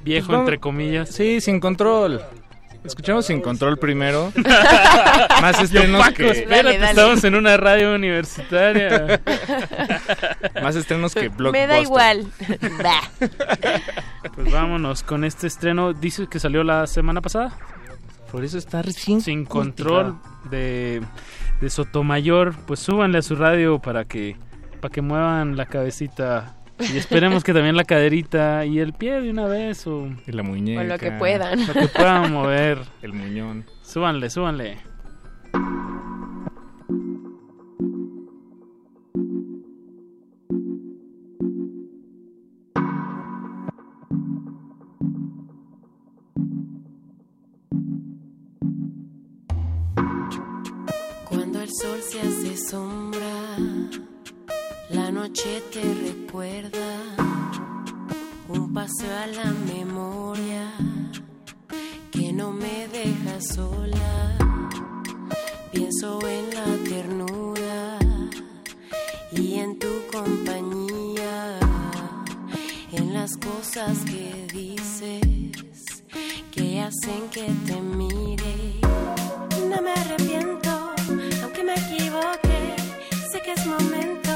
[0.05, 1.09] viejo, Pues vamos- entre comillas?
[1.11, 2.21] Sí, sin control.
[2.85, 4.33] Escuchamos sin control primero.
[5.43, 6.91] Más estrenos Paco, que espérate, Dale, dale.
[6.93, 9.21] estamos en una radio universitaria.
[10.63, 11.69] más estrenos que Me Blockbuster.
[11.69, 12.27] da igual.
[14.35, 15.93] Pues vámonos con este estreno.
[15.93, 17.53] Dice que salió la semana pasada.
[18.31, 20.17] Por eso está recién Sin control
[20.51, 21.03] de,
[21.61, 22.55] de Sotomayor.
[22.67, 24.37] Pues súbanle a su radio para que,
[24.81, 29.31] para que muevan la cabecita Y esperemos que también la caderita y el pie de
[29.31, 30.09] una vez o...
[30.27, 30.81] Y la muñeca.
[30.81, 31.67] O lo que puedan.
[31.67, 32.79] Lo que puedan mover.
[33.03, 33.65] El muñón.
[33.83, 34.79] Súbanle, súbanle.
[51.71, 53.57] El sol se hace sombra,
[54.89, 56.97] la noche te recuerda
[58.49, 60.73] un paseo a la memoria
[62.11, 64.37] que no me deja sola.
[65.73, 67.99] Pienso en la ternura
[69.31, 71.61] y en tu compañía,
[72.91, 76.03] en las cosas que dices
[76.51, 78.81] que hacen que te mire.
[79.69, 80.80] No me arrepiento,
[81.61, 82.77] aunque me equivoque.
[83.31, 84.30] Sé que es momento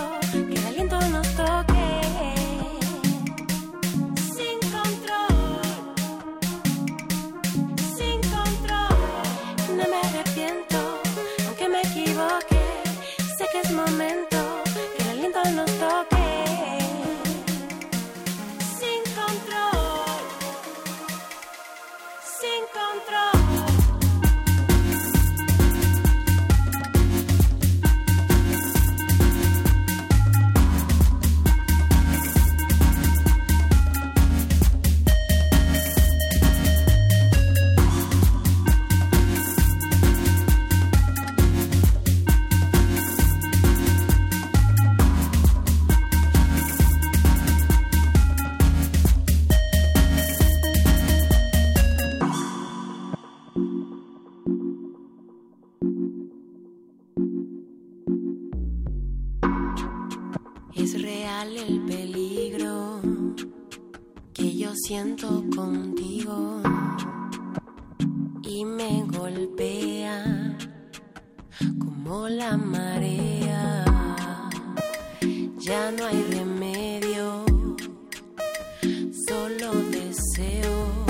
[64.87, 66.61] siento contigo
[68.43, 70.57] y me golpea
[71.79, 73.85] como la marea.
[75.57, 77.47] Ya no hay remedio,
[79.27, 81.05] solo deseo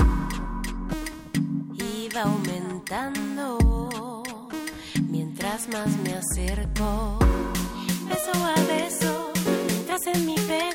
[2.15, 3.57] va aumentando
[5.09, 7.19] mientras más me acerco
[8.07, 9.33] beso a beso,
[9.69, 10.74] entras en mi pecho,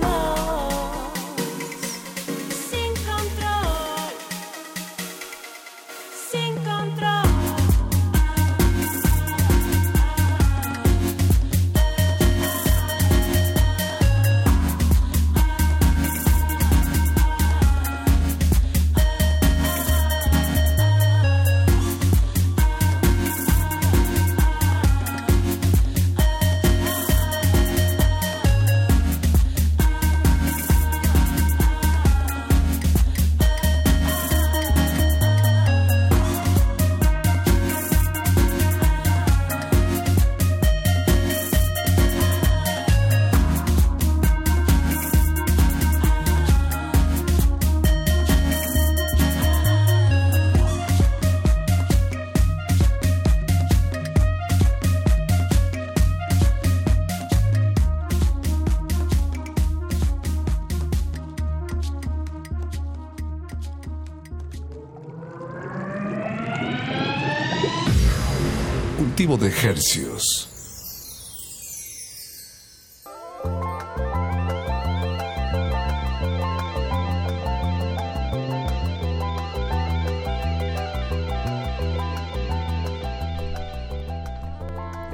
[69.21, 70.49] De hercios.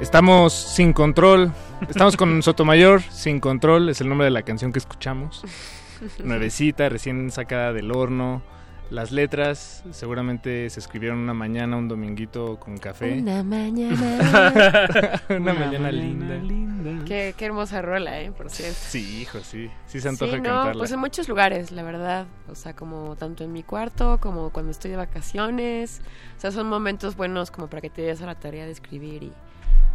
[0.00, 1.52] Estamos sin control.
[1.86, 5.42] Estamos con Sotomayor, sin control, es el nombre de la canción que escuchamos.
[6.24, 8.42] Nuevecita, recién sacada del horno.
[8.90, 13.18] Las letras seguramente se escribieron una mañana, un dominguito con café.
[13.18, 15.20] Una mañana.
[15.28, 17.04] una, mañana, linda.
[17.04, 18.32] Qué, qué hermosa rola, ¿eh?
[18.32, 18.78] Por cierto.
[18.80, 19.70] Sí, hijo, sí.
[19.86, 20.80] Sí se antoja Sí, no, cantarla.
[20.80, 22.26] pues en muchos lugares, la verdad.
[22.50, 26.00] O sea, como tanto en mi cuarto, como cuando estoy de vacaciones.
[26.38, 29.22] O sea, son momentos buenos como para que te des a la tarea de escribir
[29.22, 29.32] y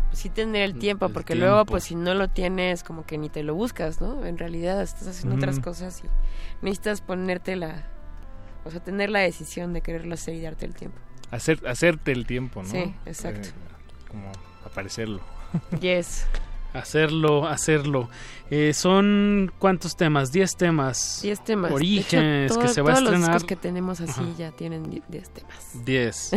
[0.10, 1.72] pues, sí tener el tiempo, el porque luego tiempo.
[1.72, 4.24] pues si no lo tienes, como que ni te lo buscas, ¿no?
[4.24, 5.64] En realidad estás haciendo otras Ujú.
[5.64, 6.08] cosas y
[6.64, 7.88] necesitas ponerte la...
[8.66, 10.98] O sea, tener la decisión de quererlo hacer y darte el tiempo.
[11.32, 12.70] Hacer, hacerte el tiempo, ¿no?
[12.70, 13.50] Sí, exacto.
[13.50, 13.54] Eh,
[14.10, 14.32] como
[14.66, 15.22] aparecerlo.
[15.80, 16.26] Yes.
[16.74, 18.10] Hacerlo, hacerlo.
[18.50, 20.32] Eh, son cuántos temas?
[20.32, 21.20] 10 temas.
[21.22, 21.72] 10 temas.
[21.72, 23.46] Orígenes hecho, que se va a todos los estrenar.
[23.46, 24.34] que tenemos así Ajá.
[24.38, 25.86] ya tienen 10 temas.
[25.86, 26.32] 10.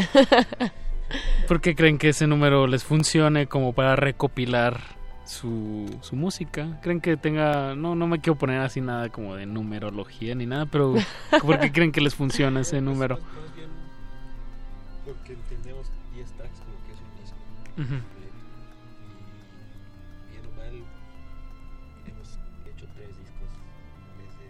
[1.49, 4.81] ¿Por qué creen que ese número les funcione como para recopilar
[5.27, 6.79] su, su música?
[6.83, 7.75] ¿Creen que tenga.?
[7.75, 10.95] No, no me quiero poner así nada como de numerología ni nada, pero
[11.43, 13.19] ¿por qué creen que les funciona ese número?
[15.05, 17.37] Porque entendemos 10 tracks como que es un disco
[17.77, 18.07] completo.
[20.27, 20.75] Y bien o mal,
[22.07, 22.29] hemos
[22.67, 23.51] hecho tres discos
[24.03, 24.49] en vez de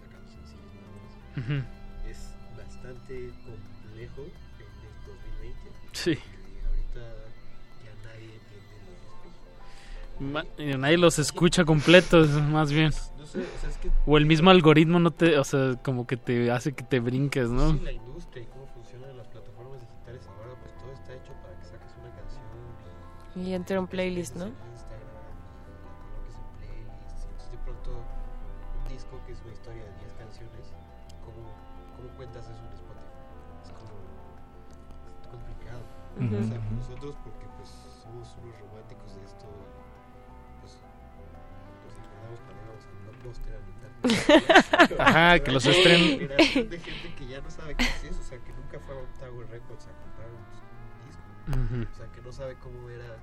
[0.00, 2.10] sacando sencillos nada más.
[2.10, 5.70] Es bastante complejo en el 2020.
[5.92, 6.18] Sí.
[10.18, 12.92] Ma- eh, Nadie los escucha completos, más bien.
[13.18, 15.38] No sé, o sea, es que- O el mismo algoritmo no te.
[15.38, 17.72] O sea, como que te hace que te brinques, ¿no?
[17.72, 21.58] Sí, la industria y cómo funcionan las plataformas digitales ahora, pues todo está hecho para
[21.58, 22.44] que saques una canción
[23.36, 24.44] y Y entre un playlist, ¿no?
[24.46, 27.26] en Instagram y la coloques en playlists.
[27.26, 30.64] Entonces de pronto un disco que es una historia de 10 canciones,
[31.26, 31.42] ¿cómo,
[31.98, 33.10] cómo cuentas eso en Spotify?
[33.66, 35.82] Es como es complicado.
[36.22, 36.38] Ujú.
[36.38, 36.74] O sea, Ujú.
[36.78, 37.33] nosotros porque
[44.98, 48.24] Ajá, que los estren- Generación de gente que ya no sabe qué es eso, o
[48.24, 50.44] sea, que nunca fue a Tower Records a comprar un
[51.06, 51.90] disco.
[51.92, 53.16] O sea, que no sabe cómo era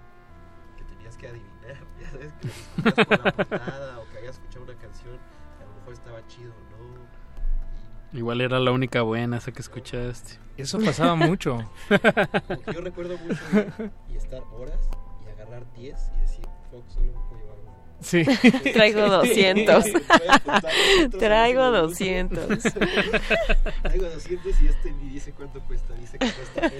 [0.78, 4.36] que tenías que adivinar, ya sabes, que lo escuchas por la portada o que habías
[4.36, 5.18] escuchado una canción
[5.58, 7.22] que a lo mejor estaba chido, ¿no?
[8.18, 10.38] Igual era la única buena esa que escuchaste.
[10.58, 11.58] Eso pasaba mucho.
[12.48, 13.42] Como que yo recuerdo mucho
[14.10, 14.80] y estar horas
[15.26, 17.41] y agarrar 10 y decir, fuck, solo me uno.
[18.02, 18.24] Sí.
[18.74, 19.86] Traigo 200.
[19.94, 22.48] Traigo Traigo 200.
[23.84, 26.72] Traigo 200 y este ni dice cuánto cuesta, dice que cuesta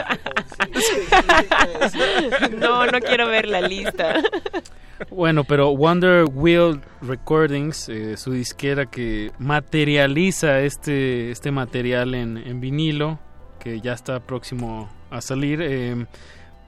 [2.40, 2.58] 11.
[2.58, 4.22] No, no quiero ver la lista.
[5.10, 12.60] Bueno, pero Wonder Wheel Recordings, eh, su disquera que materializa este, este material en, en
[12.62, 13.20] vinilo,
[13.60, 16.06] que ya está próximo a salir, eh,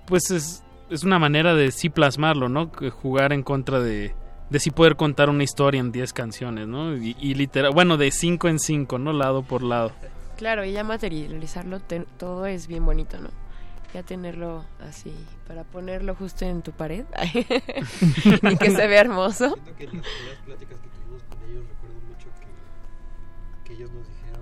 [0.05, 2.71] pues es, es una manera de sí plasmarlo, ¿no?
[2.71, 4.15] Que Jugar en contra de,
[4.53, 6.95] de sí poder contar una historia en 10 canciones, ¿no?
[6.95, 9.11] Y, y literal, bueno, de 5 en 5, ¿no?
[9.11, 9.91] Lado por lado.
[10.37, 13.29] Claro, y ya materializarlo te- todo es bien bonito, ¿no?
[13.95, 15.13] Ya tenerlo así,
[15.47, 19.53] para ponerlo justo en tu pared y que se vea hermoso.
[19.55, 23.91] Siento que en las primeras pláticas que tuvimos con ellos recuerdo mucho que, que ellos
[23.91, 24.41] nos dijeron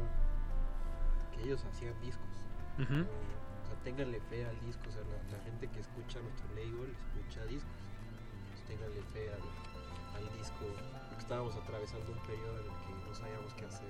[1.36, 2.28] que ellos hacían discos.
[2.80, 3.00] Ujú.
[3.02, 4.84] O sea, ténganle fe al disco.
[11.32, 13.88] Estábamos atravesando un periodo en el que no sabíamos qué hacer.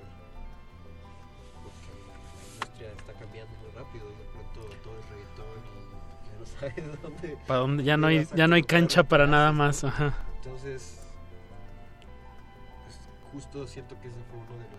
[1.64, 4.06] Porque la industria está cambiando muy rápido.
[4.12, 6.46] Y de pronto todo es reggaetón y ya no
[6.86, 7.38] sabes dónde.
[7.48, 10.14] Para donde ya no dónde hay, ya no hay cancha para nada más, ajá.
[10.36, 11.02] Entonces,
[12.84, 13.00] pues,
[13.32, 14.70] justo siento que ese fue uno de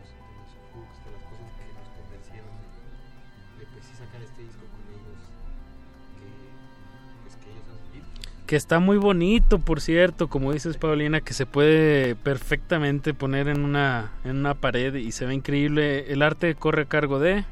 [8.53, 13.65] Que está muy bonito, por cierto, como dices Paulina, que se puede perfectamente poner en
[13.65, 16.13] una, en una pared y se ve increíble.
[16.13, 17.47] El arte corre a cargo de...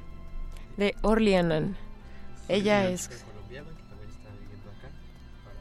[0.77, 1.75] De Orlianan.
[2.49, 3.09] Ella es...
[3.09, 4.91] chica colombiana que también está viviendo acá,
[5.43, 5.57] para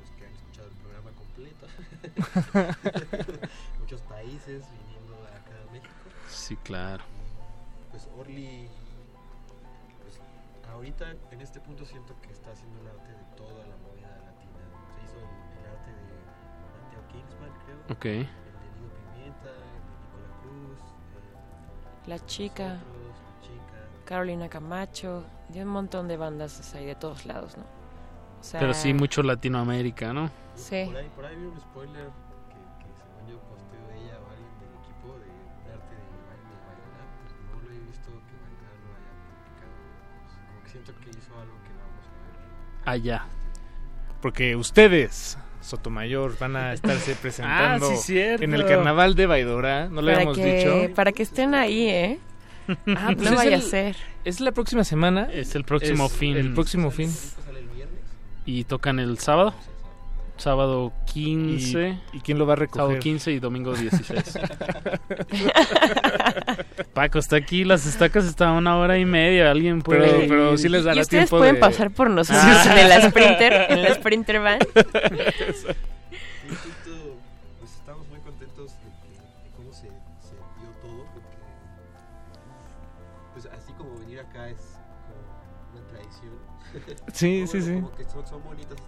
[0.00, 1.66] los que han escuchado el programa completo.
[3.78, 5.94] Muchos países viniendo acá a México.
[6.28, 7.04] Sí, claro.
[7.92, 8.66] pues Orly
[10.02, 10.18] pues
[10.72, 13.15] ahorita en este punto siento que está haciendo el arte
[17.90, 18.04] Ok.
[18.06, 18.26] el de
[19.14, 20.80] Pimienta el de Nicola Cruz
[22.04, 26.94] el La chica, Nosotros, La Chica Carolina Camacho, de un montón de bandas ahí de
[26.94, 27.64] todos lados, ¿no?
[28.40, 30.30] O sea, Pero sí, mucho Latinoamérica, ¿no?
[30.54, 30.84] Sí.
[30.86, 32.06] por ahí, por ahí vi un spoiler
[32.48, 36.56] que, que según yo posteo ella o alguien del equipo de un arte de, de
[36.66, 37.06] bailar
[37.50, 39.72] no lo he visto que bailar lo haya publicado
[40.22, 43.26] Pues, como que siento que hizo algo que vamos a ver Allá.
[44.22, 45.36] Porque ustedes,
[45.66, 48.44] Sotomayor, van a estarse presentando Ah, sí, cierto.
[48.44, 49.88] en el carnaval de Baidora.
[49.88, 50.94] No lo para habíamos que, dicho.
[50.94, 52.18] Para que estén ahí, ¿eh?
[52.68, 53.96] Ah, pues no es vaya el- a ser.
[54.24, 55.28] Es la próxima semana.
[55.32, 56.36] Es el próximo Es fin.
[56.36, 57.12] El próximo fin.
[58.44, 59.54] Y tocan el sábado.
[60.36, 61.98] Sábado 15.
[62.12, 62.82] ¿Y, y quién lo va a recoger?
[62.84, 64.38] Sábado 15 y domingo 16.
[66.92, 69.50] Paco está aquí, las estacas están a una hora y media.
[69.50, 70.00] Alguien puede.
[70.08, 72.80] Pero- pero sí les Y dará ustedes tiempo pueden de- pasar por nosotros Ah.
[72.80, 74.58] en la Sprinter, en la Sprinter van.
[77.58, 78.90] Pues estamos muy contentos de,
[79.56, 81.36] cómo se, se dio todo, porque
[83.34, 84.60] pues así como venir acá es
[85.08, 86.32] como una tradición.
[87.12, 87.74] Sí, Como, sí, sí.
[87.74, 88.78] Como que son, son bonitas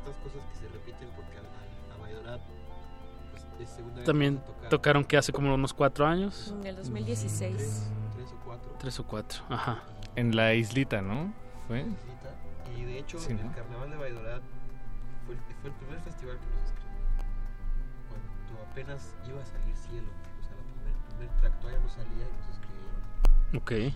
[4.08, 4.40] También
[4.70, 6.54] tocaron que hace como unos cuatro años.
[6.62, 7.90] En el 2016.
[8.16, 8.76] Tres o cuatro.
[8.78, 9.82] Tres o cuatro, ajá.
[10.16, 11.30] En la islita, ¿no?
[11.66, 11.80] ¿Fue?
[11.80, 12.34] Islita.
[12.74, 13.52] Y de hecho, Sí, el ¿no?
[13.52, 14.40] carnaval de Baidorat
[15.26, 16.96] fue, el- fue el primer festival que nos escribió.
[18.08, 20.08] Cuando apenas iba a salir cielo.
[20.08, 23.92] O sea, el primer, primer track todavía no salía y nos escribieron.
[23.92, 23.94] Ok.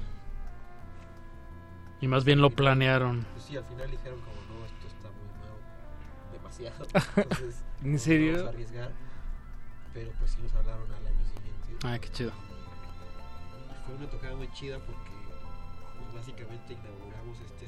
[2.02, 3.24] Y más bien lo planearon.
[3.32, 5.56] Pues sí, al final dijeron como no, esto está muy nuevo,
[6.34, 6.84] demasiado.
[7.16, 8.32] Entonces, ¿En serio?
[8.34, 8.90] Vamos a arriesgar.
[9.94, 11.86] Pero pues sí nos hablaron al año siguiente.
[11.86, 12.32] Ah, qué chido.
[13.70, 15.10] Y fue una tocada muy chida porque
[15.98, 17.66] pues, básicamente inauguramos este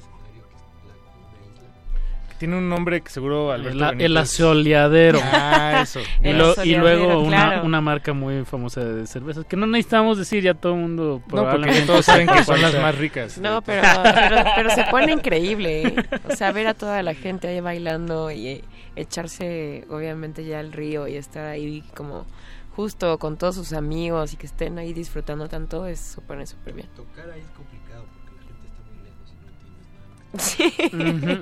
[2.37, 5.19] Tiene un nombre que seguro Alberto El, el asoleadero.
[5.23, 5.99] Ah, eso.
[6.23, 7.65] y, lo- y luego una, claro.
[7.65, 11.31] una marca muy famosa de cervezas que no necesitamos decir, ya todo el mundo porque
[11.41, 13.37] probablemente todos saben que son las más ricas.
[13.37, 15.83] No, pero, pero, pero se pone increíble.
[15.87, 15.95] ¿eh?
[16.29, 18.63] O sea, ver a toda la gente ahí bailando y eh,
[18.95, 22.25] echarse, obviamente, ya al río y estar ahí como
[22.75, 26.87] justo con todos sus amigos y que estén ahí disfrutando tanto es súper, súper bien.
[26.95, 27.84] Tocar ahí es complicado
[30.35, 30.39] y.
[30.41, 30.73] Sí.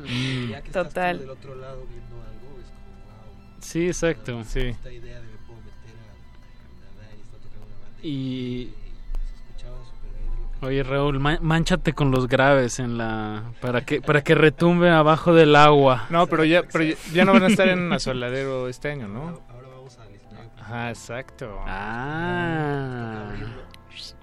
[0.07, 1.19] Y ya que estás tú Total.
[1.19, 3.61] del otro lado viendo algo, es como wow.
[3.61, 4.43] Sí, exacto.
[4.43, 4.59] Sí.
[4.59, 6.11] Esta idea de me puedo meter a,
[6.87, 7.99] a nadar y está tocando una banda.
[8.07, 12.97] Y se escuchaba súper bien lo que oye Raúl, ma- manchate con los graves en
[12.97, 16.05] la para que para que retumbe abajo del agua.
[16.09, 19.41] No, pero ya, pero ya, ya no van a estar en Asoladero este año, ¿no?
[19.49, 20.51] Ahora vamos escenario.
[20.59, 21.59] Ajá, exacto.
[21.67, 23.29] Ah.
[23.31, 23.47] Pero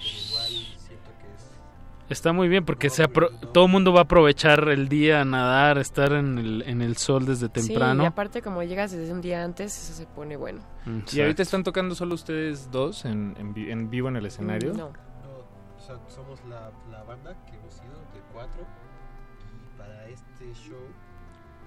[0.01, 0.67] igual
[2.11, 5.25] Está muy bien porque se apro- todo el mundo va a aprovechar el día a
[5.25, 8.03] nadar, estar en el, en el sol desde Sí, temprano.
[8.03, 10.61] y aparte como llegas desde un día antes, eso se pone bueno.
[11.13, 14.73] ¿Y ahorita están tocando solo ustedes dos en, en, vi- en vivo en el escenario?
[14.75, 14.89] No.
[14.89, 18.61] No, o sea, somos la, la banda que hemos sido de cuatro
[19.55, 20.83] y para este show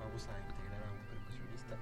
[0.04, 1.76] vamos a integrar a un percusionista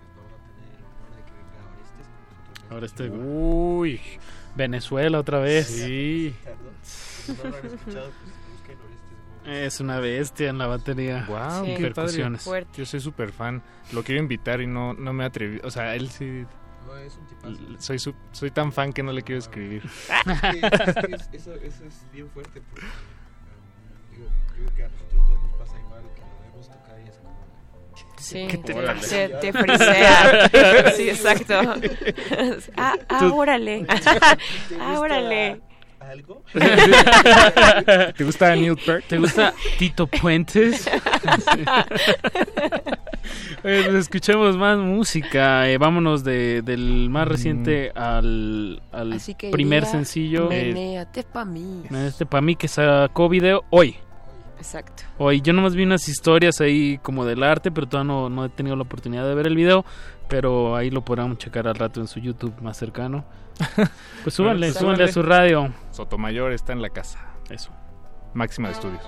[0.00, 2.70] y pues vamos a tener el honor de que venga Orestes con nosotros.
[2.72, 4.00] Ahora este Uy,
[4.56, 5.66] Venezuela otra vez.
[5.66, 6.34] Sí.
[7.36, 9.58] Si no lo han escuchado, pues busquen Orestes Gómez.
[9.66, 11.24] Es una bestia en la batería.
[11.28, 11.74] Wow, Sí.
[11.76, 11.82] qué.
[11.90, 12.50] Percusiones.
[12.76, 13.62] Yo soy súper fan.
[13.92, 15.60] Lo quiero invitar y no, no me atreví.
[15.64, 16.44] O sea, él sí.
[16.86, 17.56] No, es un tipazo.
[17.82, 19.82] Soy, su- soy tan fan que no le quiero escribir.
[19.84, 24.84] Es que- es que es- eso, eso es bien fuerte porque um, digo, creo que
[24.84, 27.38] a nosotros dos nos pasa igual que lo vemos tocar y es como
[28.16, 30.48] Sí, ¿Qué te se- te frisea.
[30.96, 31.54] Sí, exacto.
[32.76, 33.86] Ah, ah, Tú- órale.
[34.80, 35.60] Ah, órale.
[36.08, 36.42] Algo.
[38.16, 39.04] ¿Te gusta Neil Peart?
[39.06, 40.88] ¿Te gusta Tito Puentes?
[43.62, 45.68] Pues escuchemos más música.
[45.68, 50.50] eh, vámonos de, del más reciente al, al Así que primer sencillo.
[50.50, 51.82] eh, Menéate pa' mí.
[52.06, 53.96] este para mí que sacó video hoy.
[54.58, 55.02] Exacto.
[55.18, 58.48] Hoy yo nomás vi unas historias ahí como del arte, pero todavía no, no he
[58.48, 59.84] tenido la oportunidad de ver el video.
[60.28, 63.24] Pero ahí lo podrán checar al rato en su YouTube más cercano.
[64.24, 65.72] Pues súbanle, súbanle a su radio.
[65.98, 67.18] Sotomayor está en la casa.
[67.50, 67.72] Eso.
[68.32, 69.02] Máxima de estudios.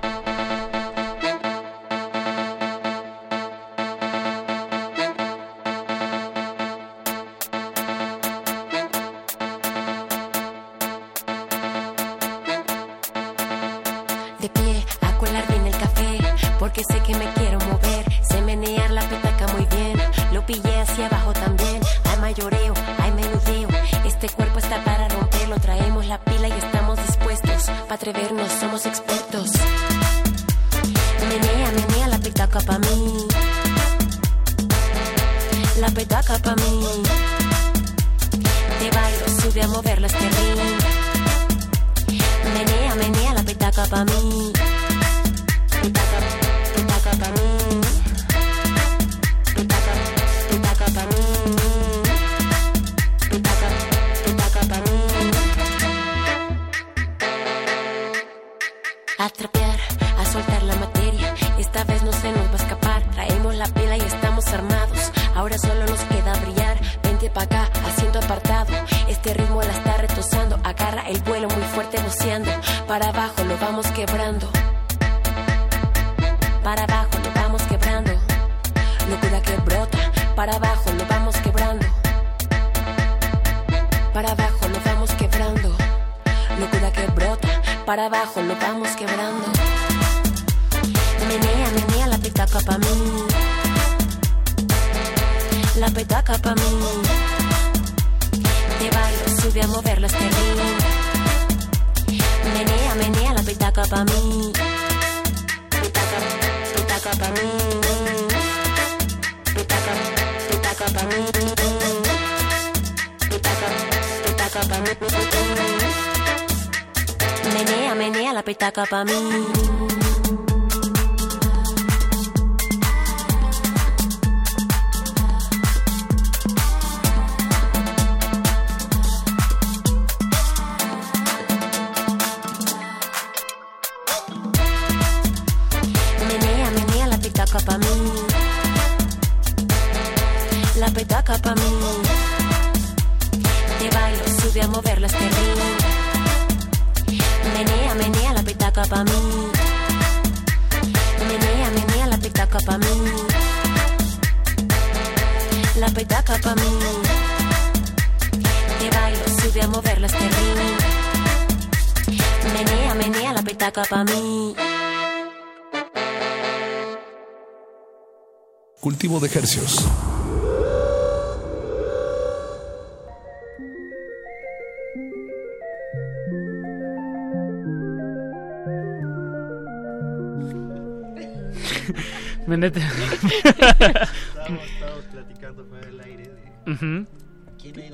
[27.90, 27.90] Dispuestos.
[27.90, 29.50] Pa' atrevernos, somos expertos.
[31.28, 33.26] Menea, menea la petaca pa' mí.
[35.80, 37.09] La petaca pa' mí.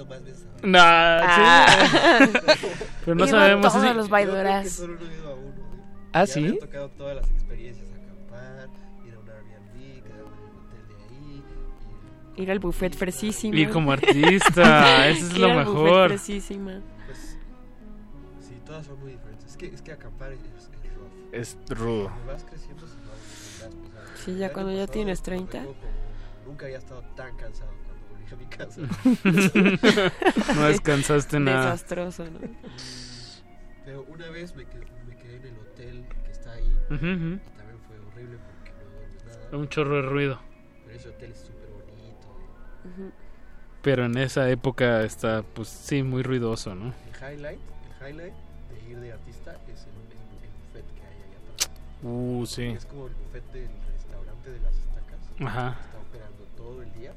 [0.08, 1.78] Más veces No, Ah.
[2.18, 2.32] sí.
[3.04, 4.60] Pero no Iban sabemos todos si- los Yo baidoras.
[4.60, 5.48] creo que solo no he ido a uno.
[5.48, 6.08] ¿eh?
[6.12, 6.40] ¿Ah, Ya sí?
[6.42, 8.68] Me han tocado todas las experiencias, acampar,
[9.06, 12.42] ir a un Airbnb, quedarme en el hotel de ahí.
[12.42, 13.54] Ir al buffet fresísimo.
[13.54, 16.08] Ir como artista, eso es Ir lo al buffet mejor.
[16.08, 16.80] fresísima.
[17.06, 17.38] Pues,
[18.40, 19.50] sí, todas son muy diferentes.
[19.50, 21.34] Es que, es que acampar es, es rough.
[21.34, 22.04] Es rudo.
[22.08, 24.24] Cuando vas creciendo se va volviendo más pesado.
[24.24, 25.58] Sí, ya cuando ya tienes me 30.
[25.60, 25.96] acuerdo como
[26.46, 27.70] Nunca había estado tan cansado
[28.34, 28.80] a mi casa.
[30.56, 31.72] No descansaste nada.
[31.72, 32.40] Desastroso, ¿no?
[33.84, 36.76] Pero una vez me quedé, me quedé en el hotel que está ahí.
[36.90, 37.04] Ujú, ujú.
[37.04, 39.56] Y también fue horrible porque no duermes nada.
[39.56, 40.40] Un chorro de ruido.
[40.84, 42.28] Pero ese hotel es súper bonito.
[42.84, 43.12] Ujú.
[43.82, 46.86] Pero en esa época está, pues sí, muy ruidoso, ¿no?
[47.22, 51.22] El highlight, el highlight de ir de artista es el, el, el buffet que hay
[51.22, 51.70] allá atrás.
[52.02, 52.64] Uh, sí.
[52.64, 55.20] Es como el buffet del restaurante de las estacas.
[55.40, 55.78] Ajá.
[55.80, 57.12] Está operando todo el día.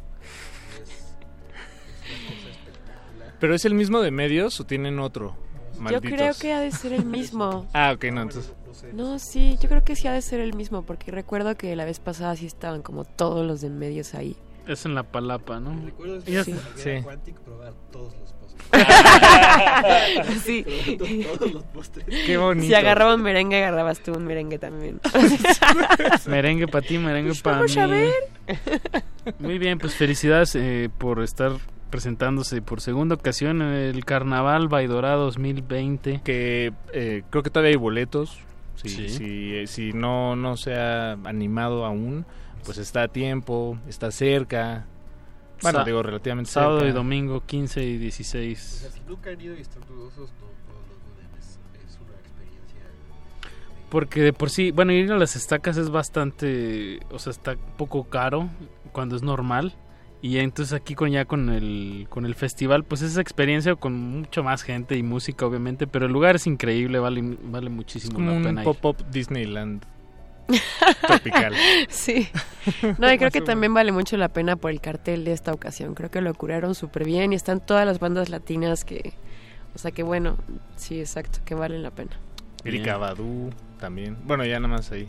[3.40, 5.36] ¿Pero es el mismo de medios o tienen otro?
[5.76, 6.12] Yo Malditos.
[6.18, 7.68] creo que ha de ser el mismo.
[7.74, 8.54] Ah, ok, no, entonces.
[8.94, 11.86] No, sí, yo creo que sí ha de ser el mismo, porque recuerdo que la
[11.86, 14.36] vez pasada sí estaban como todos los de medios ahí.
[14.68, 15.80] Es en la palapa, ¿no?
[15.86, 16.56] Recuerdo es Sí.
[16.76, 17.02] sí.
[17.04, 18.60] Quantic probar todos los postres.
[20.44, 20.66] Sí.
[20.98, 22.06] Todos los postres.
[22.26, 22.68] Qué bonito.
[22.68, 25.00] Si agarraban merengue, agarrabas tú un merengue también.
[26.28, 27.82] merengue para ti, merengue Pues para vamos mí.
[27.82, 28.14] a ver.
[29.40, 31.54] Muy bien, pues felicidades eh, por estar
[31.90, 36.22] presentándose por segunda ocasión en el Carnaval Baidora 2020.
[36.24, 38.40] Que eh, creo que todavía hay boletos.
[38.76, 39.10] Si, Sí.
[39.10, 42.26] si, eh, si no, no se ha animado aún,
[42.64, 44.86] pues está a tiempo, está cerca.
[45.62, 46.90] Bueno, Sa- digo, relativamente Sábado cerca.
[46.92, 48.60] y domingo 15 y O 16.
[48.60, 51.28] sea, si nunca han ido y están dudosos, no, no lo duden.
[51.38, 52.80] Es, es una experiencia.
[53.90, 57.76] Porque de por sí, bueno, ir a las estacas es bastante, o sea, está un
[57.78, 58.48] poco caro
[58.94, 59.74] cuando es normal.
[60.22, 64.44] Y entonces aquí con ya con el con el festival, pues esa experiencia con mucho
[64.44, 68.32] más gente y música obviamente, pero el lugar es increíble, vale vale Es muchísimo como
[68.32, 68.66] la un pena ir.
[68.66, 69.86] pop-up Disneyland
[71.08, 71.54] tropical.
[71.90, 72.28] Sí.
[73.00, 75.96] No, y creo que también vale mucho la pena por el cartel de esta ocasión.
[75.96, 79.14] Creo que lo curaron súper bien y están todas las bandas latinas que...
[79.74, 80.38] O sea que bueno,
[80.76, 82.12] sí, exacto, que valen la pena.
[82.64, 84.18] Erika Badu también.
[84.26, 85.08] Bueno, ya nada más ahí.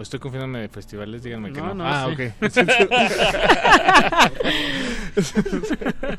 [0.00, 1.76] O estoy confiándome de festivales, díganme que No, no.
[1.84, 2.14] no, ah, sí.
[2.14, 2.20] ok.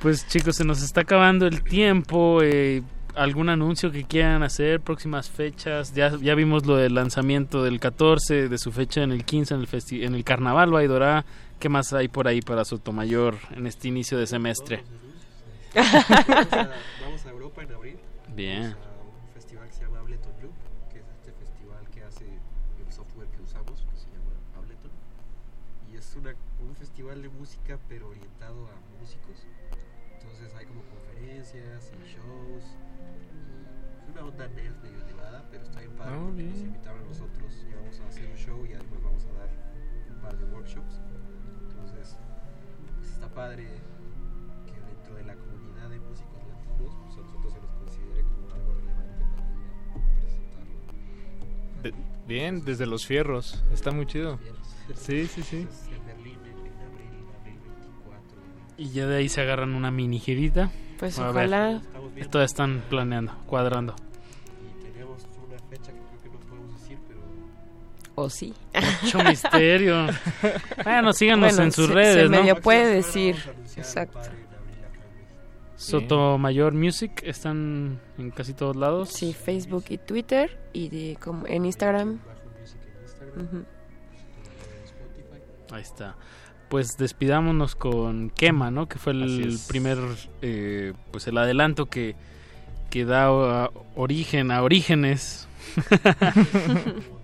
[0.00, 2.40] Pues chicos, se nos está acabando el tiempo.
[2.42, 2.82] eh,
[3.14, 4.80] ¿Algún anuncio que quieran hacer?
[4.80, 5.92] Próximas fechas.
[5.94, 9.60] Ya, ya vimos lo del lanzamiento del 14, de su fecha en el 15 en
[9.60, 11.26] el, festi- en el Carnaval Baidorá.
[11.60, 14.82] ¿Qué más hay por ahí para Sotomayor en este inicio de semestre?
[15.74, 16.70] Vamos a,
[17.02, 17.96] vamos a Europa en abril.
[18.34, 18.74] Bien.
[36.04, 36.16] Padre.
[36.16, 36.66] Ah, porque Nos bien.
[36.66, 39.50] invitaron a nosotros y vamos a hacer un show y además vamos a dar
[40.14, 41.00] un par de workshops.
[41.68, 42.16] Entonces,
[42.96, 43.66] pues está padre
[44.66, 48.54] que dentro de la comunidad de músicos latinos, pues a nosotros se nos considere como
[48.54, 51.82] algo relevante para ir a presentarlo.
[51.82, 51.94] De-
[52.26, 53.62] bien, desde los fierros.
[53.72, 54.38] Está muy chido.
[54.94, 55.56] Sí, sí, sí.
[55.58, 58.38] Entonces, en Berlín, en, en abril, abril 24.
[58.76, 60.70] Y ya de ahí se agarran una mini girita.
[60.98, 61.70] Pues A ver, ojalá.
[61.76, 62.20] Estamos viendo.
[62.20, 63.94] Esto están planeando, cuadrando.
[68.14, 68.54] O sí.
[69.02, 70.06] Mucho misterio.
[70.84, 72.30] Bueno, síganos Bueno, en sus se- redes, se ¿no?
[72.40, 73.36] medio puede decir.
[73.76, 74.20] Exacto.
[75.76, 79.10] Sotomayor Music están en casi todos lados.
[79.10, 82.20] Sí, Facebook y Twitter y de- como en Instagram.
[85.70, 86.16] Ahí está.
[86.68, 88.88] Pues despidámonos con Quema, ¿no?
[88.88, 89.98] Que fue el primer,
[90.42, 92.14] eh, pues el adelanto que,
[92.90, 95.48] que da origen a orígenes.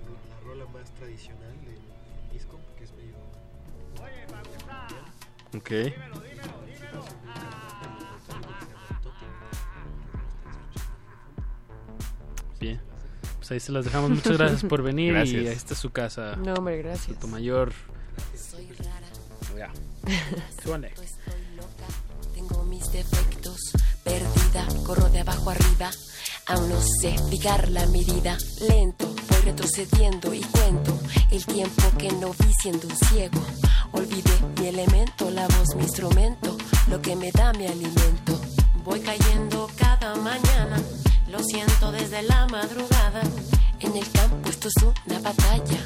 [5.57, 5.71] ok.
[12.61, 12.81] Bien.
[13.39, 14.11] Pues ahí se las dejamos.
[14.11, 15.43] Muchas gracias por venir Gracias.
[15.43, 16.37] y ahí está su casa.
[16.37, 17.15] No, hombre, gracias.
[17.17, 17.73] Sotomayor.
[19.57, 19.71] Ya.
[20.63, 20.93] Súbale.
[22.35, 23.73] Tengo mis defectos,
[24.05, 25.91] perdida, corro de abajo arriba.
[26.47, 28.37] Aún no sé fijar la medida,
[28.69, 30.99] lento, voy retrocediendo y cuento
[31.31, 33.41] el tiempo que no vi siendo un ciego.
[33.93, 36.57] Olvidé mi elemento, la voz, mi instrumento,
[36.89, 38.41] lo que me da mi alimento.
[38.85, 40.81] Voy cayendo cada mañana,
[41.29, 43.23] lo siento desde la madrugada.
[43.81, 44.75] En el campo esto es
[45.07, 45.81] una batalla,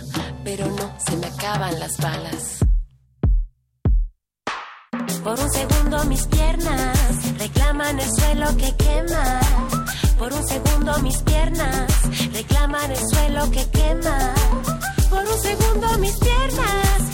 [0.44, 2.59] pero no se me acaban las balas.
[5.22, 9.40] Por un segundo mis piernas reclaman el suelo que quema.
[10.18, 11.86] Por un segundo mis piernas
[12.32, 14.35] reclaman el suelo que quema.
[15.09, 17.13] Por un segundo mis piernas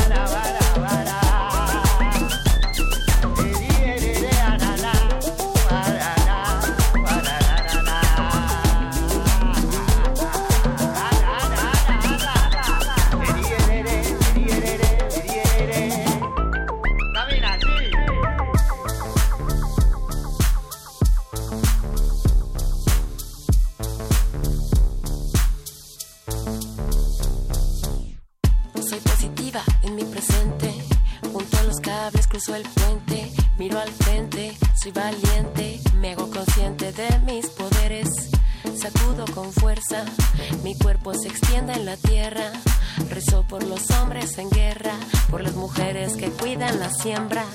[46.91, 47.45] siembra.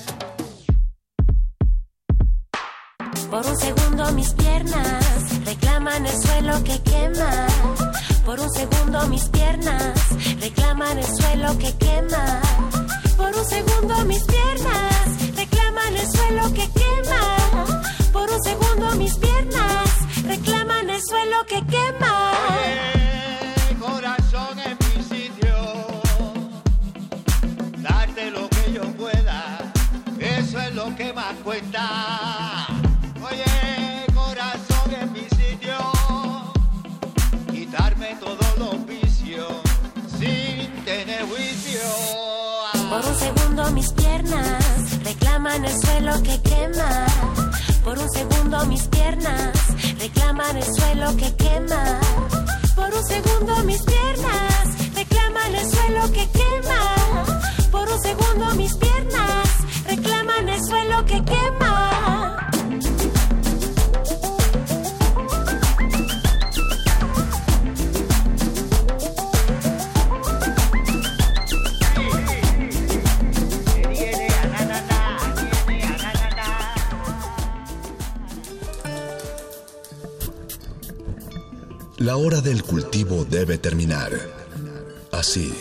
[85.37, 85.53] Así,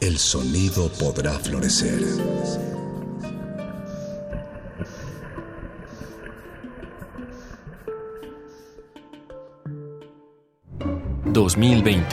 [0.00, 2.00] el sonido podrá florecer.
[11.34, 12.04] ...2020...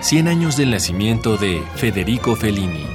[0.00, 2.86] 100 años del nacimiento de Federico Fellini.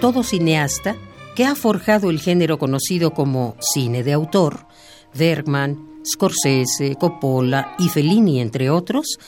[0.00, 0.96] Todo cineasta
[1.36, 4.66] que ha forjado el género conocido como cine de autor,
[5.12, 9.18] Bergman, Scorsese, Coppola y Fellini, entre otros,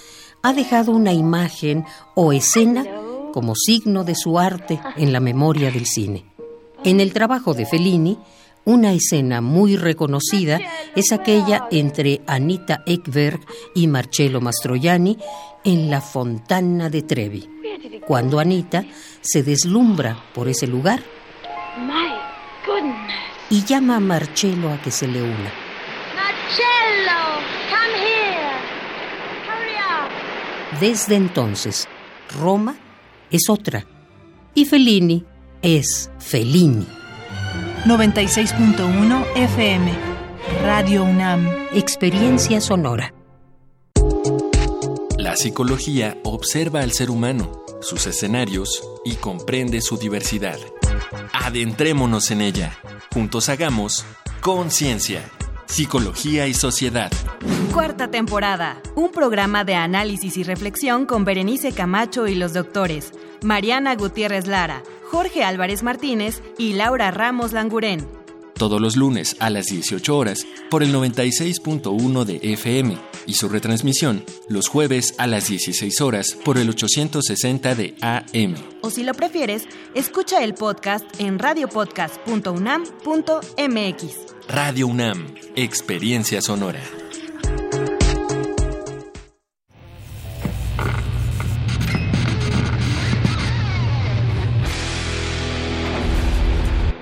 [0.42, 1.84] ha dejado una imagen
[2.14, 2.84] o escena
[3.32, 6.24] como signo de su arte en la memoria del cine.
[6.84, 8.18] En el trabajo de Fellini,
[8.64, 10.58] una escena muy reconocida
[10.94, 13.40] es aquella entre Anita Ekberg
[13.74, 15.18] y Marcello Mastroianni
[15.64, 17.48] en la Fontana de Trevi,
[18.06, 18.84] cuando Anita
[19.20, 21.02] se deslumbra por ese lugar
[23.48, 25.52] y llama a Marcello a que se le una.
[26.14, 27.40] Marcello,
[27.70, 28.25] come here.
[30.80, 31.88] Desde entonces,
[32.38, 32.76] Roma
[33.30, 33.86] es otra
[34.54, 35.24] y Fellini
[35.62, 36.86] es Fellini.
[37.86, 39.92] 96.1 FM.
[40.62, 41.48] Radio UNAM.
[41.72, 43.14] Experiencia sonora.
[45.16, 50.58] La psicología observa al ser humano, sus escenarios y comprende su diversidad.
[51.32, 52.76] Adentrémonos en ella.
[53.14, 54.04] Juntos hagamos
[54.40, 55.22] conciencia,
[55.66, 57.10] psicología y sociedad.
[57.72, 58.80] Cuarta temporada.
[58.94, 63.12] Un programa de análisis y reflexión con Berenice Camacho y los doctores
[63.42, 68.06] Mariana Gutiérrez Lara, Jorge Álvarez Martínez y Laura Ramos Langurén.
[68.54, 74.24] Todos los lunes a las 18 horas por el 96.1 de FM y su retransmisión
[74.48, 78.54] los jueves a las 16 horas por el 860 de AM.
[78.80, 79.64] O si lo prefieres,
[79.94, 84.35] escucha el podcast en radiopodcast.unam.mx.
[84.48, 86.80] Radio UNAM, Experiencia Sonora.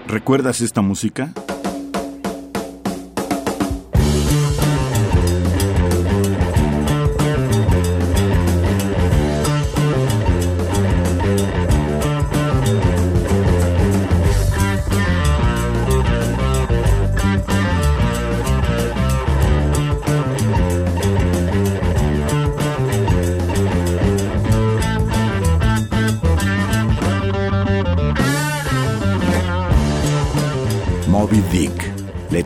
[0.06, 1.34] ¿Recuerdas esta música?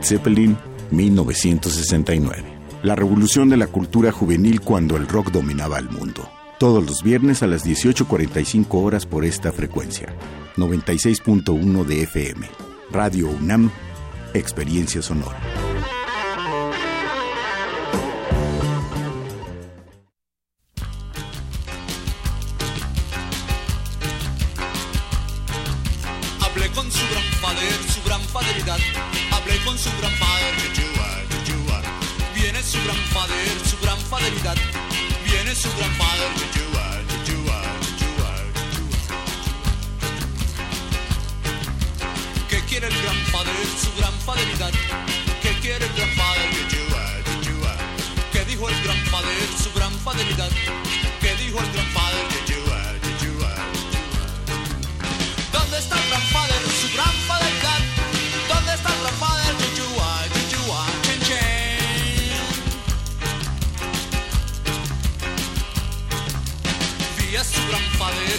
[0.08, 0.56] Zeppelin,
[0.90, 2.42] 1969.
[2.82, 6.26] La revolución de la cultura juvenil cuando el rock dominaba el mundo.
[6.58, 10.14] Todos los viernes a las 18.45 horas por esta frecuencia.
[10.56, 12.48] 96.1 de FM.
[12.90, 13.70] Radio UNAM,
[14.32, 15.38] Experiencia Sonora.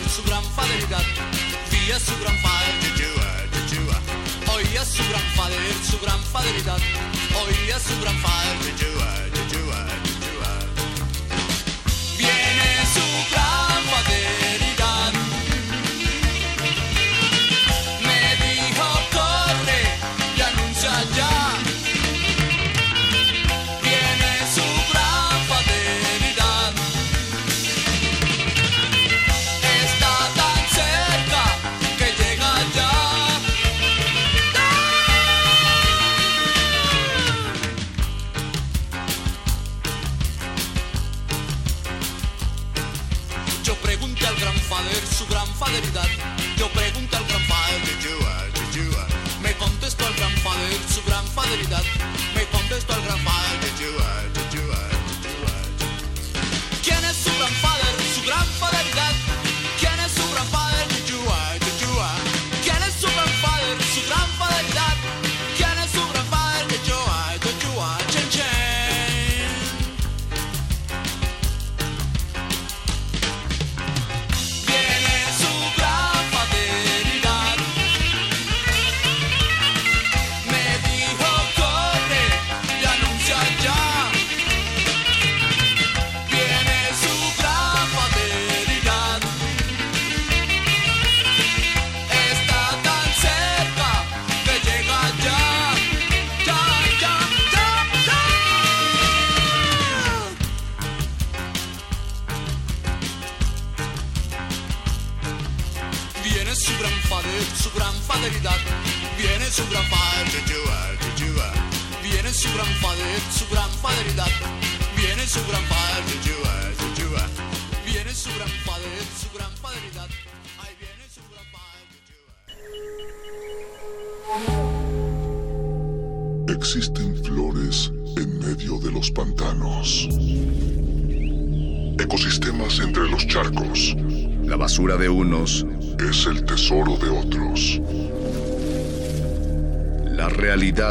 [0.10, 1.04] Su gran faderidad.
[1.72, 3.98] Vía su gran padre, Yeshua, Yeshua.
[4.54, 5.58] Oía su gran padre,
[5.90, 6.80] su gran faderidad.
[7.44, 8.16] Oía su gran
[8.66, 10.52] Yeshua.
[12.18, 13.49] Viene su gran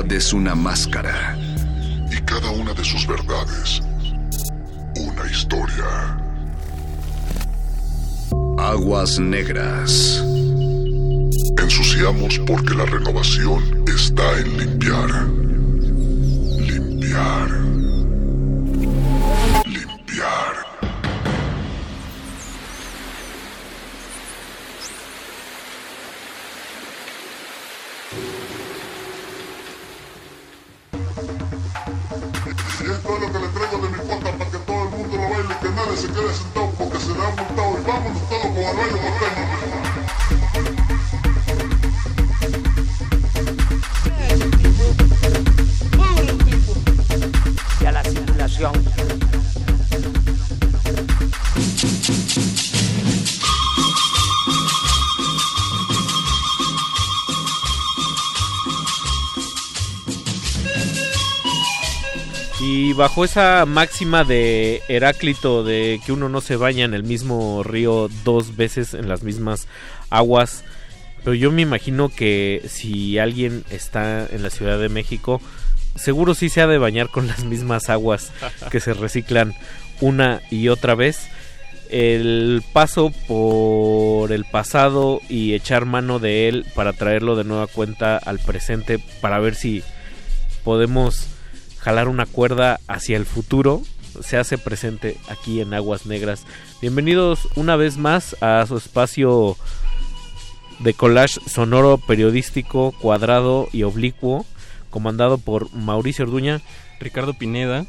[0.09, 1.37] realidad es una máscara.
[2.11, 3.81] Y cada una de sus verdades,
[4.97, 6.17] una historia.
[8.59, 9.98] Aguas negras.
[62.99, 68.11] Bajo esa máxima de Heráclito de que uno no se baña en el mismo río
[68.25, 69.69] dos veces en las mismas
[70.11, 70.65] aguas,
[71.23, 75.41] pero yo me imagino que si alguien está en la Ciudad de México,
[75.95, 78.33] seguro sí se ha de bañar con las mismas aguas
[78.69, 79.55] que se reciclan
[80.01, 81.29] una y otra vez.
[81.91, 88.17] El paso por el pasado y echar mano de él para traerlo de nueva cuenta
[88.17, 89.85] al presente para ver si
[90.65, 91.29] podemos
[91.89, 93.81] jalar una cuerda hacia el futuro
[94.21, 96.45] se hace presente aquí en Aguas Negras.
[96.83, 99.57] Bienvenidos una vez más a su espacio
[100.81, 104.45] de collage sonoro periodístico cuadrado y oblicuo
[104.91, 106.61] comandado por Mauricio Orduña,
[107.01, 107.87] Ricardo Pineda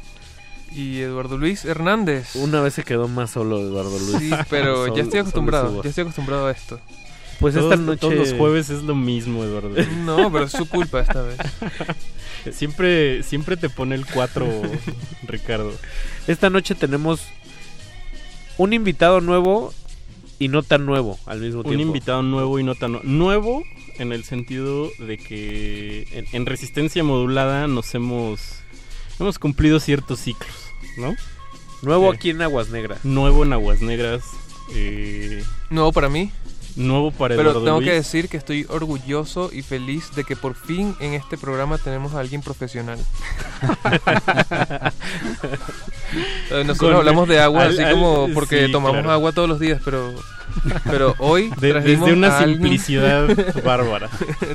[0.72, 2.36] y Eduardo Luis Hernández.
[2.36, 4.18] Una vez se quedó más solo Eduardo Luis.
[4.18, 6.80] Sí, pero Solo- ya estoy acostumbrado, ya estoy acostumbrado a esto.
[7.40, 9.70] Pues todos, esta noche todos los jueves es lo mismo, Eduardo.
[10.04, 11.38] No, pero es su culpa esta vez.
[12.52, 14.46] Siempre, siempre te pone el 4,
[15.26, 15.72] Ricardo.
[16.26, 17.20] Esta noche tenemos
[18.56, 19.74] un invitado nuevo
[20.38, 21.82] y no tan nuevo al mismo Un tiempo.
[21.82, 23.62] invitado nuevo y no tan nu- nuevo
[23.98, 28.40] en el sentido de que en, en resistencia modulada nos hemos
[29.18, 30.54] hemos cumplido ciertos ciclos,
[30.96, 31.14] ¿no?
[31.82, 33.04] Nuevo Eh, aquí en Aguas Negras.
[33.04, 34.22] Nuevo en Aguas Negras.
[34.74, 36.30] eh, Nuevo para mí.
[36.86, 37.88] Nuevo para Pero Eduardo tengo Luis.
[37.90, 42.14] que decir que estoy orgulloso y feliz de que por fin en este programa tenemos
[42.14, 42.98] a alguien profesional.
[46.50, 49.12] Eh, Nosotros Con- hablamos de agua al- así al- como porque sí, tomamos claro.
[49.12, 50.12] agua todos los días, pero
[50.84, 54.08] pero hoy De- trajimos desde una a alguien- simplicidad bárbara.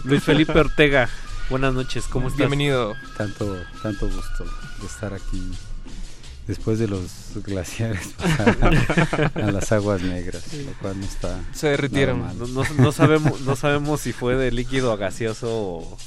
[0.03, 1.07] Luis Felipe Ortega,
[1.49, 2.39] buenas noches, ¿cómo estás?
[2.39, 2.93] Bienvenido.
[3.17, 4.43] Tanto, tanto gusto
[4.81, 5.49] de estar aquí
[6.47, 7.01] después de los
[7.43, 8.09] glaciares
[9.35, 12.21] a, las aguas negras, lo cual no está Se derritieron.
[12.37, 15.97] No, no- no sabemos, no sabemos si fue de líquido a gaseoso o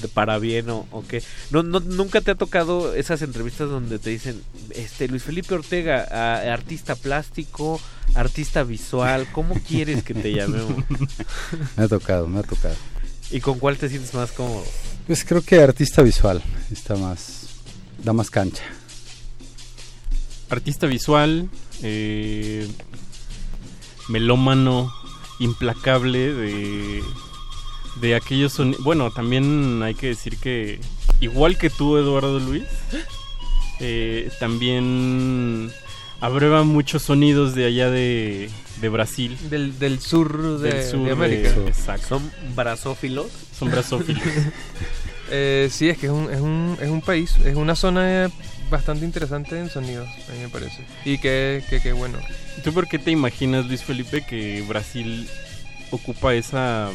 [0.00, 1.22] de para bien o, o qué.
[1.50, 4.40] No, no, nunca te ha tocado esas entrevistas donde te dicen,
[4.70, 7.80] este Luis Felipe Ortega, a- artista plástico,
[8.14, 10.84] artista visual, ¿cómo quieres que te llamemos?
[11.76, 12.76] Me ha tocado, me ha tocado.
[13.30, 14.64] ¿Y con cuál te sientes más cómodo?
[15.06, 17.46] Pues creo que artista visual está más,
[18.02, 18.62] da más cancha.
[20.54, 21.48] Artista visual,
[21.82, 22.66] eh,
[24.08, 24.92] melómano,
[25.40, 27.02] implacable de,
[28.00, 28.82] de aquellos sonidos.
[28.84, 30.80] Bueno, también hay que decir que,
[31.20, 32.64] igual que tú, Eduardo Luis,
[33.80, 35.70] eh, también
[36.20, 38.48] abreva muchos sonidos de allá de,
[38.80, 39.36] de Brasil.
[39.50, 41.50] Del, del sur de, Del sur de América.
[41.66, 42.06] exacto.
[42.08, 43.26] ¿Son brazófilos?
[43.58, 44.22] Son brazófilos.
[45.30, 48.30] Eh, sí, es que es un, es, un, es un país, es una zona eh,
[48.70, 50.84] bastante interesante en sonidos, a mí me parece.
[51.04, 52.18] Y que, que, que bueno.
[52.62, 55.28] ¿Tú por qué te imaginas, Luis Felipe, que Brasil
[55.90, 56.90] ocupa esa...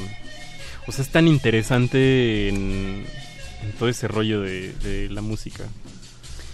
[0.87, 3.05] O sea, es tan interesante en,
[3.63, 5.65] en todo ese rollo de, de la música?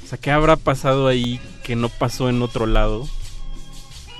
[0.04, 3.08] O sea, ¿qué habrá pasado ahí que no pasó en otro lado?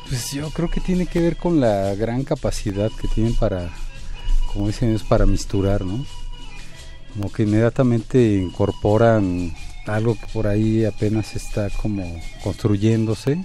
[0.08, 3.70] Pues yo creo que tiene que ver con la gran capacidad que tienen para,
[4.54, 6.06] como dicen ellos, para misturar, ¿no?
[7.14, 9.56] Como que inmediatamente incorporan
[9.88, 13.38] algo que por ahí apenas está como construyéndose,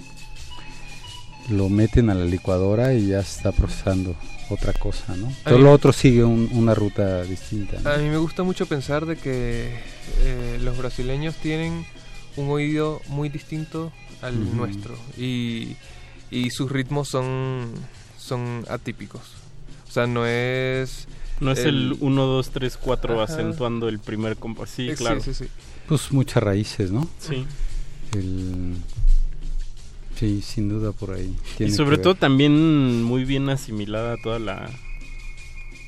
[1.49, 4.15] lo meten a la licuadora y ya se está procesando
[4.49, 5.31] otra cosa, ¿no?
[5.43, 7.77] Todo mí- lo otro sigue un- una ruta distinta.
[7.81, 7.89] ¿no?
[7.89, 9.71] A mí me gusta mucho pensar de que
[10.19, 11.85] eh, los brasileños tienen
[12.37, 13.91] un oído muy distinto
[14.21, 15.75] al nuestro y,
[16.29, 17.71] y sus ritmos son,
[18.17, 19.21] son atípicos.
[19.87, 21.07] O sea, no es...
[21.39, 23.33] No es el 1, 2, 3, 4 Ajá.
[23.33, 24.69] acentuando el primer compás.
[24.69, 25.21] Sí, Eh, claro.
[25.21, 25.45] sí, sí.
[25.87, 27.07] Pues muchas raíces, ¿no?
[27.19, 27.45] Sí.
[28.13, 28.75] El-
[30.15, 31.35] Sí, sin duda por ahí.
[31.57, 34.69] Y sobre todo también muy bien asimilada toda la,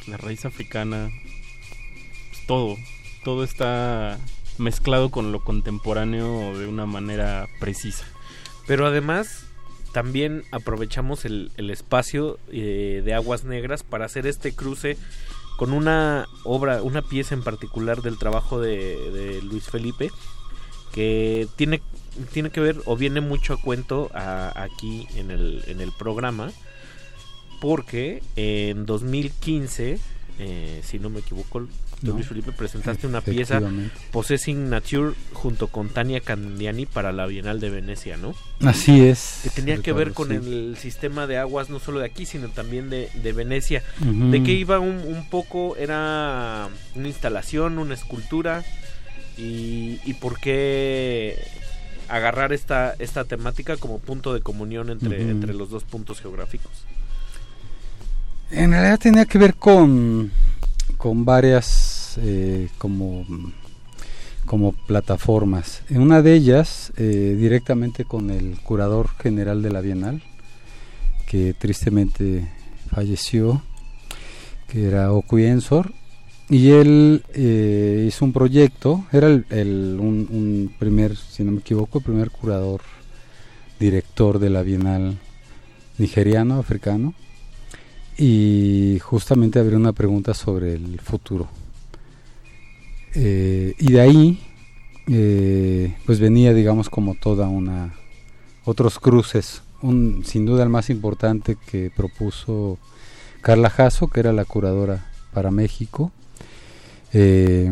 [0.07, 1.11] la raíz africana.
[2.31, 2.75] Pues todo,
[3.23, 4.17] todo está
[4.57, 8.05] mezclado con lo contemporáneo de una manera precisa.
[8.65, 9.45] Pero además
[9.91, 14.97] también aprovechamos el, el espacio eh, de Aguas Negras para hacer este cruce
[15.63, 20.11] con una obra, una pieza en particular del trabajo de, Luis Felipe
[20.91, 21.81] que tiene,
[22.33, 26.51] tiene que ver o viene mucho a cuento aquí en el, en el programa
[27.61, 29.99] porque en 2015,
[30.39, 31.67] eh, si no me equivoco,
[32.01, 32.11] No.
[32.13, 33.61] Luis Felipe presentaste una pieza.
[34.11, 38.35] Possessing Nature junto con Tania Candiani para la Bienal de Venecia, ¿no?
[38.61, 40.33] Así es, Que tenía que ver con sí.
[40.35, 43.83] el sistema de aguas no solo de aquí, sino también de, de Venecia.
[43.99, 45.77] ¿De qué iba un, un poco?
[45.77, 48.63] Era una instalación, una escultura
[49.37, 51.37] y, y por qué
[52.09, 56.71] agarrar esta, esta temática como punto de comunión entre, entre los dos puntos geográficos.
[58.55, 60.31] En realidad tenía que ver con,
[60.97, 63.25] con varias eh, como,
[64.45, 65.81] como plataformas.
[65.89, 70.21] En una de ellas, eh, directamente con el curador general de la Bienal,
[71.27, 72.47] que tristemente
[72.91, 73.63] falleció,
[74.67, 75.91] que era Oku Ensor,
[76.49, 81.59] y él eh, hizo un proyecto, era el, el- un, un primer, si no me
[81.61, 82.81] equivoco, el primer curador,
[83.79, 85.17] director de la Bienal
[85.97, 87.15] nigeriano, africano,
[88.17, 91.47] y justamente habría una pregunta sobre el futuro.
[93.15, 94.39] Eh, y de ahí,
[95.07, 97.93] eh, pues venía, digamos, como toda una.
[98.65, 99.61] otros cruces.
[99.81, 102.77] Un, sin duda el más importante que propuso
[103.41, 106.11] Carla Jasso, que era la curadora para México.
[107.11, 107.71] Eh,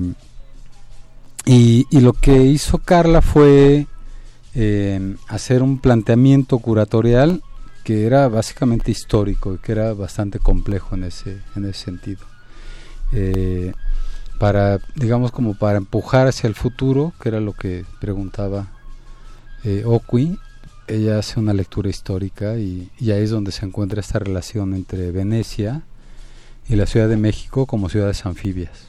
[1.46, 3.88] y, y lo que hizo Carla fue
[5.30, 7.42] hacer un planteamiento curatorial
[7.84, 12.26] que era básicamente histórico y que era bastante complejo en ese, en ese sentido.
[13.12, 13.74] Eh,
[14.38, 18.68] para, digamos, como para empujar hacia el futuro, que era lo que preguntaba
[19.64, 20.40] eh, Okui,
[20.88, 25.12] ella hace una lectura histórica y, y ahí es donde se encuentra esta relación entre
[25.12, 25.84] Venecia
[26.68, 28.88] y la Ciudad de México como ciudades anfibias.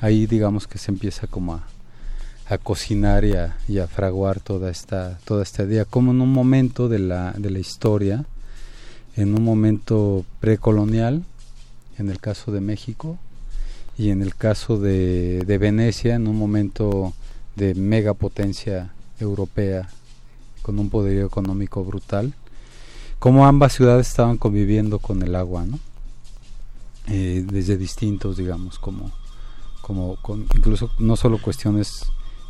[0.00, 1.64] Ahí digamos que se empieza como a,
[2.48, 6.32] a cocinar y a, y a fraguar toda esta, toda esta idea, como en un
[6.32, 8.24] momento de la, de la historia,
[9.16, 11.24] en un momento precolonial,
[11.98, 13.18] en el caso de México,
[13.98, 17.14] y en el caso de, de Venecia, en un momento
[17.56, 19.88] de megapotencia europea,
[20.62, 22.34] con un poderío económico brutal,
[23.18, 25.78] como ambas ciudades estaban conviviendo con el agua, ¿no?
[27.08, 29.10] Eh, desde distintos, digamos, como,
[29.80, 32.06] como con, incluso no solo cuestiones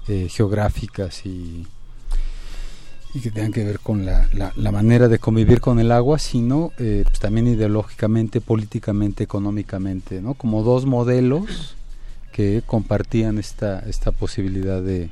[0.08, 1.66] eh, geográficas y,
[3.22, 4.28] que tengan que ver con la,
[4.70, 10.34] manera de convivir con el agua, sino eh, pues también ideológicamente, políticamente, económicamente, ¿no?
[10.34, 11.76] Como dos modelos
[12.30, 15.08] que compartían esta, esta posibilidad de,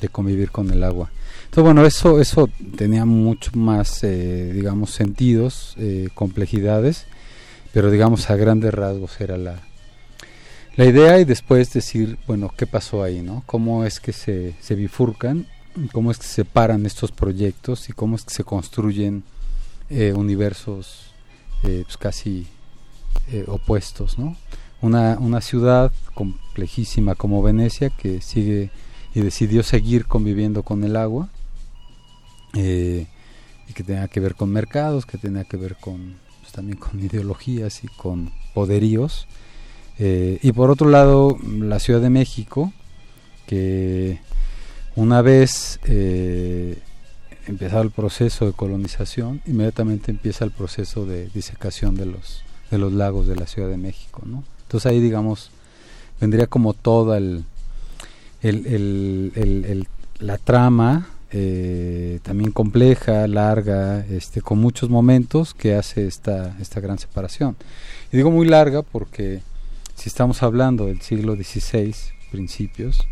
[0.00, 1.10] de convivir con el agua.
[1.44, 7.06] Entonces, bueno, eso, eso tenía mucho más, eh, digamos, sentidos, eh, complejidades,
[7.72, 9.60] pero digamos a grandes rasgos era la,
[10.76, 13.22] la idea y después decir, bueno, ¿qué pasó ahí?
[13.22, 15.46] no ¿Cómo es que se, bifurcan?
[15.92, 17.88] ¿Cómo es que se separan estos proyectos?
[17.88, 19.24] ¿Y cómo es que se construyen
[19.90, 21.12] eh, universos
[21.62, 22.46] eh, pues casi
[23.30, 24.18] eh, opuestos?
[24.18, 24.36] ¿no?
[24.80, 28.70] Una, una ciudad complejísima como Venecia que sigue
[29.14, 31.28] y decidió seguir conviviendo con el agua
[32.54, 33.06] eh,
[33.68, 36.98] y que tenía que ver con mercados, que tenía que ver con pues, también con
[37.00, 39.26] ideologías y con poderíos.
[39.98, 42.72] Eh, y por otro lado, la Ciudad de México,
[43.46, 44.18] que
[44.96, 46.78] una vez eh,
[47.46, 52.92] empezado el proceso de colonización, inmediatamente empieza el proceso de disecación de los, de los
[52.92, 54.22] lagos de la Ciudad de México.
[54.62, 55.50] Entonces ahí, digamos,
[56.20, 57.44] vendría como toda el,
[58.42, 59.86] el- el-
[60.20, 66.98] la trama, eh, también compleja, larga, este, con muchos momentos que hace esta, esta gran
[66.98, 67.56] separación.
[68.12, 69.42] Y digo muy larga porque
[69.94, 71.94] si estamos hablando del siglo XVI,
[72.30, 73.06] principios,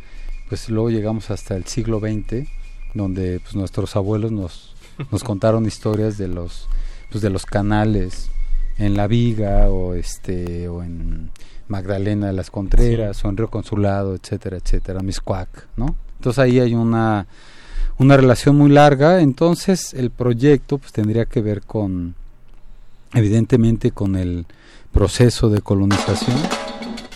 [0.49, 2.49] pues luego llegamos hasta el siglo XX,
[2.95, 4.75] donde pues, nuestros abuelos nos,
[5.11, 6.69] nos contaron historias de los,
[7.11, 8.31] pues, de los canales
[8.79, 11.31] en La Viga o, este, o en
[11.69, 15.97] Magdalena de las Contreras o en Río Consulado, etcétera, etcétera, Miscuac, ¿no?
[16.19, 17.27] Entonces ahí hay una,
[17.99, 22.15] una relación muy larga, entonces el proyecto pues tendría que ver con,
[23.15, 24.47] evidentemente con el
[24.93, 26.37] proceso de colonización,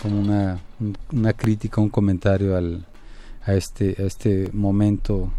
[0.07, 2.85] como una, un- una crítica, un comentario al,
[3.45, 5.31] a, este, a este momento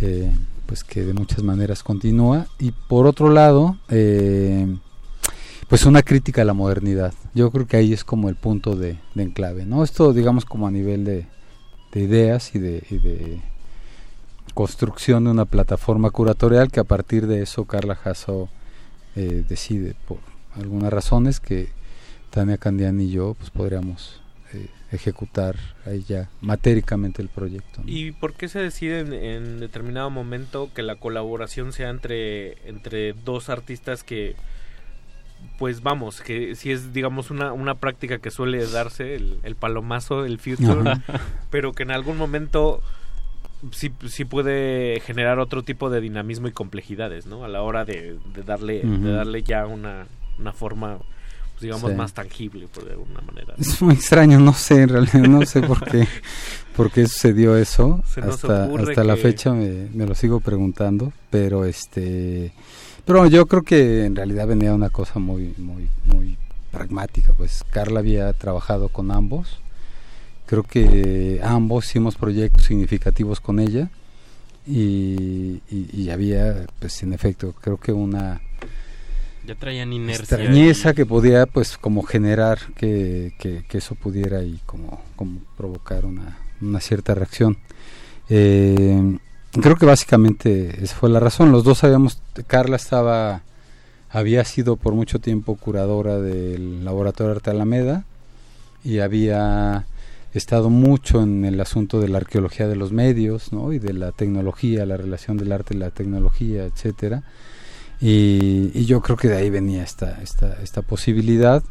[0.00, 0.30] eh,
[0.66, 4.66] pues que de muchas maneras continúa y por otro lado eh,
[5.68, 7.12] pues una crítica a la modernidad.
[7.34, 9.82] Yo creo que ahí es como el punto de, enclave, ¿no?
[9.84, 11.26] Esto digamos como a nivel de,
[11.92, 13.40] de ideas y de, y de
[14.54, 18.48] construcción de una plataforma curatorial que a partir de eso Carla Jasso
[19.16, 20.18] eh, decide por
[20.54, 21.68] algunas razones que
[22.36, 24.20] Tania Candiani y yo pues podríamos
[24.52, 25.56] eh, ejecutar
[25.86, 27.80] ahí ya matéricamente el proyecto.
[27.82, 27.90] ¿no?
[27.90, 33.14] ¿Y por qué se decide en, en determinado momento que la colaboración sea entre, entre
[33.14, 34.36] dos artistas que,
[35.58, 40.26] pues vamos, que si es digamos una, una práctica que suele darse, el, el palomazo,
[40.26, 41.02] el future, Ajá.
[41.50, 42.82] pero que en algún momento
[43.70, 47.46] sí, sí puede generar otro tipo de dinamismo y complejidades, ¿no?
[47.46, 50.06] A la hora de, de darle, de darle ya una,
[50.38, 50.98] una forma,
[51.56, 51.96] pues, digamos, Sí.
[51.96, 53.54] más tangible, por de alguna manera.
[53.56, 53.62] ¿no?
[53.62, 56.06] Es muy extraño, no sé, en realidad no sé por qué,
[56.76, 58.02] por qué sucedió eso.
[58.12, 62.52] Se hasta hasta la fecha me, me lo sigo preguntando, pero este,
[63.04, 66.36] pero yo creo que en realidad venía una cosa muy, muy, muy
[66.70, 67.32] pragmática.
[67.36, 69.58] Pues Carla había trabajado con ambos,
[70.44, 73.88] creo que ambos hicimos proyectos significativos con ella
[74.66, 78.40] y, y, y había, pues en efecto, creo que una
[79.46, 80.22] Ya traían inercia.
[80.22, 85.40] extrañeza y- que podía pues como generar que, que, que eso pudiera y como, como
[85.56, 87.56] provocar una, una cierta reacción
[88.28, 89.18] Eh,
[89.52, 93.42] creo que básicamente esa fue la razón los dos sabíamos Carla estaba
[94.10, 98.04] había sido por mucho tiempo curadora del laboratorio arte Alameda
[98.84, 99.84] y había
[100.34, 103.72] estado mucho en el asunto de la arqueología de los medios ¿no?
[103.72, 107.22] y de la tecnología la relación del arte y la tecnología etcétera
[108.00, 111.62] y, yo creo que de ahí venía esta, esta, esta posibilidad.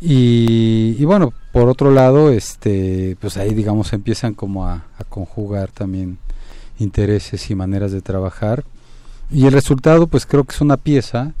[0.00, 5.70] Y, y bueno, por otro lado, este, pues ahí digamos empiezan como a, a conjugar
[5.70, 6.18] también
[6.78, 8.64] intereses y maneras de trabajar.
[9.30, 11.32] Y el resultado, pues creo que es una pieza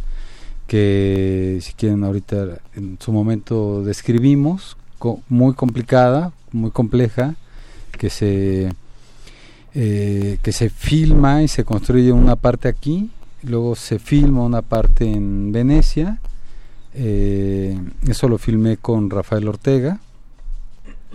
[0.66, 7.34] que, si quieren, ahorita en su momento describimos, co- muy complicada, muy compleja,
[7.98, 8.72] que se,
[9.74, 13.10] eh, que se filma y se construye una parte aquí,
[13.42, 16.18] luego se filma una parte en Venecia,
[16.94, 20.00] eh, eso lo filmé con Rafael Ortega,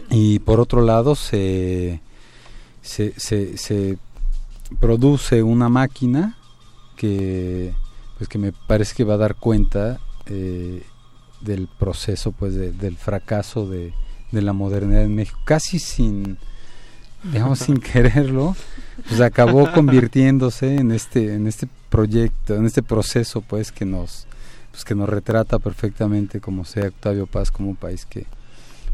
[0.09, 1.99] y por otro lado se,
[2.81, 3.97] se, se,
[4.79, 6.37] produce una máquina
[6.95, 7.73] que
[8.17, 10.83] pues que me parece que va a dar cuenta eh,
[11.41, 13.93] del proceso pues de- del fracaso de,
[14.31, 15.37] de la modernidad en México.
[15.43, 16.37] Casi sin
[17.31, 18.55] digamos sin quererlo
[19.07, 24.27] pues acabó convirtiéndose en este en este proyecto en este proceso pues que nos
[24.71, 28.25] pues que nos retrata perfectamente como sea Octavio Paz como un país que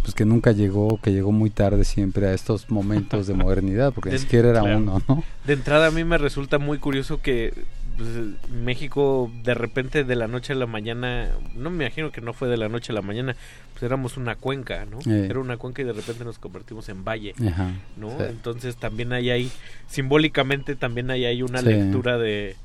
[0.02, 4.12] pues que nunca llegó que llegó muy tarde siempre a estos momentos de modernidad porque
[4.12, 4.78] ni siquiera era claro.
[4.78, 7.54] uno no De entrada a mí me resulta muy curioso que
[8.02, 12.34] pues, México de repente de la noche a la mañana, no me imagino que no
[12.34, 13.36] fue de la noche a la mañana,
[13.74, 15.00] pues éramos una cuenca, ¿no?
[15.12, 15.28] Eh.
[15.30, 18.10] Era una cuenca y de repente nos convertimos en valle, Ajá, ¿no?
[18.10, 18.24] sí.
[18.30, 19.52] Entonces también hay ahí,
[19.88, 21.66] simbólicamente también hay ahí una Sí.
[21.68, 22.56] lectura de,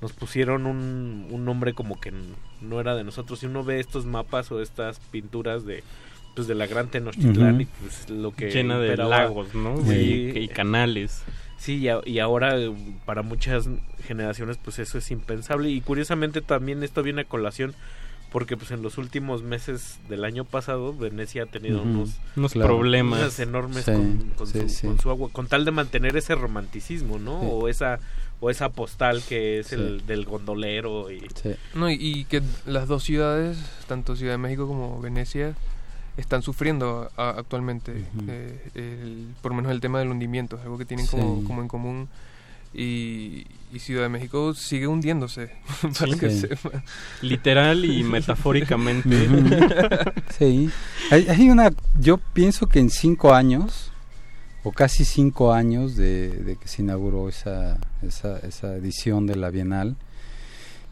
[0.00, 2.12] nos pusieron un, un nombre como que
[2.62, 3.38] no era de nosotros.
[3.40, 5.82] Si uno ve estos mapas o estas pinturas de
[6.34, 9.76] pues de la gran Tenochtitlán y pues lo que Llena de lagos, ¿no?
[9.84, 10.32] Sí.
[10.34, 11.22] Y, y canales.
[11.60, 12.56] Sí, y, a- y ahora
[13.04, 13.68] para muchas
[14.06, 17.74] generaciones pues eso es impensable y curiosamente también esto viene a colación
[18.32, 22.68] porque pues en los últimos meses del año pasado Venecia ha tenido unos, Unos claro.
[22.76, 23.38] problemas.
[23.40, 24.86] enormes Sí, con, con sí, su, sí.
[24.86, 27.40] con su agua con tal de mantener ese romanticismo, ¿no?
[27.40, 27.46] Sí.
[27.50, 27.98] O esa
[28.42, 29.74] o esa postal que es Sí.
[29.74, 31.50] el del gondolero y Sí.
[31.74, 35.54] No, y, y que las dos ciudades, tanto Ciudad de México como Venecia,
[36.16, 38.04] están sufriendo a- actualmente.
[38.28, 41.12] Eh, el- por lo menos el tema del hundimiento, es algo que tienen Sí.
[41.16, 42.08] como, como en común.
[42.72, 45.50] Y, y Ciudad de México sigue hundiéndose.
[45.98, 46.18] para Sí.
[46.18, 46.40] que Sí.
[46.42, 46.84] sepa.
[47.22, 49.10] Literal y metafóricamente.
[50.38, 50.70] Sí,
[51.10, 53.90] hay, hay una, yo pienso que en cinco años,
[54.62, 59.50] o casi cinco años de, de que se inauguró esa, esa, esa edición de la
[59.50, 59.96] Bienal,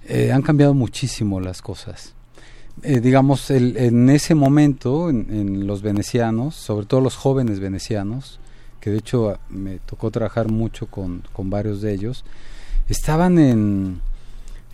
[0.07, 2.15] eh, han cambiado muchísimo las cosas.
[2.83, 8.39] Eh, digamos, el- en ese momento, en, los venecianos, sobre todo los jóvenes venecianos,
[8.81, 12.25] que de hecho a- me tocó trabajar mucho con, con varios de ellos,
[12.89, 14.01] estaban en,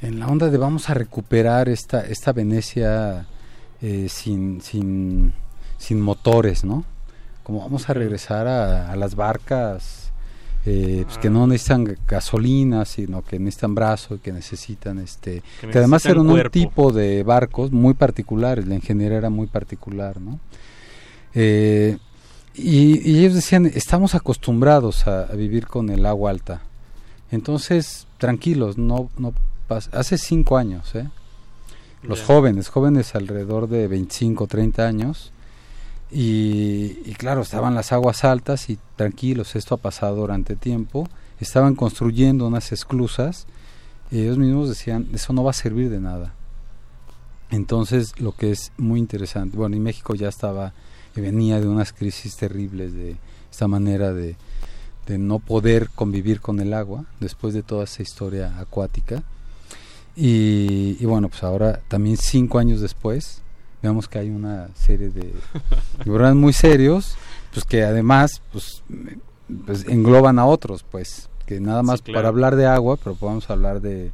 [0.02, 3.26] en la onda de vamos a recuperar esta, esta Venecia
[3.80, 5.32] eh, sin, sin,
[5.78, 6.84] sin motores, ¿no?
[7.42, 10.03] Como vamos a regresar a las barcas
[10.66, 15.68] eh, pues que no necesitan ga- gasolina, sino que necesitan brazo, que necesitan este, Que
[15.68, 16.36] que, además necesitan eran un
[16.66, 20.38] tipo de barcos muy particulares, la ingeniería era muy particular, ¿no?
[21.34, 21.98] Eh,
[22.54, 26.62] y, y ellos decían, estamos acostumbrados a, a vivir con el agua alta,
[27.30, 29.32] entonces tranquilos, no, no
[29.68, 31.08] pas- hace cinco años, ¿eh?
[32.02, 35.32] los jóvenes, jóvenes alrededor de 25, 30 años.
[36.16, 41.08] Y, claro, estaban las aguas altas y tranquilos, esto ha pasado durante tiempo.
[41.40, 43.48] Estaban construyendo unas esclusas
[44.12, 46.32] y ellos mismos decían, eso no va a servir de nada.
[47.50, 50.72] Entonces, lo que es muy interesante, bueno, y México ya estaba,
[51.16, 53.16] venía de unas crisis terribles de
[53.50, 54.36] esta manera de,
[55.08, 59.24] de no poder convivir con el agua después de toda esa historia acuática.
[60.14, 63.42] Y, y bueno, pues ahora también cinco años después,
[63.88, 65.32] vemos que hay una serie de
[65.98, 67.16] de programas muy serios,
[67.52, 68.82] pues que además pues,
[69.66, 72.18] pues engloban a otros, pues que nada más claro.
[72.18, 74.10] para hablar de agua, pero podemos hablar de,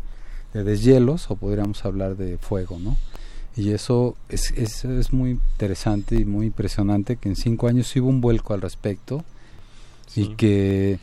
[0.53, 2.97] de deshielos o podríamos hablar de fuego, ¿no?
[3.57, 8.09] Y eso es, es, es muy interesante y muy impresionante que en cinco años hubo
[8.09, 9.25] un vuelco al respecto
[10.15, 10.99] y que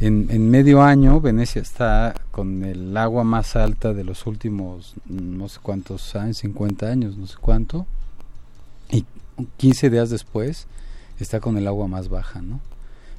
[0.00, 5.48] en, en medio año Venecia está con el agua más alta de los últimos no
[5.48, 7.86] sé cuántos años, 50 años, no sé cuánto,
[8.96, 9.04] y
[9.56, 10.66] 15 días después
[11.18, 12.60] está con el agua más baja, ¿no?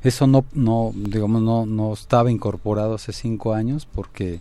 [0.03, 4.39] Eso no, no digamos, no, no estaba incorporado hace cinco años porque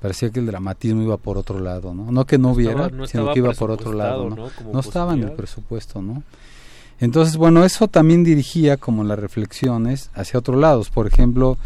[0.00, 2.10] parecía que el dramatismo iba por otro lado, ¿no?
[2.10, 4.36] No que no, No hubiera, estaba- no sino que iba por otro lado, ¿no?
[4.36, 4.50] ¿no?
[4.72, 6.22] No estaba en el presupuesto, ¿no?
[7.00, 10.90] Entonces, bueno, eso también dirigía como las reflexiones hacia otros lados.
[10.90, 11.58] Por ejemplo,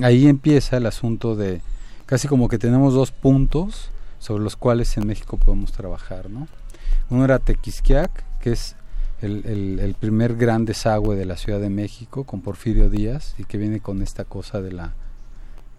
[0.00, 1.60] ahí empieza el asunto de
[2.06, 6.46] casi como que tenemos dos puntos sobre los cuales en México podemos trabajar, ¿no?
[7.10, 8.76] Uno era Tequisquiac, que es
[9.20, 13.44] el, el- el primer gran desagüe de la Ciudad de México con Porfirio Díaz y
[13.44, 14.94] que viene con esta cosa de la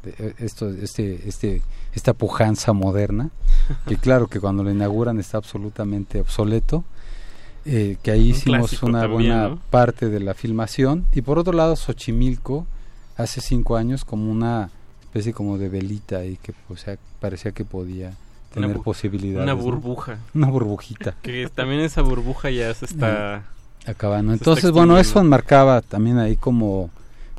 [0.04, 1.62] de eh, esto este este
[1.94, 3.30] esta pujanza moderna
[3.88, 6.84] que claro que cuando lo inauguran está absolutamente obsoleto
[7.66, 9.60] eh, que ahí Un hicimos una también, buena ¿no?
[9.70, 12.66] parte de la filmación y por otro lado Xochimilco
[13.18, 14.70] hace cinco años como una
[15.02, 18.14] especie como de velita y que o sea, parecía que podía
[18.54, 19.62] tener bu- posibilidades Una ¿no?
[19.62, 20.20] burbuja.
[20.34, 23.44] una burbujita Que también esa burbuja ya se está...
[23.86, 24.32] acabando.
[24.34, 26.90] se Entonces, está bueno, eso enmarcaba también ahí como,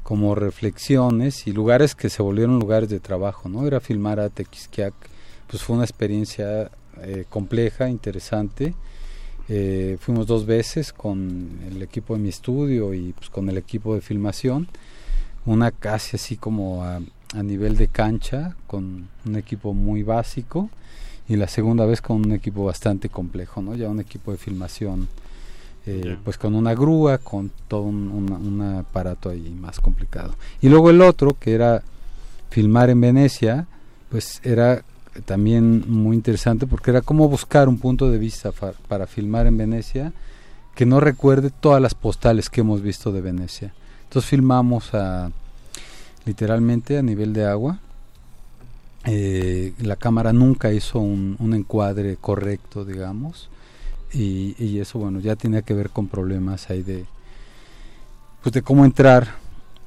[0.03, 3.67] como reflexiones y lugares que se volvieron lugares de trabajo, ¿no?
[3.67, 4.95] Ir a filmar a Tequisquiac,
[5.49, 6.71] pues fue una experiencia
[7.03, 8.75] eh, compleja, interesante.
[9.49, 13.95] Eh, fuimos dos veces con el equipo de mi estudio y pues con el equipo
[13.97, 14.69] de filmación.
[15.47, 17.01] Una casi así como a,
[17.35, 20.71] a nivel de cancha, con un equipo muy básico.
[21.31, 23.75] Y la segunda vez con un equipo bastante complejo, ¿no?
[23.75, 25.09] Ya un equipo de filmación
[25.87, 30.35] eh, pues con una grúa, con todo un, una- un aparato ahí más complicado.
[30.61, 31.83] Y luego el otro, que era
[32.51, 33.67] filmar en Venecia,
[34.11, 34.83] pues era
[35.25, 39.57] también muy interesante porque era como buscar un punto de vista fa- para filmar en
[39.57, 40.13] Venecia
[40.75, 43.73] que no recuerde todas las postales que hemos visto de Venecia.
[44.05, 45.31] Entonces filmamos a
[46.27, 47.79] literalmente a nivel de agua.
[49.07, 53.49] Eh, la cámara nunca hizo un, encuadre correcto, digamos
[54.13, 57.07] y, eso bueno ya tenía que ver con problemas ahí de
[58.43, 59.37] pues de cómo entrar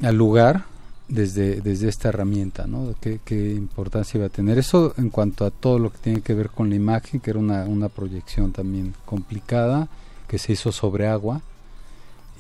[0.02, 0.66] al lugar
[1.08, 4.58] desde desde esta herramienta no qué, qué importancia iba a tener.
[4.58, 7.40] Eso en cuanto a todo lo que tiene que ver con la imagen que era
[7.40, 9.90] una, una proyección también complicada
[10.28, 11.42] que se hizo sobre agua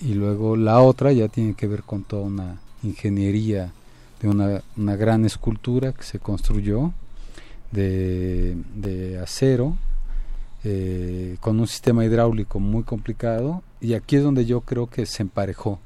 [0.02, 3.72] y luego la otra ya tiene que ver con toda una ingeniería
[4.24, 6.92] de una, una gran escultura que se construyó
[7.72, 9.76] de, de acero
[10.64, 15.22] eh, con un sistema hidráulico muy complicado y aquí es donde yo creo que se
[15.24, 15.80] emparejó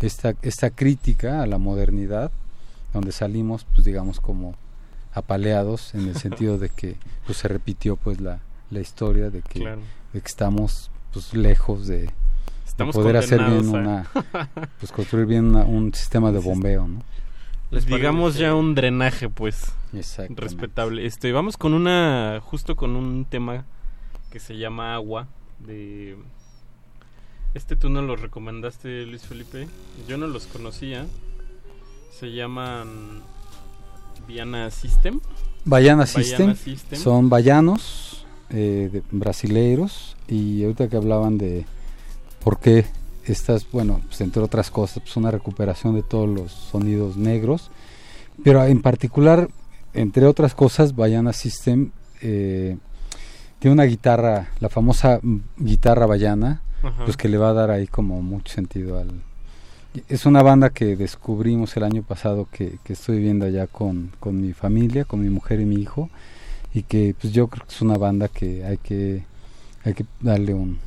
[0.00, 2.30] esta, esta crítica a la modernidad
[2.92, 4.54] donde salimos pues digamos como
[5.12, 6.96] apaleados en el sentido de que
[7.26, 8.40] pues se repitió pues la,
[8.70, 9.80] la historia de que, Claro.
[10.12, 12.08] de que estamos pues lejos de,
[12.78, 17.02] de poder hacer bien condenados una pues construir bien una- un sistema de bombeo ¿no?
[17.74, 19.72] Les digamos ya un drenaje, pues.
[19.92, 20.42] Exactamente.
[20.42, 21.06] Respetable.
[21.06, 22.40] Este, vamos con una.
[22.42, 23.64] Justo con un tema
[24.30, 25.28] que se llama agua.
[25.58, 26.16] De.
[27.54, 29.68] Este tú no lo recomendaste, Luis Felipe.
[30.08, 31.06] Yo no los conocía.
[32.10, 33.22] Se llaman.
[34.26, 35.20] Viana System.
[35.64, 36.98] Bayana System, System.
[36.98, 41.66] son bayanos eh, brasileiros y ahorita que hablaban de
[42.42, 42.86] por qué
[43.26, 47.70] estas, bueno, pues entre otras cosas, pues una recuperación de todos los sonidos negros,
[48.42, 49.48] pero en particular,
[49.92, 52.76] entre otras cosas, Bayana System eh,
[53.58, 55.20] tiene una guitarra, la famosa
[55.56, 57.04] guitarra bayana, Ajá.
[57.04, 59.08] pues que le va a dar ahí como mucho sentido al...
[60.08, 64.40] Es una banda que descubrimos el año pasado que, que estoy viviendo allá con, con
[64.40, 66.10] mi familia, con mi mujer y mi hijo,
[66.74, 69.22] y que pues yo creo que es una banda que hay que,
[69.84, 70.78] hay que darle un,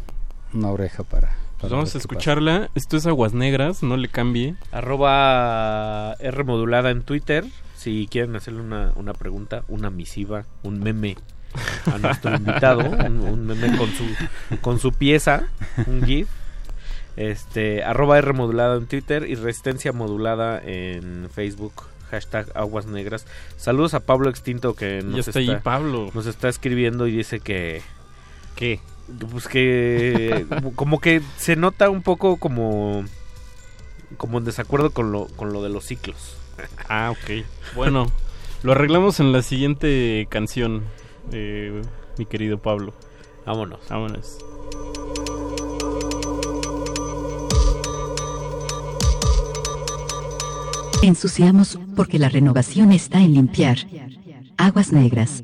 [0.53, 1.47] una oreja para...
[1.60, 2.69] Pues vamos a escucharla.
[2.76, 4.56] Esto es Aguas Negras, no le cambie.
[4.72, 7.45] Arroba R modulada en Twitter.
[7.76, 11.18] Si quieren hacerle una, una pregunta, una misiva, un meme
[11.86, 14.06] a nuestro invitado, un, un meme con su,
[14.61, 15.48] con su pieza,
[15.88, 16.27] un GIF.
[17.16, 21.74] Este, arroba R modulada en Twitter y Resistencia modulada en Facebook.
[22.11, 23.26] Hashtag Aguas Negras.
[23.58, 26.10] Saludos a Pablo Extinto que nos está ahí, Pablo.
[26.14, 27.82] nos está escribiendo y dice que
[28.56, 28.80] ¿Qué?
[29.32, 30.45] Pues que
[30.76, 33.06] como que se nota un poco como
[34.18, 36.38] como en desacuerdo con lo con lo de los ciclos.
[36.90, 37.45] Ah, ok.
[37.76, 38.08] Bueno,
[38.64, 40.84] lo arreglamos en la siguiente canción,
[41.32, 41.82] eh,
[42.18, 42.94] mi querido Pablo.
[43.45, 43.80] Vámonos.
[43.90, 44.38] Vámonos.
[51.03, 53.77] Ensuciamos porque la renovación está en limpiar.
[54.58, 55.44] Aguas negras.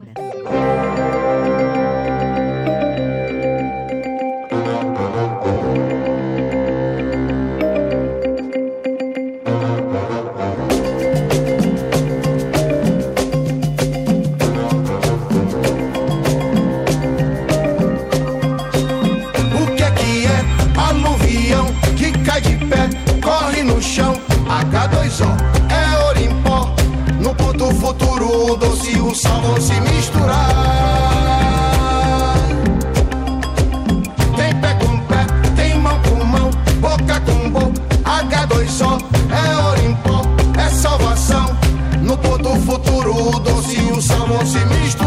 [44.44, 45.03] E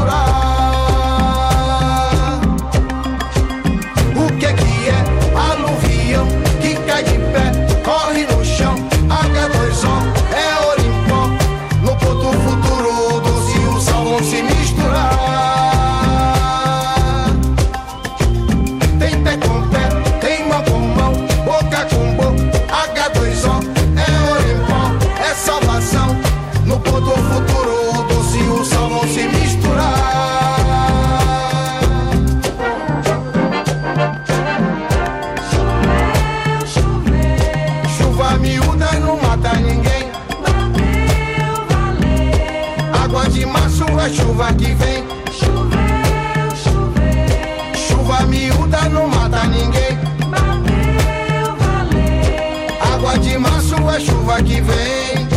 [54.37, 55.29] chuva que vem.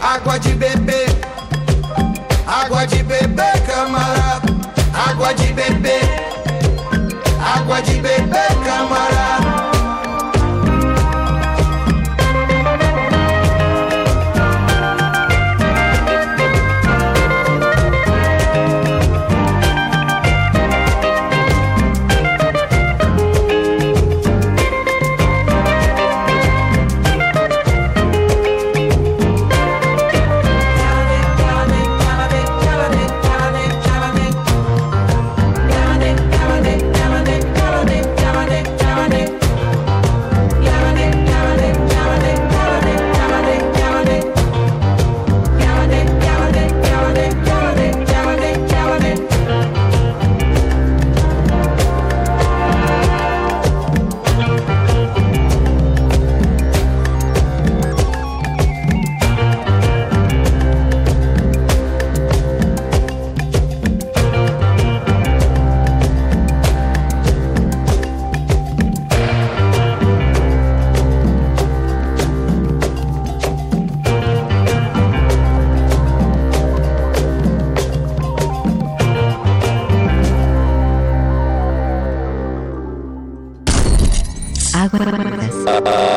[0.00, 1.06] Água de beber.
[2.46, 4.42] Água de beber, camarada.
[5.08, 6.02] Água de beber.
[7.40, 8.45] Água de beber,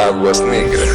[0.07, 0.88] Aguas Negras.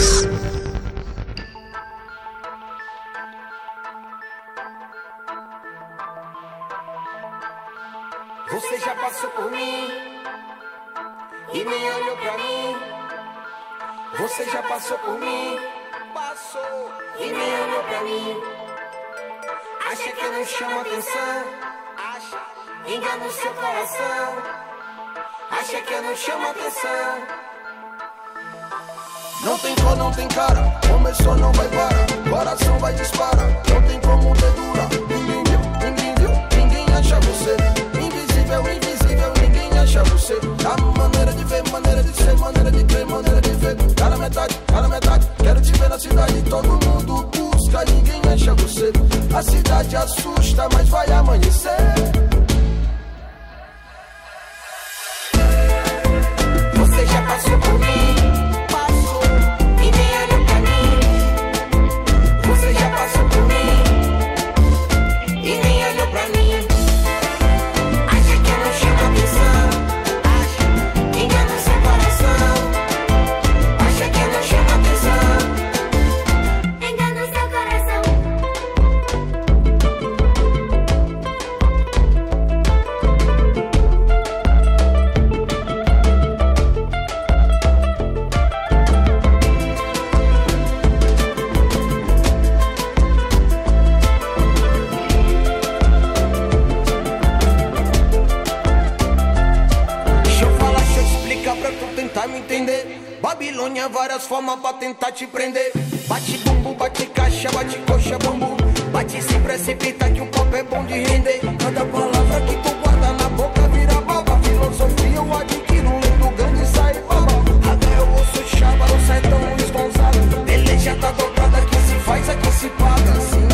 [103.25, 105.73] Babilônia, várias formas pra tentar te prender.
[106.07, 108.55] Bate bumbo, bate caixa, bate coxa, bambu.
[108.93, 111.41] Bate se precipita que o papo é bom de render.
[111.59, 114.39] Cada palavra que tu guarda na boca vira baba.
[114.43, 117.33] Filosofia eu adquiro, lendo grande sai baba.
[117.73, 119.41] Agora eu ouço chava, não sai tão
[119.73, 120.45] Gonzaga.
[120.45, 123.13] Peleja tá dobrada, que se faz, aqui se paga.
[123.13, 123.49] Assim,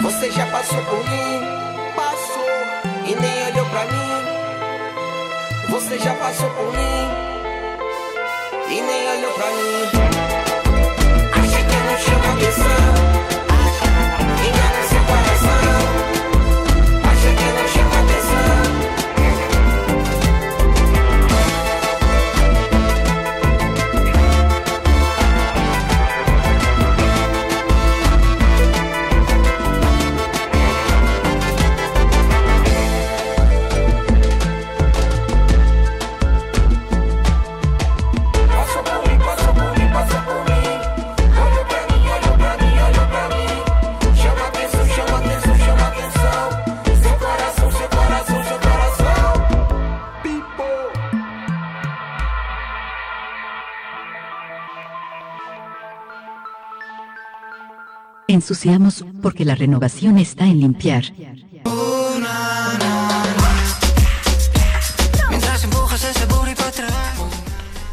[0.00, 1.73] Você já passou por mim,
[5.84, 7.10] Você já passou por mim
[8.70, 9.84] e nem olhou pra mim.
[11.30, 13.43] Acha que eu não chamo atenção?
[58.44, 61.04] Ensuciamos porque la renovación está en limpiar.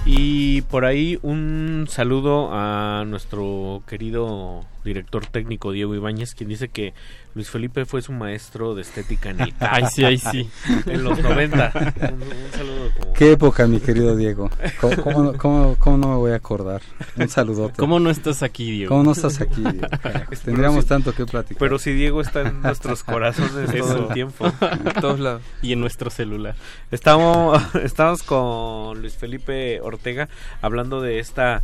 [0.05, 6.93] Y por ahí un saludo a nuestro querido director técnico Diego Ibáñez, quien dice que
[7.35, 10.50] Luis Felipe fue su maestro de estética en el Ay, sí, ay, sí.
[10.85, 11.72] En los 90.
[12.11, 14.50] Un, un saludo como- Qué época, mi querido Diego.
[14.82, 16.82] ¿Cómo, cómo no- cómo- cómo no me voy a acordar?
[17.16, 17.76] Un saludote.
[17.77, 18.90] ¿Cómo no estás aquí, Diego?
[18.90, 19.88] ¿Cómo no estás aquí, Diego?
[20.03, 21.60] Pero Tendríamos si- tanto que platicar.
[21.60, 24.51] Pero si Diego está en nuestros corazones todo el tiempo.
[24.61, 25.42] En todos lados.
[25.61, 26.56] Y en nuestro celular.
[26.90, 30.27] Estamos, estamos con Luis Felipe Ortega
[30.61, 31.61] hablando de esta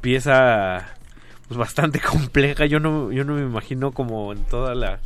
[0.00, 0.88] pieza
[1.50, 2.64] pues bastante compleja.
[2.66, 5.00] Yo no, yo no me imagino como en toda la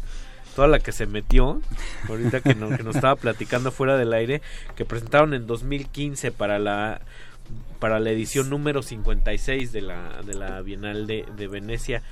[0.54, 1.60] toda la que se metió
[2.08, 4.40] ahorita que, no- que nos estaba platicando fuera del aire
[4.76, 7.00] que presentaron en 2015 para la
[7.80, 12.02] para la edición número 56 de la de la Bienal de, de Venecia.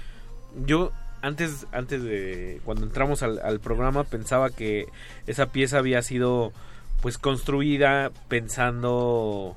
[0.67, 4.87] Yo antes antes de cuando entramos al, al programa pensaba que
[5.29, 6.53] esa pieza había sido
[7.01, 9.57] pues construida pensando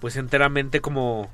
[0.00, 1.28] pues enteramente como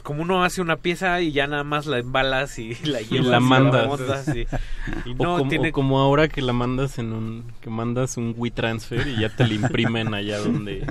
[0.00, 3.06] pues, como uno hace una pieza y ya nada más la embalas y la Y
[3.06, 3.86] llevas la y mandas.
[3.86, 7.44] montas y, y o, no como, tiene o como ahora que la mandas en un
[7.60, 10.84] que mandas un WeTransfer y ya te la imprimen allá donde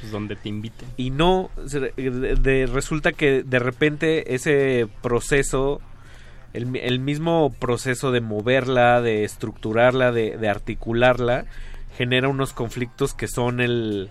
[0.00, 0.88] pues, donde te inviten.
[0.96, 1.92] y no de-
[2.36, 5.80] de- resulta que de repente ese proceso
[6.54, 11.44] el, el mismo proceso de moverla de estructurarla de, de articularla
[11.96, 14.10] genera unos conflictos que son el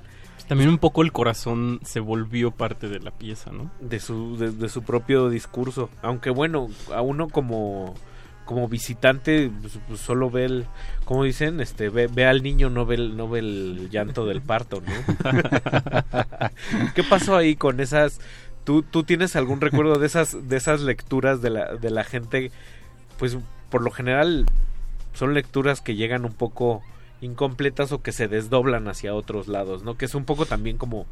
[0.52, 3.72] también un poco el corazón se volvió parte de la pieza, ¿no?
[3.80, 5.90] de su de, de su propio discurso.
[6.02, 7.96] Aunque bueno a uno como
[8.44, 10.66] como visitante pues, pues, solo ve el
[11.06, 14.42] como dicen este ve, ve al niño no ve el, no ve el llanto del
[14.42, 14.92] parto no
[16.96, 18.20] qué pasó ahí con esas
[18.66, 22.52] tú tú tienes algún recuerdo de esas de esas lecturas de la de la gente
[23.18, 23.38] pues
[23.70, 24.46] por lo general
[25.14, 26.82] son lecturas que llegan un poco
[27.22, 29.96] incompletas o que se desdoblan hacia otros lados, ¿no?
[29.98, 31.06] Que es un poco también como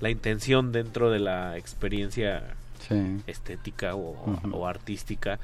[0.00, 2.54] la intención dentro de la experiencia
[2.88, 3.16] Sí.
[3.26, 5.38] estética o, artística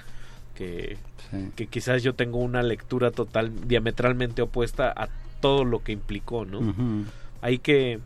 [0.54, 0.98] que,
[1.30, 1.50] Sí.
[1.56, 5.08] que quizás yo tengo una lectura total diametralmente opuesta a
[5.40, 6.60] todo lo que implicó, ¿no?
[7.40, 7.98] Ahí que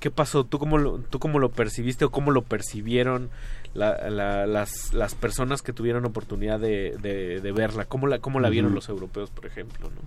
[0.00, 0.42] ¿qué pasó?
[0.42, 3.30] ¿Tú cómo lo, tú cómo lo percibiste o cómo lo percibieron
[3.72, 7.84] la- la- las, las personas que tuvieron oportunidad de, de- de verla?
[7.84, 9.90] ¿Cómo la, cómo la vieron los europeos, por ejemplo?
[9.90, 10.00] ¿no?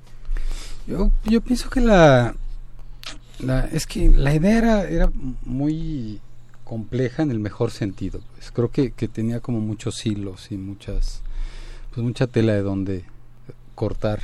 [0.87, 2.35] Yo, yo pienso que la,
[3.71, 5.11] es que la idea era, era
[5.43, 6.19] muy
[6.63, 8.19] compleja en el mejor sentido.
[8.35, 8.51] Pues.
[8.51, 11.21] Creo que, que tenía como muchos hilos y muchas
[11.93, 13.05] pues mucha tela de donde
[13.73, 14.19] cortar.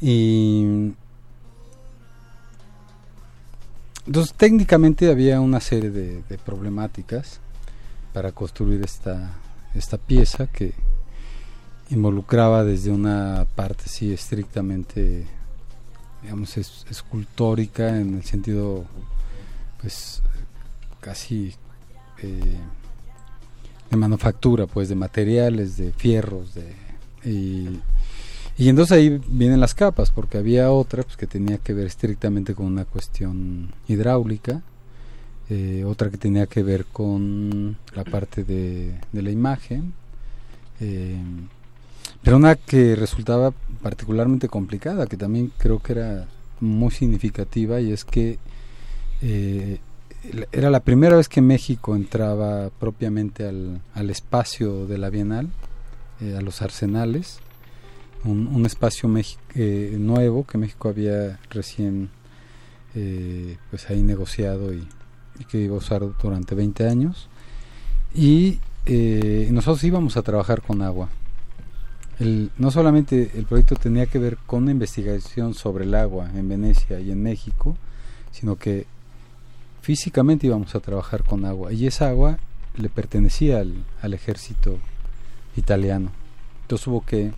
[0.00, 0.92] Y
[4.06, 7.40] entonces técnicamente había una serie de, de problemáticas
[8.12, 9.32] para construir esta,
[9.74, 10.74] esta pieza que
[11.90, 15.26] involucraba desde una parte sí estrictamente
[16.26, 18.84] digamos es- escultórica en el sentido
[19.80, 20.22] pues
[21.00, 21.54] casi
[22.20, 22.58] eh,
[23.88, 26.74] de manufactura pues de materiales de fierros de
[27.24, 27.80] y,
[28.68, 32.66] entonces ahí vienen las capas porque había otra pues que tenía que ver estrictamente con
[32.66, 34.62] una cuestión hidráulica
[35.48, 39.92] eh, otra que tenía que ver con la parte de, de la imagen
[40.80, 41.16] eh,
[42.26, 43.52] pero una que resultaba
[43.84, 46.26] particularmente complicada, que también creo que era
[46.58, 48.40] muy significativa y es que
[49.22, 49.78] eh,
[50.50, 55.50] era la primera vez que México entraba propiamente al, al espacio de la Bienal,
[56.20, 57.38] eh, a los arsenales,
[58.24, 59.08] un, espacio
[59.54, 62.10] eh, nuevo que México había recién
[62.96, 64.84] eh, pues ahí negociado y,
[65.38, 67.28] y que iba a usar durante 20 años
[68.12, 68.58] y
[69.52, 71.08] nosotros íbamos a trabajar con agua.
[72.18, 76.48] El- no solamente el proyecto tenía que ver con la investigación sobre el agua en
[76.48, 77.76] Venecia y en México,
[78.32, 78.86] sino que
[79.82, 82.38] físicamente íbamos a trabajar con agua y esa agua
[82.76, 84.78] le pertenecía al, al ejército
[85.56, 86.10] italiano.
[86.62, 87.32] Entonces hubo que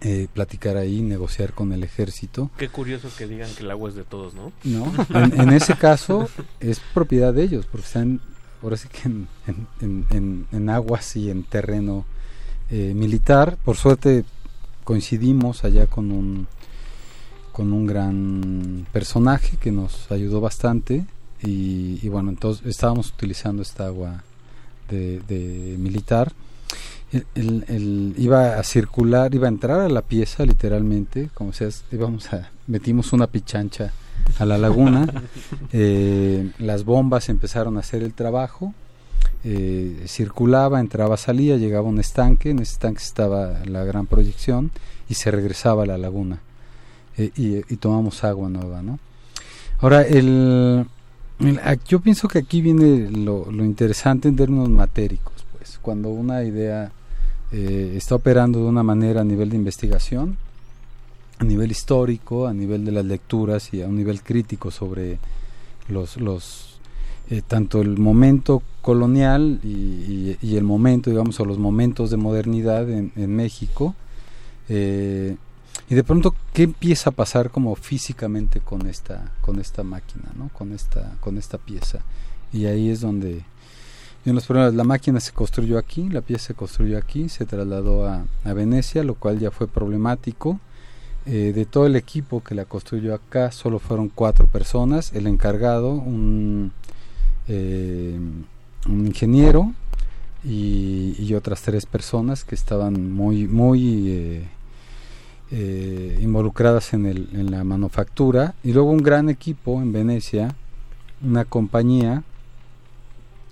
[0.00, 2.50] eh, platicar ahí, negociar con el ejército.
[2.58, 4.52] Qué curioso que digan que el agua es de todos, ¿no?
[4.64, 6.28] No, en, en ese caso
[6.60, 8.20] es propiedad de ellos, porque están,
[8.62, 9.28] ahora sí que en-
[10.10, 12.04] en- en aguas y en terreno
[12.70, 13.56] eh, militar.
[13.64, 14.24] Por suerte
[14.84, 16.46] coincidimos allá con un
[17.52, 21.04] con un gran personaje que nos ayudó bastante
[21.40, 24.24] y, y bueno, entonces estábamos utilizando esta agua
[24.90, 26.32] de, de militar.
[27.12, 31.84] El, el- el- iba a circular, iba a entrar a la pieza literalmente, como seas,
[31.92, 33.92] íbamos a, metimos una pichancha
[34.40, 35.06] a la laguna,
[35.72, 38.74] eh, las bombas empezaron a hacer el trabajo,
[39.44, 44.70] eh, circulaba, entraba, salía, llegaba un estanque, en ese estanque estaba la gran proyección
[45.08, 46.40] y se regresaba a la laguna
[47.18, 48.98] eh, y, tomamos agua nueva, ¿no?
[49.80, 50.86] Ahora, el,
[51.40, 56.42] el- a- yo pienso que aquí viene lo, interesante en términos matéricos, pues, cuando una
[56.42, 56.90] idea
[57.52, 60.36] eh, está operando de una manera a nivel de investigación,
[61.38, 65.18] a nivel histórico, a nivel de las lecturas y a un nivel crítico sobre
[65.88, 66.78] los, los
[67.48, 73.34] tanto el momento colonial y, el momento, digamos, o los momentos de modernidad en, en
[73.34, 73.94] México.
[74.68, 75.36] eh,
[75.88, 80.48] y de pronto, ¿qué empieza a pasar como físicamente con esta, con esta máquina, ¿no?
[80.50, 82.00] con, esta, con esta pieza?
[82.52, 83.42] Y ahí es donde
[84.24, 88.06] en los problemas, la máquina se construyó aquí, la pieza se construyó aquí, se trasladó
[88.06, 90.60] a, a Venecia, lo cual ya fue problemático.
[91.26, 95.90] Eh, de todo el equipo que la construyó acá, solo fueron cuatro personas, el encargado,
[95.92, 96.72] un,
[97.48, 98.18] eh,
[98.86, 99.72] un ingeniero
[100.44, 104.44] y, y otras tres personas que estaban muy, muy eh,
[105.50, 108.54] eh, involucradas en, el, en la manufactura.
[108.62, 110.54] Y luego un gran equipo en Venecia,
[111.22, 112.22] una compañía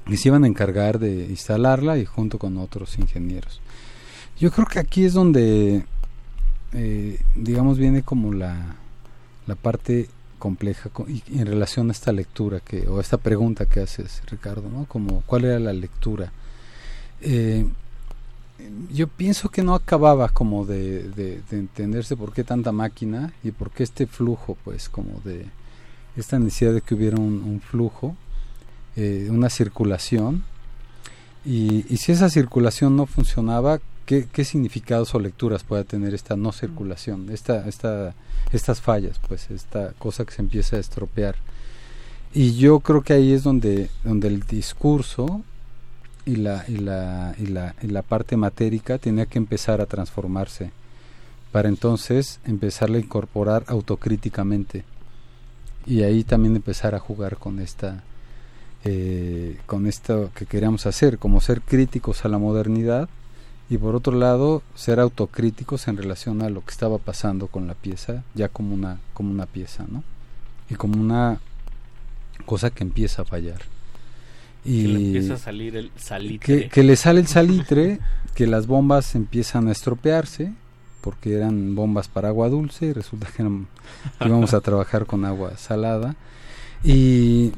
[0.04, 3.60] que se iban a encargar de instalarla y junto con otros ingenieros.
[4.38, 5.84] Yo creo que aquí es donde,
[6.72, 8.76] eh, digamos, viene como la,
[9.46, 10.08] la parte
[10.46, 14.68] compleja co- y- en relación a esta lectura que o esta pregunta que haces Ricardo
[14.76, 16.26] no como cuál era la lectura
[17.24, 17.64] Eh,
[18.92, 23.50] yo pienso que no acababa como de, de- de entenderse por qué tanta máquina y
[23.52, 25.46] por qué este flujo pues como de
[26.16, 28.16] esta necesidad de que hubiera un, un flujo
[28.96, 30.42] eh, una circulación.
[31.44, 33.80] Y, y si esa circulación no funcionaba
[34.12, 38.14] ¿qué, qué significados o lecturas puede tener esta no circulación esta, esta,
[38.52, 41.36] estas fallas pues esta cosa que se empieza a estropear
[42.34, 45.40] y yo creo que ahí es donde, donde el discurso
[46.26, 50.72] y la, y, la, y, la, y la parte matérica tenía que empezar a transformarse
[51.50, 54.84] para entonces empezarla a incorporar autocríticamente
[55.86, 58.02] y ahí también empezar a jugar con esta
[58.84, 63.08] eh, con esto que queríamos hacer como ser críticos a la modernidad
[63.72, 67.74] y por otro lado ser autocríticos en relación a lo que estaba pasando con la
[67.74, 70.02] pieza ya como una como una pieza no
[70.68, 71.40] y como una
[72.44, 73.62] cosa que empieza a fallar
[74.64, 76.62] y Que le empieza a salir el salitre.
[76.64, 77.98] que, que le sale el salitre,
[78.34, 80.52] que las bombas empiezan a estropearse,
[81.00, 83.66] porque eran bombas para agua dulce y resulta que eran-
[84.24, 86.14] íbamos a trabajar con agua salada.
[86.84, 87.50] Y,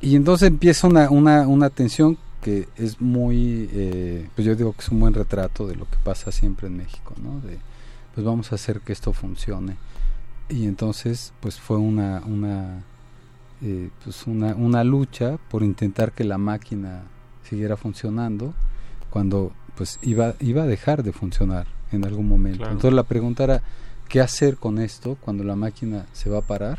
[0.00, 4.80] y entonces empieza una, una, una tensión que es muy, eh, pues yo digo que
[4.80, 7.40] es un buen retrato de lo que pasa siempre en México, ¿no?
[7.40, 7.58] De,
[8.14, 9.76] pues vamos a hacer que esto funcione.
[10.48, 12.82] Y entonces, pues fue una, una,
[13.62, 17.02] eh, pues una, una lucha por intentar que la máquina
[17.42, 18.54] siguiera funcionando
[19.10, 22.58] cuando pues iba, iba a dejar de funcionar en algún momento.
[22.58, 22.72] Claro.
[22.72, 23.62] Entonces la pregunta era
[24.08, 26.78] qué hacer con esto cuando la máquina se va a parar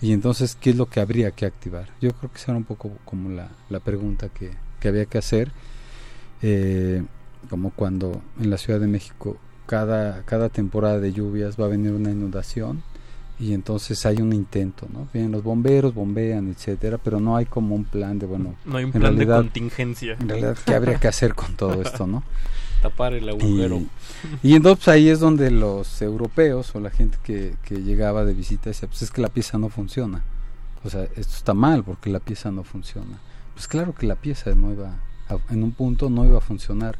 [0.00, 1.88] y entonces qué es lo que habría que activar.
[2.00, 5.18] Yo creo que esa era un poco como la, la pregunta que, que había que
[5.18, 5.52] hacer,
[6.42, 7.04] eh,
[7.48, 9.36] como cuando en la Ciudad de México
[9.66, 12.82] cada, cada temporada de lluvias va a venir una inundación
[13.38, 15.08] y entonces hay un intento, ¿no?
[15.14, 18.84] Vienen los bomberos, bombean, etcétera, pero no hay como un plan de, bueno, No hay
[18.84, 20.16] un plan de contingencia.
[20.20, 22.22] En realidad, ¿qué habría que hacer con todo esto, no?
[22.82, 23.76] Tapar el agujero.
[24.42, 28.34] Y, y entonces ahí es donde los europeos o la gente que, que llegaba de
[28.34, 30.22] visita decía, pues es que la pieza no funciona.
[30.84, 33.18] O sea, esto está mal porque la pieza no funciona.
[33.60, 34.88] Pues claro que la pieza no iba,
[35.28, 36.96] a- en un punto no iba a funcionar.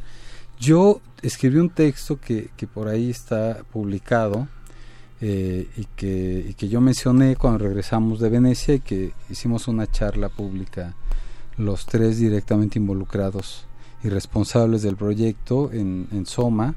[0.58, 4.46] Yo escribí un texto que, que por ahí está publicado
[5.22, 10.28] eh, y, que, que yo mencioné cuando regresamos de Venecia y que hicimos una charla
[10.28, 10.94] pública
[11.56, 13.64] los tres directamente involucrados
[14.04, 16.74] y responsables del proyecto en, en Soma,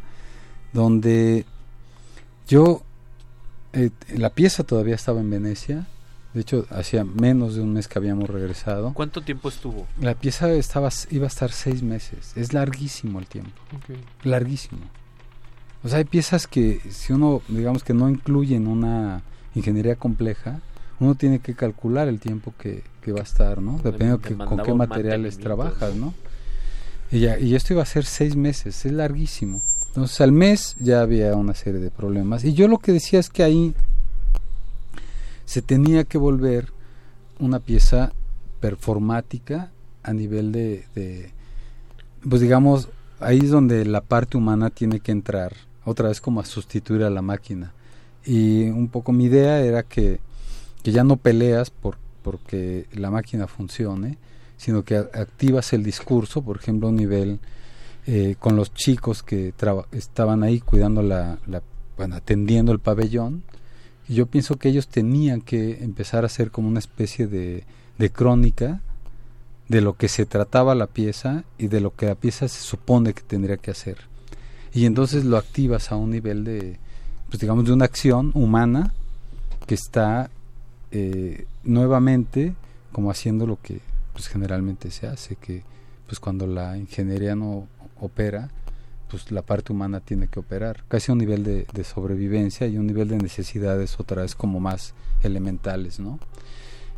[0.71, 1.43] donde
[2.47, 2.83] yo,
[3.73, 5.87] eh, la pieza todavía estaba en Venecia,
[6.33, 8.93] de hecho hacía menos de un mes que habíamos regresado.
[8.93, 9.87] ¿Cuánto tiempo estuvo?
[10.01, 13.51] La pieza estaba, iba a estar seis meses, es larguísimo el tiempo,
[14.23, 14.81] larguísimo.
[15.83, 19.21] O sea, hay piezas que si uno, digamos que no incluyen una
[19.53, 20.61] ingeniería compleja,
[20.99, 23.73] uno tiene que calcular el tiempo que, que va a estar, ¿no?
[23.83, 26.13] Dependiendo que, con qué materiales trabajas, ¿no?
[27.11, 29.61] Y, ya- y esto iba a ser seis meses, es larguísimo.
[29.89, 32.43] Entonces al mes ya había una serie de problemas.
[32.45, 33.75] Y yo lo que decía es que ahí
[35.45, 36.71] se tenía que volver
[37.39, 38.11] una pieza
[38.59, 39.71] performática
[40.03, 41.31] a nivel de,
[42.27, 42.89] pues digamos,
[43.19, 45.53] ahí es donde la parte humana tiene que entrar,
[45.85, 47.73] otra vez como a sustituir a la máquina.
[48.25, 50.19] Y un poco mi idea era que,
[50.81, 54.17] que ya no peleas por porque la máquina funcione,
[54.55, 57.39] sino que activas el discurso, por ejemplo, a nivel
[58.07, 59.53] eh, con los chicos que
[59.91, 61.61] estaban ahí cuidando la, la-
[61.97, 63.43] bueno, atendiendo el pabellón.
[64.13, 67.63] Yo pienso que ellos tenían que empezar a hacer como una especie de,
[67.97, 68.81] de crónica
[69.69, 73.13] de lo que se trataba la pieza y de lo que la pieza se supone
[73.13, 73.97] que tendría que hacer.
[74.73, 76.77] Y entonces lo activas a un nivel de,
[77.29, 78.93] pues digamos, de una acción humana
[79.65, 80.29] que está
[80.91, 82.53] eh, nuevamente
[82.91, 83.79] como haciendo lo que
[84.11, 85.63] pues generalmente se hace, que
[86.05, 87.67] pues cuando la ingeniería no
[87.99, 88.51] opera,
[89.13, 92.79] pues la parte humana tiene que operar, casi a un nivel de, de sobrevivencia y
[92.79, 96.17] un nivel de necesidades otra vez como más elementales, ¿no?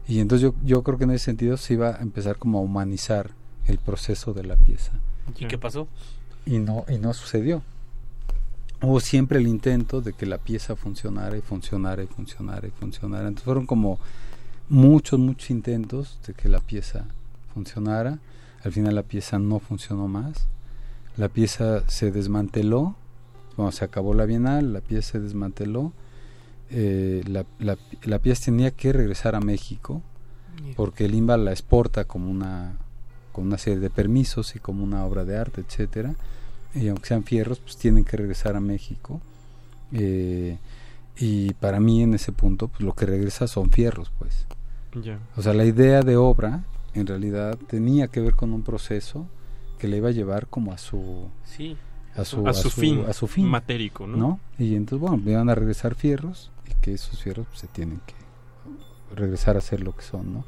[0.07, 2.61] Y entonces yo, yo creo que en ese sentido se iba a empezar como a
[2.61, 3.31] humanizar
[3.67, 4.93] el proceso de la pieza.
[5.37, 5.89] ¿Y qué pasó?
[6.45, 7.61] Y no, y no sucedió.
[8.81, 13.27] Hubo siempre el intento de que la pieza funcionara y funcionara y funcionara y funcionara.
[13.27, 13.99] Entonces fueron como
[14.69, 17.07] muchos, muchos intentos de que la pieza
[17.53, 18.19] funcionara.
[18.63, 20.47] Al final la pieza no funcionó más.
[21.17, 22.95] La pieza se desmanteló.
[23.55, 25.93] Cuando se acabó la Bienal, la pieza se desmanteló.
[26.69, 30.01] Eh, la, la, la pieza tenía que regresar a México
[30.75, 32.77] porque el INBA la exporta como una
[33.31, 36.15] con una serie de permisos y como una obra de arte, etcétera.
[36.73, 39.19] Y aunque sean fierros, pues tienen que regresar a México.
[39.91, 40.57] Eh,
[41.17, 44.45] y para mí en ese punto, pues lo que regresa son fierros, pues.
[45.03, 45.19] Ya.
[45.35, 46.63] O sea, la idea de obra
[46.93, 49.27] en realidad tenía que ver con un proceso
[49.75, 51.77] que le iba a llevar como a su Sí.
[52.15, 54.39] a su, A su fin, a su fin matérico, ¿no?
[54.57, 58.13] Y entonces bueno, iban a regresar fierros y que esos fierros pues, se tienen que
[59.15, 60.45] regresar a ser lo que son, ¿no?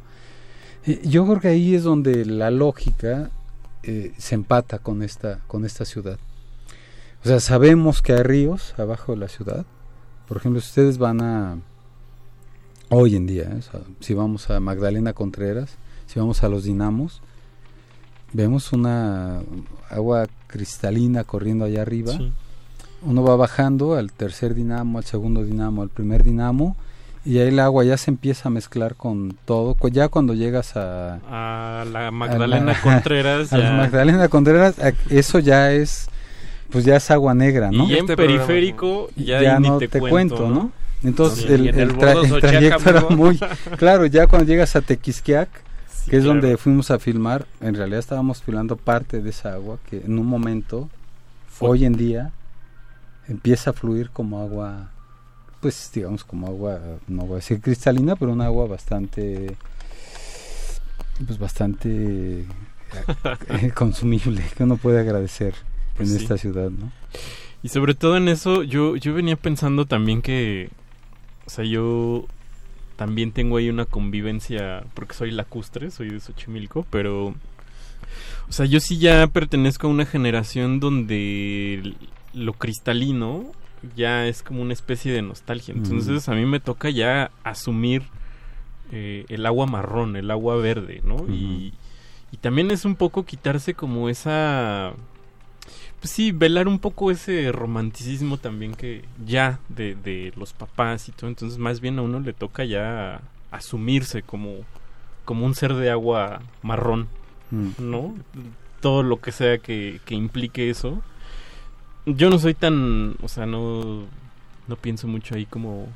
[0.86, 3.30] Y yo creo que ahí es donde la lógica
[3.84, 6.20] eh, se empata con esta con esta ciudad.
[7.24, 9.66] O sea, sabemos que hay ríos abajo de la ciudad.
[10.28, 11.58] Por ejemplo, si ustedes van a
[12.90, 13.58] hoy en día, ¿eh?
[13.60, 17.22] O sea, si vamos a Magdalena Contreras, si vamos a los dinamos,
[18.34, 19.40] vemos una
[19.90, 22.14] agua cristalina corriendo allá arriba.
[22.14, 22.32] Sí.
[23.04, 26.76] Uno va bajando al tercer dinamo, al segundo dinamo, al primer dinamo
[27.26, 29.76] y ahí el agua ya se empieza a mezclar con todo.
[29.92, 31.20] Ya cuando llegas a
[31.82, 33.54] A la a Magdalena la- Contreras.
[33.54, 34.76] a la ya- Magdalena Contreras,
[35.10, 36.10] eso ya es
[36.72, 37.86] pues ya es agua negra, ¿no?
[37.86, 40.72] Y ya en periférico ya, ni no te, te, cuento, ¿no?
[41.04, 43.40] Entonces Sí, el, el el tra- Bordo el trayecto era muy
[43.78, 45.48] claro, ya cuando llegas a Tequisquiac,
[46.10, 46.40] que es claro.
[46.42, 50.26] donde fuimos a filmar, en realidad estábamos filmando parte de esa agua que en un
[50.26, 50.90] momento
[51.50, 52.32] Fue- hoy en día
[53.28, 54.90] empieza a fluir como agua
[55.60, 59.56] pues digamos como agua no voy a decir cristalina, pero un agua bastante
[61.26, 62.46] pues bastante
[63.50, 65.56] eh, consumible que uno puede agradecer
[65.96, 66.24] Pues en sí.
[66.24, 66.92] esta ciudad, ¿no?
[67.64, 70.70] Y sobre todo en eso, yo, yo venía pensando también que,
[71.48, 72.26] o sea, yo
[72.98, 78.80] también tengo ahí una convivencia, porque soy lacustre, soy de Xochimilco, pero, o sea, yo
[78.80, 81.96] sí ya pertenezco a una generación donde
[82.34, 83.46] lo cristalino
[83.96, 85.76] ya es como una especie de nostalgia.
[85.76, 85.78] Mm.
[85.78, 88.04] Entonces a mí me toca ya asumir
[88.92, 91.28] eh, el agua marrón, el agua verde, ¿no?
[91.30, 91.74] y,
[92.32, 94.94] y también es un poco quitarse como esa
[96.00, 101.12] pues sí, velar un poco ese romanticismo también que ya de, de los papás y
[101.12, 104.54] todo, entonces más bien a uno le toca ya asumirse como,
[105.26, 107.08] como un ser de agua marrón,
[107.50, 107.70] Mm.
[107.80, 108.14] ¿no?
[108.82, 111.02] Todo lo que sea que, que implique eso.
[112.06, 114.04] yo no soy tan, o sea, no,
[114.68, 115.88] no pienso mucho ahí como,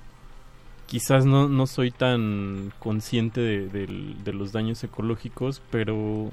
[0.87, 6.31] quizás no, no soy tan consciente de, del- de los daños ecológicos, pero,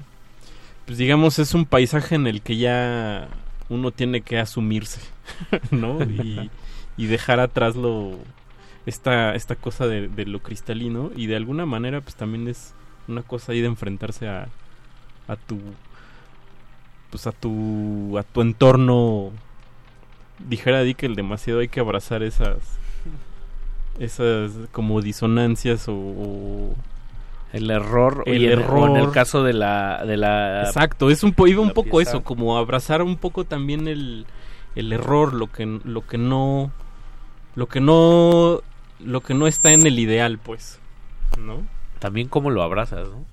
[0.85, 3.27] pues digamos, es un paisaje en el que ya
[3.69, 5.01] uno tiene que asumirse,
[5.71, 6.01] ¿no?
[6.03, 6.49] Y,
[6.97, 8.17] y dejar atrás lo,
[8.85, 12.73] esta, esta cosa de, de lo cristalino y de alguna manera, pues también es
[13.07, 14.47] una cosa ahí de enfrentarse a,
[15.27, 15.59] a tu
[17.09, 19.31] pues a tu a tu entorno
[20.47, 22.57] dijera Dickel demasiado hay que abrazar esas
[23.99, 26.75] esas como disonancias o, o
[27.53, 31.23] el error el en- error o en el caso de la de la exacto es
[31.23, 32.11] un po- iba un poco pieza.
[32.11, 34.25] eso como abrazar un poco también el
[34.75, 36.71] el error lo que lo que no
[37.55, 38.61] lo que no
[38.99, 40.79] lo que no está en el ideal pues
[41.39, 41.63] no
[41.99, 43.25] también cómo lo abrazas no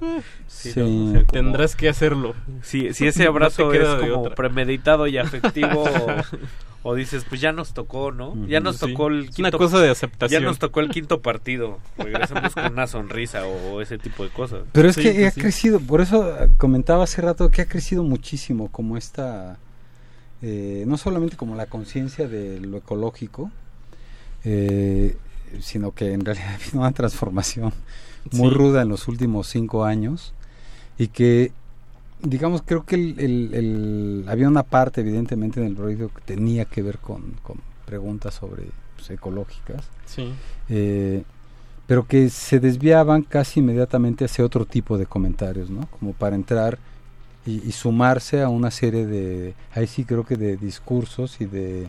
[0.46, 0.86] Sí, ¿no?
[0.86, 2.34] no, o sea, tendrás que hacerlo.
[2.62, 4.34] si, si ese No abrazo te es como otra.
[4.34, 5.84] premeditado y afectivo
[6.82, 8.86] o, dices pues ya nos tocó no ya nos Sí.
[8.88, 10.42] tocó el Es una quinto- cosa de aceptación.
[10.42, 14.60] ya nos tocó el quinto partido regresamos con una sonrisa o ese tipo de cosas
[14.72, 15.40] Pero es Sí, que pues ha sí.
[15.40, 19.58] crecido, por eso eh, comentaba hace rato que ha crecido muchísimo como esta,
[20.42, 23.50] eh, no solamente como la conciencia de lo ecológico,
[24.44, 25.16] eh,
[25.60, 27.72] sino que en realidad ha habido una transformación
[28.32, 28.54] muy Sí.
[28.54, 30.32] ruda en los últimos cinco años
[30.98, 31.52] y que
[32.22, 36.64] digamos creo que el, el- el- había una parte evidentemente en el proyecto que tenía
[36.64, 38.64] que ver con, con preguntas sobre
[38.96, 40.32] pues, ecológicas Sí.
[40.68, 41.22] eh,
[41.86, 45.86] pero que se desviaban casi inmediatamente hacia otro tipo de comentarios, ¿no?
[45.98, 46.78] Como para entrar
[47.44, 51.88] y, y sumarse a una serie de, ahí sí creo que de discursos y de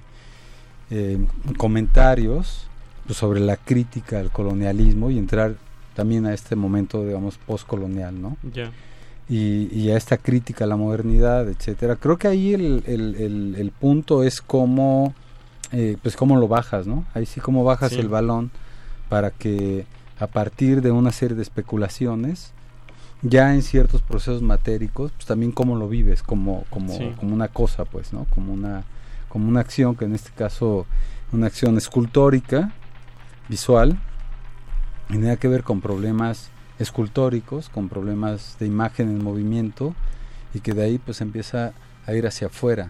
[0.90, 1.18] eh,
[1.58, 2.68] comentarios
[3.06, 5.56] pues, sobre la crítica al colonialismo y entrar
[5.96, 8.38] también a este momento, digamos, postcolonial, ¿no?
[8.54, 8.72] Ya.
[9.32, 11.96] Y, y a esta crítica a la modernidad, etcétera.
[11.96, 15.14] Creo que ahí el, el, el- el punto es cómo,
[15.72, 17.06] eh, pues cómo lo bajas, ¿no?
[17.14, 18.00] Ahí sí cómo bajas Sí.
[18.00, 18.52] el balón
[19.08, 19.86] para que
[20.20, 22.52] a partir de una serie de especulaciones,
[23.24, 27.12] ya en ciertos procesos matéricos, pues también cómo lo vives, como, como, Sí.
[27.20, 28.26] como una cosa, pues, ¿no?
[28.36, 28.84] Como una,
[29.30, 30.86] como una acción, que en este caso,
[31.32, 32.74] una acción escultórica,
[33.48, 33.98] visual,
[35.10, 36.50] y nada que ver con problemas
[36.82, 39.94] escultóricos, con problemas de imagen en movimiento,
[40.54, 41.74] y que de ahí pues empieza
[42.06, 42.90] a ir hacia afuera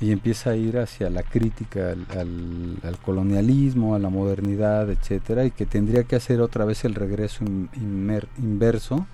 [0.00, 5.44] y empieza a ir hacia la crítica al, al- al colonialismo, a la modernidad, etcétera,
[5.44, 9.06] y que tendría que hacer otra vez el regreso in- inmer- inverso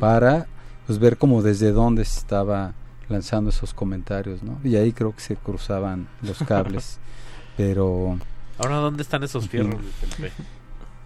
[0.00, 0.46] para
[0.86, 2.72] pues ver como desde dónde se estaba
[3.10, 4.58] lanzando esos comentarios, ¿no?
[4.64, 6.98] Y ahí creo que se cruzaban los cables,
[7.56, 8.18] pero
[8.58, 9.80] ahora dónde están esos fierros?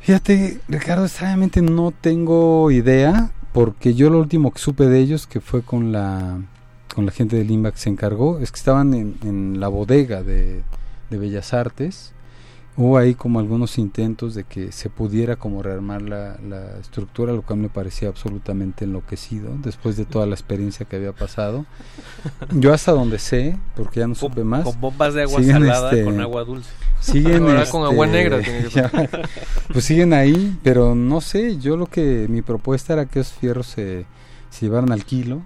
[0.02, 5.40] Fíjate, Ricardo, extrañamente no tengo idea, porque yo lo último que supe de ellos, que
[5.40, 6.40] fue con la
[6.92, 10.22] con la gente del IMBA que se encargó, es que estaban en, en la bodega
[10.22, 10.62] de,
[11.08, 12.12] de Bellas Artes.
[12.74, 17.42] Hubo ahí como algunos intentos de que se pudiera como rearmar la, la estructura, lo
[17.42, 21.66] cual me parecía absolutamente enloquecido después de toda la experiencia que había pasado.
[22.50, 24.64] Yo hasta donde sé, porque ya no supe más.
[24.64, 26.70] con bombas de agua siguen, salada este, con agua dulce
[27.00, 28.40] Siguen Ahora con agua este, negra
[28.72, 28.90] ya,
[29.72, 33.66] pues siguen ahí, pero no sé, yo lo que mi propuesta era que esos fierros
[33.66, 34.06] se,
[34.50, 35.42] se llevaran al kilo,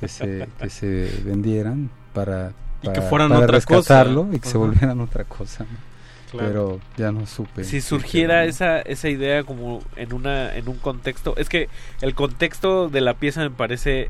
[0.00, 3.76] que se, que se vendieran para, Y que para- fueran para otra cosa.
[3.76, 5.64] rescatarlo y que se volvieran otra cosa.
[5.64, 5.85] ¿no?
[6.30, 6.48] Claro.
[6.48, 7.64] Pero ya no supe.
[7.64, 11.68] si surgiera esa esa idea como en una en un contexto es que
[12.00, 14.08] el contexto de la pieza me parece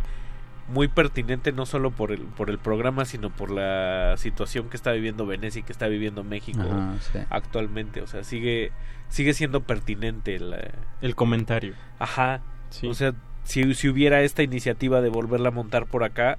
[0.69, 4.93] muy pertinente no solo por el por el programa sino por la situación que está
[4.93, 7.19] viviendo Venecia y que está viviendo México Ajá, sí.
[7.31, 8.73] actualmente o sea sigue
[9.09, 10.73] sigue siendo pertinente la-
[11.03, 11.75] El comentario.
[12.01, 12.89] ajá Sí.
[12.89, 13.13] o sea
[13.45, 16.37] si, si hubiera esta iniciativa de volverla a montar por acá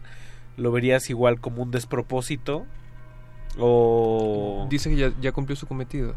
[0.58, 2.66] lo verías igual como un despropósito
[3.60, 6.14] o Dice que ya, ya cumplió su cometido.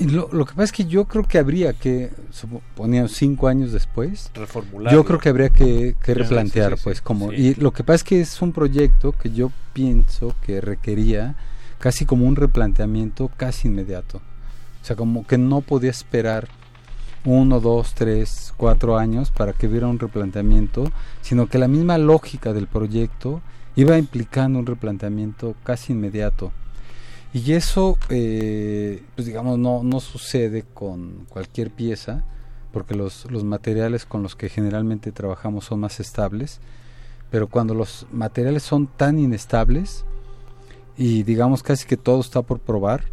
[0.00, 4.30] Lo, lo que pasa es que yo creo que habría que, suponía cinco años después,
[4.34, 4.98] Reformularlo.
[4.98, 7.36] yo creo que habría que, replantear, sí, sí, pues, como, Sí.
[7.36, 11.34] y lo que pasa es que es un proyecto que yo pienso que requería
[11.78, 16.48] casi como un replanteamiento casi inmediato, o sea, como que no podía esperar
[17.26, 22.52] uno, dos, tres, cuatro años para que hubiera un replanteamiento, sino que la misma lógica
[22.54, 23.42] del proyecto
[23.76, 26.52] iba implicando un replanteamiento casi inmediato.
[27.32, 32.22] Y eso, eh, pues digamos, no, no sucede con cualquier pieza,
[32.72, 36.60] porque los, los materiales con los que generalmente trabajamos son más estables,
[37.30, 40.04] pero cuando los materiales son tan inestables
[40.96, 43.04] y digamos casi que todo está por probar,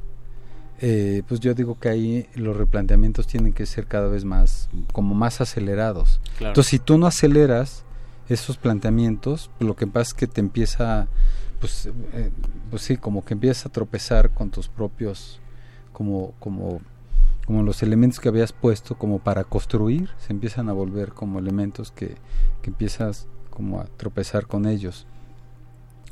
[0.79, 5.13] eh, pues yo digo que ahí los replanteamientos tienen que ser cada vez más, como
[5.13, 6.19] más acelerados.
[6.37, 6.51] Claro.
[6.51, 7.85] Entonces, si tú no aceleras
[8.29, 11.07] esos planteamientos, pues lo que pasa es que te empieza
[11.61, 12.31] pues, eh,
[12.71, 15.39] pues sí, como que empiezas a tropezar con tus propios,
[15.93, 16.81] como, como,
[17.45, 21.91] como los elementos que habías puesto como para construir, se empiezan a volver como elementos
[21.91, 22.15] que,
[22.63, 25.05] que empiezas como a tropezar con ellos.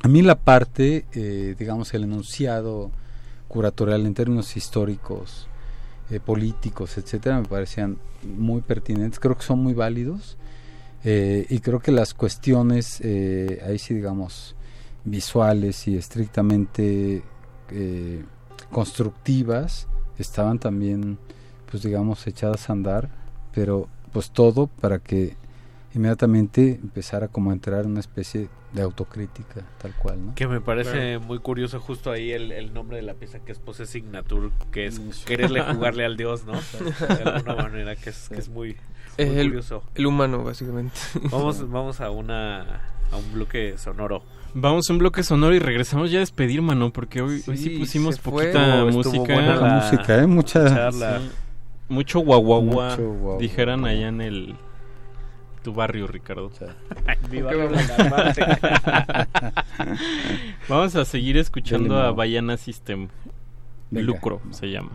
[0.02, 2.92] A mí la parte, eh, digamos, el enunciado
[3.48, 5.48] curatorial en términos históricos,
[6.12, 9.20] eh, políticos, etcétera, me parecían muy pertinentes.
[9.20, 10.38] Creo que son muy válidos
[11.04, 14.56] eh, y creo que las cuestiones, eh, ahí sí, digamos,
[15.06, 17.24] visuales y estrictamente
[17.72, 18.24] eh,
[18.72, 19.88] constructivas
[20.18, 21.18] estaban también,
[21.70, 23.10] pues digamos, echadas a andar,
[23.54, 25.38] pero pues todo para que
[25.94, 30.36] inmediatamente empezara como a entrar en una especie de autocrítica, tal cual, ¿no?
[30.36, 33.60] Que me parece muy curioso justo ahí el, el nombre de la pieza que es
[33.60, 36.54] Pose Signature, que es quererle jugarle al dios, ¿no?
[36.54, 38.78] De alguna manera, que es, que es muy,
[39.24, 39.84] Es muy el, curioso.
[39.96, 41.00] el humano, básicamente.
[41.32, 42.62] Vamos, vamos a una
[43.12, 44.22] a un bloque sonoro.
[44.54, 47.58] Vamos a un bloque sonoro y regresamos ya a despedir, mano, porque hoy sí, hoy
[47.58, 48.32] sí Sí, pusimos fue.
[48.52, 49.34] poquita Estuvo música.
[49.34, 50.28] buena la- música, ¿eh?
[50.28, 50.92] Mucha-.
[50.92, 51.00] Sí.
[51.90, 54.56] Mucho guaguaguá, Mucho guau, dijeran allá en el
[55.64, 56.52] tu barrio, Ricardo.
[57.08, 57.78] Ay, mi ¿Por qué barrio
[60.68, 60.96] vamos?
[60.96, 62.12] A seguir escuchando a.
[62.12, 63.08] Bayana System.
[63.92, 64.06] Venga.
[64.06, 64.92] Lucro se llama.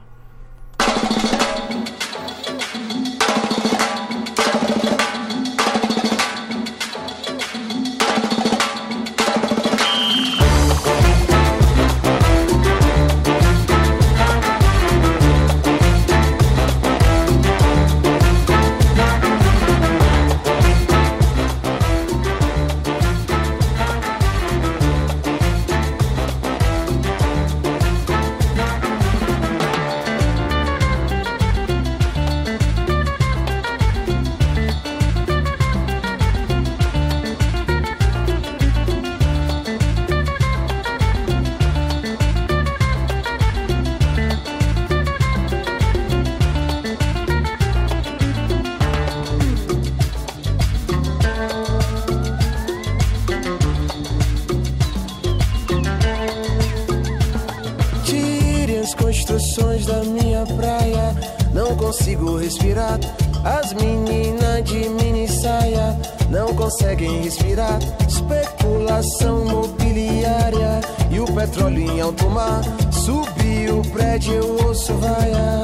[59.35, 61.15] Construções da minha praia.
[61.53, 63.01] Não consigo respirar.
[63.45, 65.99] As meninas de mini saia
[66.31, 67.79] não conseguem respirar.
[68.09, 70.81] Especulação mobiliária
[71.11, 72.63] e o petróleo em alto mar.
[72.93, 75.63] Subiu o prédio, eu ouço vaia.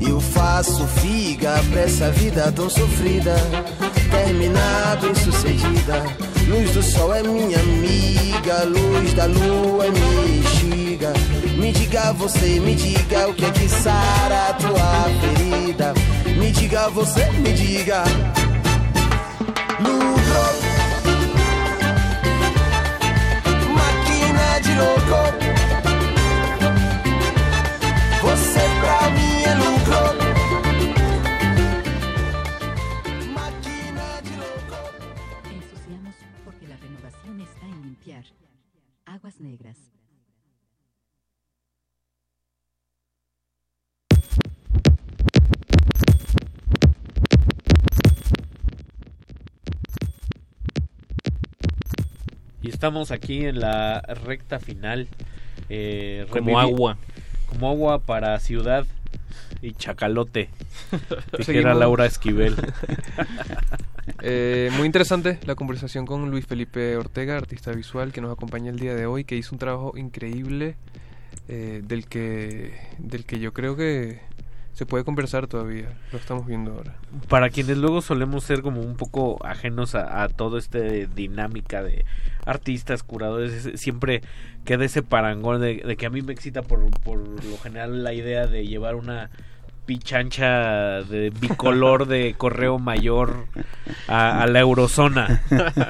[0.00, 3.34] Eu faço figa pra essa vida tão sofrida.
[4.10, 6.29] Terminar bem sucedida.
[6.50, 11.12] Luz do sol é minha amiga, luz da lua é mexiga.
[11.56, 15.94] Me diga você, me diga o que é que sara a tua ferida.
[16.36, 18.02] Me diga você, me diga.
[19.78, 20.69] Lucro.
[39.40, 39.78] Negras.
[52.62, 55.08] Y estamos aquí en la recta final.
[55.68, 56.98] eh, Como agua.
[57.46, 58.86] Como agua para ciudad
[59.62, 60.50] y chacalote.
[61.38, 61.74] Dijera.
[61.74, 62.54] Laura Esquivel.
[64.22, 68.78] Eh, muy interesante la conversación con Luis Felipe Ortega, artista visual que nos acompaña el
[68.78, 70.76] día de hoy, que hizo un trabajo increíble
[71.48, 74.20] eh, del que del que yo creo que
[74.72, 75.92] se puede conversar todavía.
[76.12, 76.96] Lo estamos viendo ahora.
[77.28, 82.04] para quienes luego solemos ser como un poco ajenos a, a todo este dinámica de
[82.46, 84.22] artistas, curadores, siempre
[84.64, 88.14] queda ese parangón de, de que a mí me excita por, por lo general la
[88.14, 89.30] idea de llevar una
[89.90, 93.46] pichancha de bicolor de correo mayor
[94.06, 95.42] a, a la eurozona,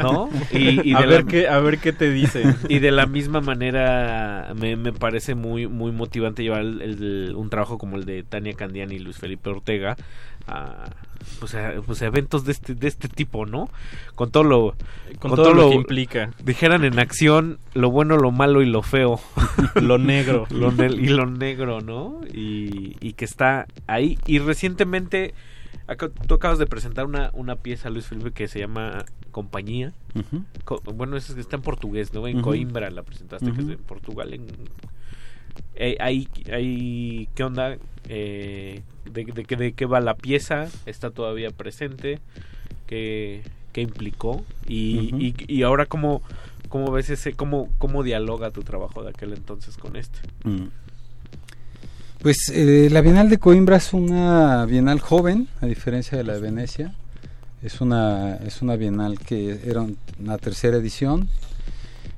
[0.02, 0.30] ¿no?
[0.52, 2.42] Y, y a, ver la- qué, a ver qué te dice.
[2.70, 7.50] y de la misma manera me, me parece muy muy motivante llevar el- el- un
[7.50, 9.96] trabajo como el de Tania Candiani y Luis Felipe Ortega
[10.46, 10.86] a
[11.38, 13.68] pues a, pues a eventos de este de este tipo, ¿no?
[14.14, 14.74] Con todo lo
[15.18, 16.30] Con todo lo que implica.
[16.44, 19.20] Dijeran en acción lo bueno, lo malo y lo feo.
[19.80, 20.46] Lo negro.
[20.50, 22.20] Lo ne- y lo negro, ¿no?
[22.32, 24.18] Y, y que está ahí.
[24.26, 25.34] Y recientemente,
[25.86, 29.92] acá- tú acabas de presentar una, una pieza, Luis Felipe, que se llama Compañía.
[30.14, 30.44] Ujú.
[30.64, 32.26] Co- bueno, es que está en portugués, ¿no?
[32.26, 32.40] En.
[32.42, 34.32] Coimbra la presentaste, que es en Portugal.
[34.34, 34.46] En,
[35.76, 37.76] Eh, ahí, ahí, ¿qué onda?
[38.08, 40.68] Eh, de, de, qué- de qué va la pieza?
[40.86, 42.18] ¿Está todavía presente?
[42.86, 44.44] ¿Qué, qué implicó?
[44.66, 46.22] Y, y, y ahora, ¿cómo,
[46.68, 50.20] ¿Cómo ves ese, cómo, cómo dialoga tu trabajo de aquel entonces con este?
[50.44, 50.68] Mm.
[52.20, 56.40] Pues eh, la Bienal de Coimbra es una bienal joven, a diferencia de la de
[56.40, 56.94] Venecia.
[57.62, 61.28] Es una, es una bienal que era un- una tercera edición,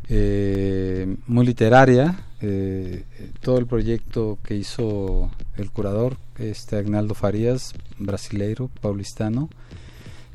[0.08, 2.18] eh, muy literaria.
[2.44, 3.04] eh,
[3.40, 9.48] todo el proyecto que hizo el curador, este Agnaldo Farías, brasileiro, paulistano,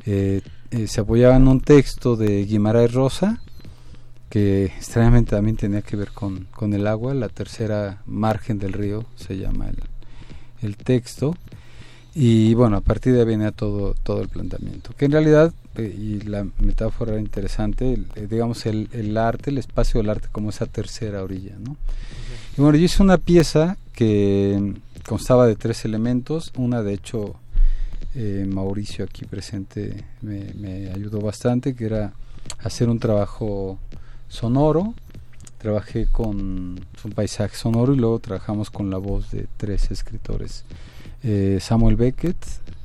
[0.06, 3.42] eh, eh, se apoyaba en un texto de Guimarães Rosa,
[4.30, 9.06] que extrañamente también tenía que ver con, con el agua, la tercera margen del río
[9.16, 9.78] se llama el,
[10.62, 11.36] el texto.
[12.14, 14.92] Y bueno, a partir de ahí venía todo, todo el planteamiento.
[14.98, 19.52] Que en realidad, eh, y la metáfora era interesante, el- eh, digamos, el, el arte,
[19.52, 21.78] el espacio del arte como esa tercera orilla, ¿no?
[22.58, 24.74] Y bueno, yo hice una pieza que
[25.08, 26.52] constaba de tres elementos.
[26.58, 27.36] Una, de hecho,
[28.14, 32.14] eh, Mauricio aquí presente me, ayudó bastante, que era
[32.60, 33.80] hacer un trabajo
[34.28, 34.94] sonoro.
[35.58, 40.66] Trabajé con un paisaje sonoro y luego trabajamos con la voz de tres escritores.
[41.24, 42.38] Eh, Samuel Beckett,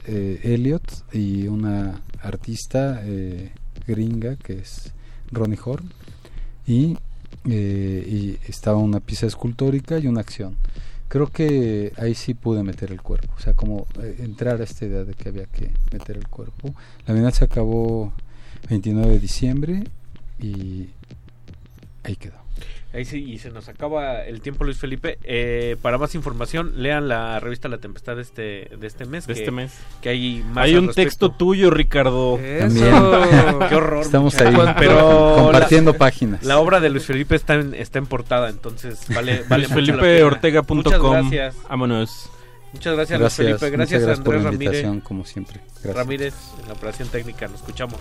[0.07, 3.51] eh, Elliot y una artista eh,
[3.87, 4.93] gringa que es
[5.31, 5.93] Ronnie Horn.
[6.67, 6.97] Y
[8.47, 10.57] estaba una pieza escultórica y una acción.
[11.13, 14.87] Creo que ahí sí pude meter el cuerpo, o sea, como eh, entrar a esta
[14.87, 16.75] idea de que había que meter el cuerpo.
[17.07, 18.15] La Bienal se acabó
[18.71, 19.85] 29 de diciembre
[20.39, 20.89] y
[22.03, 22.42] ahí quedó.
[22.95, 25.19] Ahí sí, y se nos acaba el tiempo, Luis Felipe.
[25.25, 28.43] Eh, para más información, lean la revista La Tempestad de este,
[28.77, 29.27] de este mes.
[29.27, 29.73] De que, este mes.
[30.03, 31.09] Que hay más Hay un respecto.
[31.09, 32.39] texto tuyo, Ricardo.
[32.59, 32.95] También.
[33.71, 34.03] Qué horror.
[34.03, 36.43] Estamos ahí pero compartiendo la- páginas.
[36.45, 39.69] La obra de Luis Felipe está en, está en portada, entonces vale, vale.
[39.69, 40.77] LuisFelipeOrtega.com.
[40.77, 41.57] Muchas gracias.
[41.69, 42.31] Vámonos.
[42.75, 43.77] Muchas gracias, Gracias, Luis Felipe.
[43.77, 45.03] Gracias, gracias a por Andrés la Ramírez.
[45.05, 45.61] como siempre.
[45.83, 45.95] Gracias.
[45.95, 47.49] Ramírez en la operación técnica.
[47.49, 48.01] Nos escuchamos.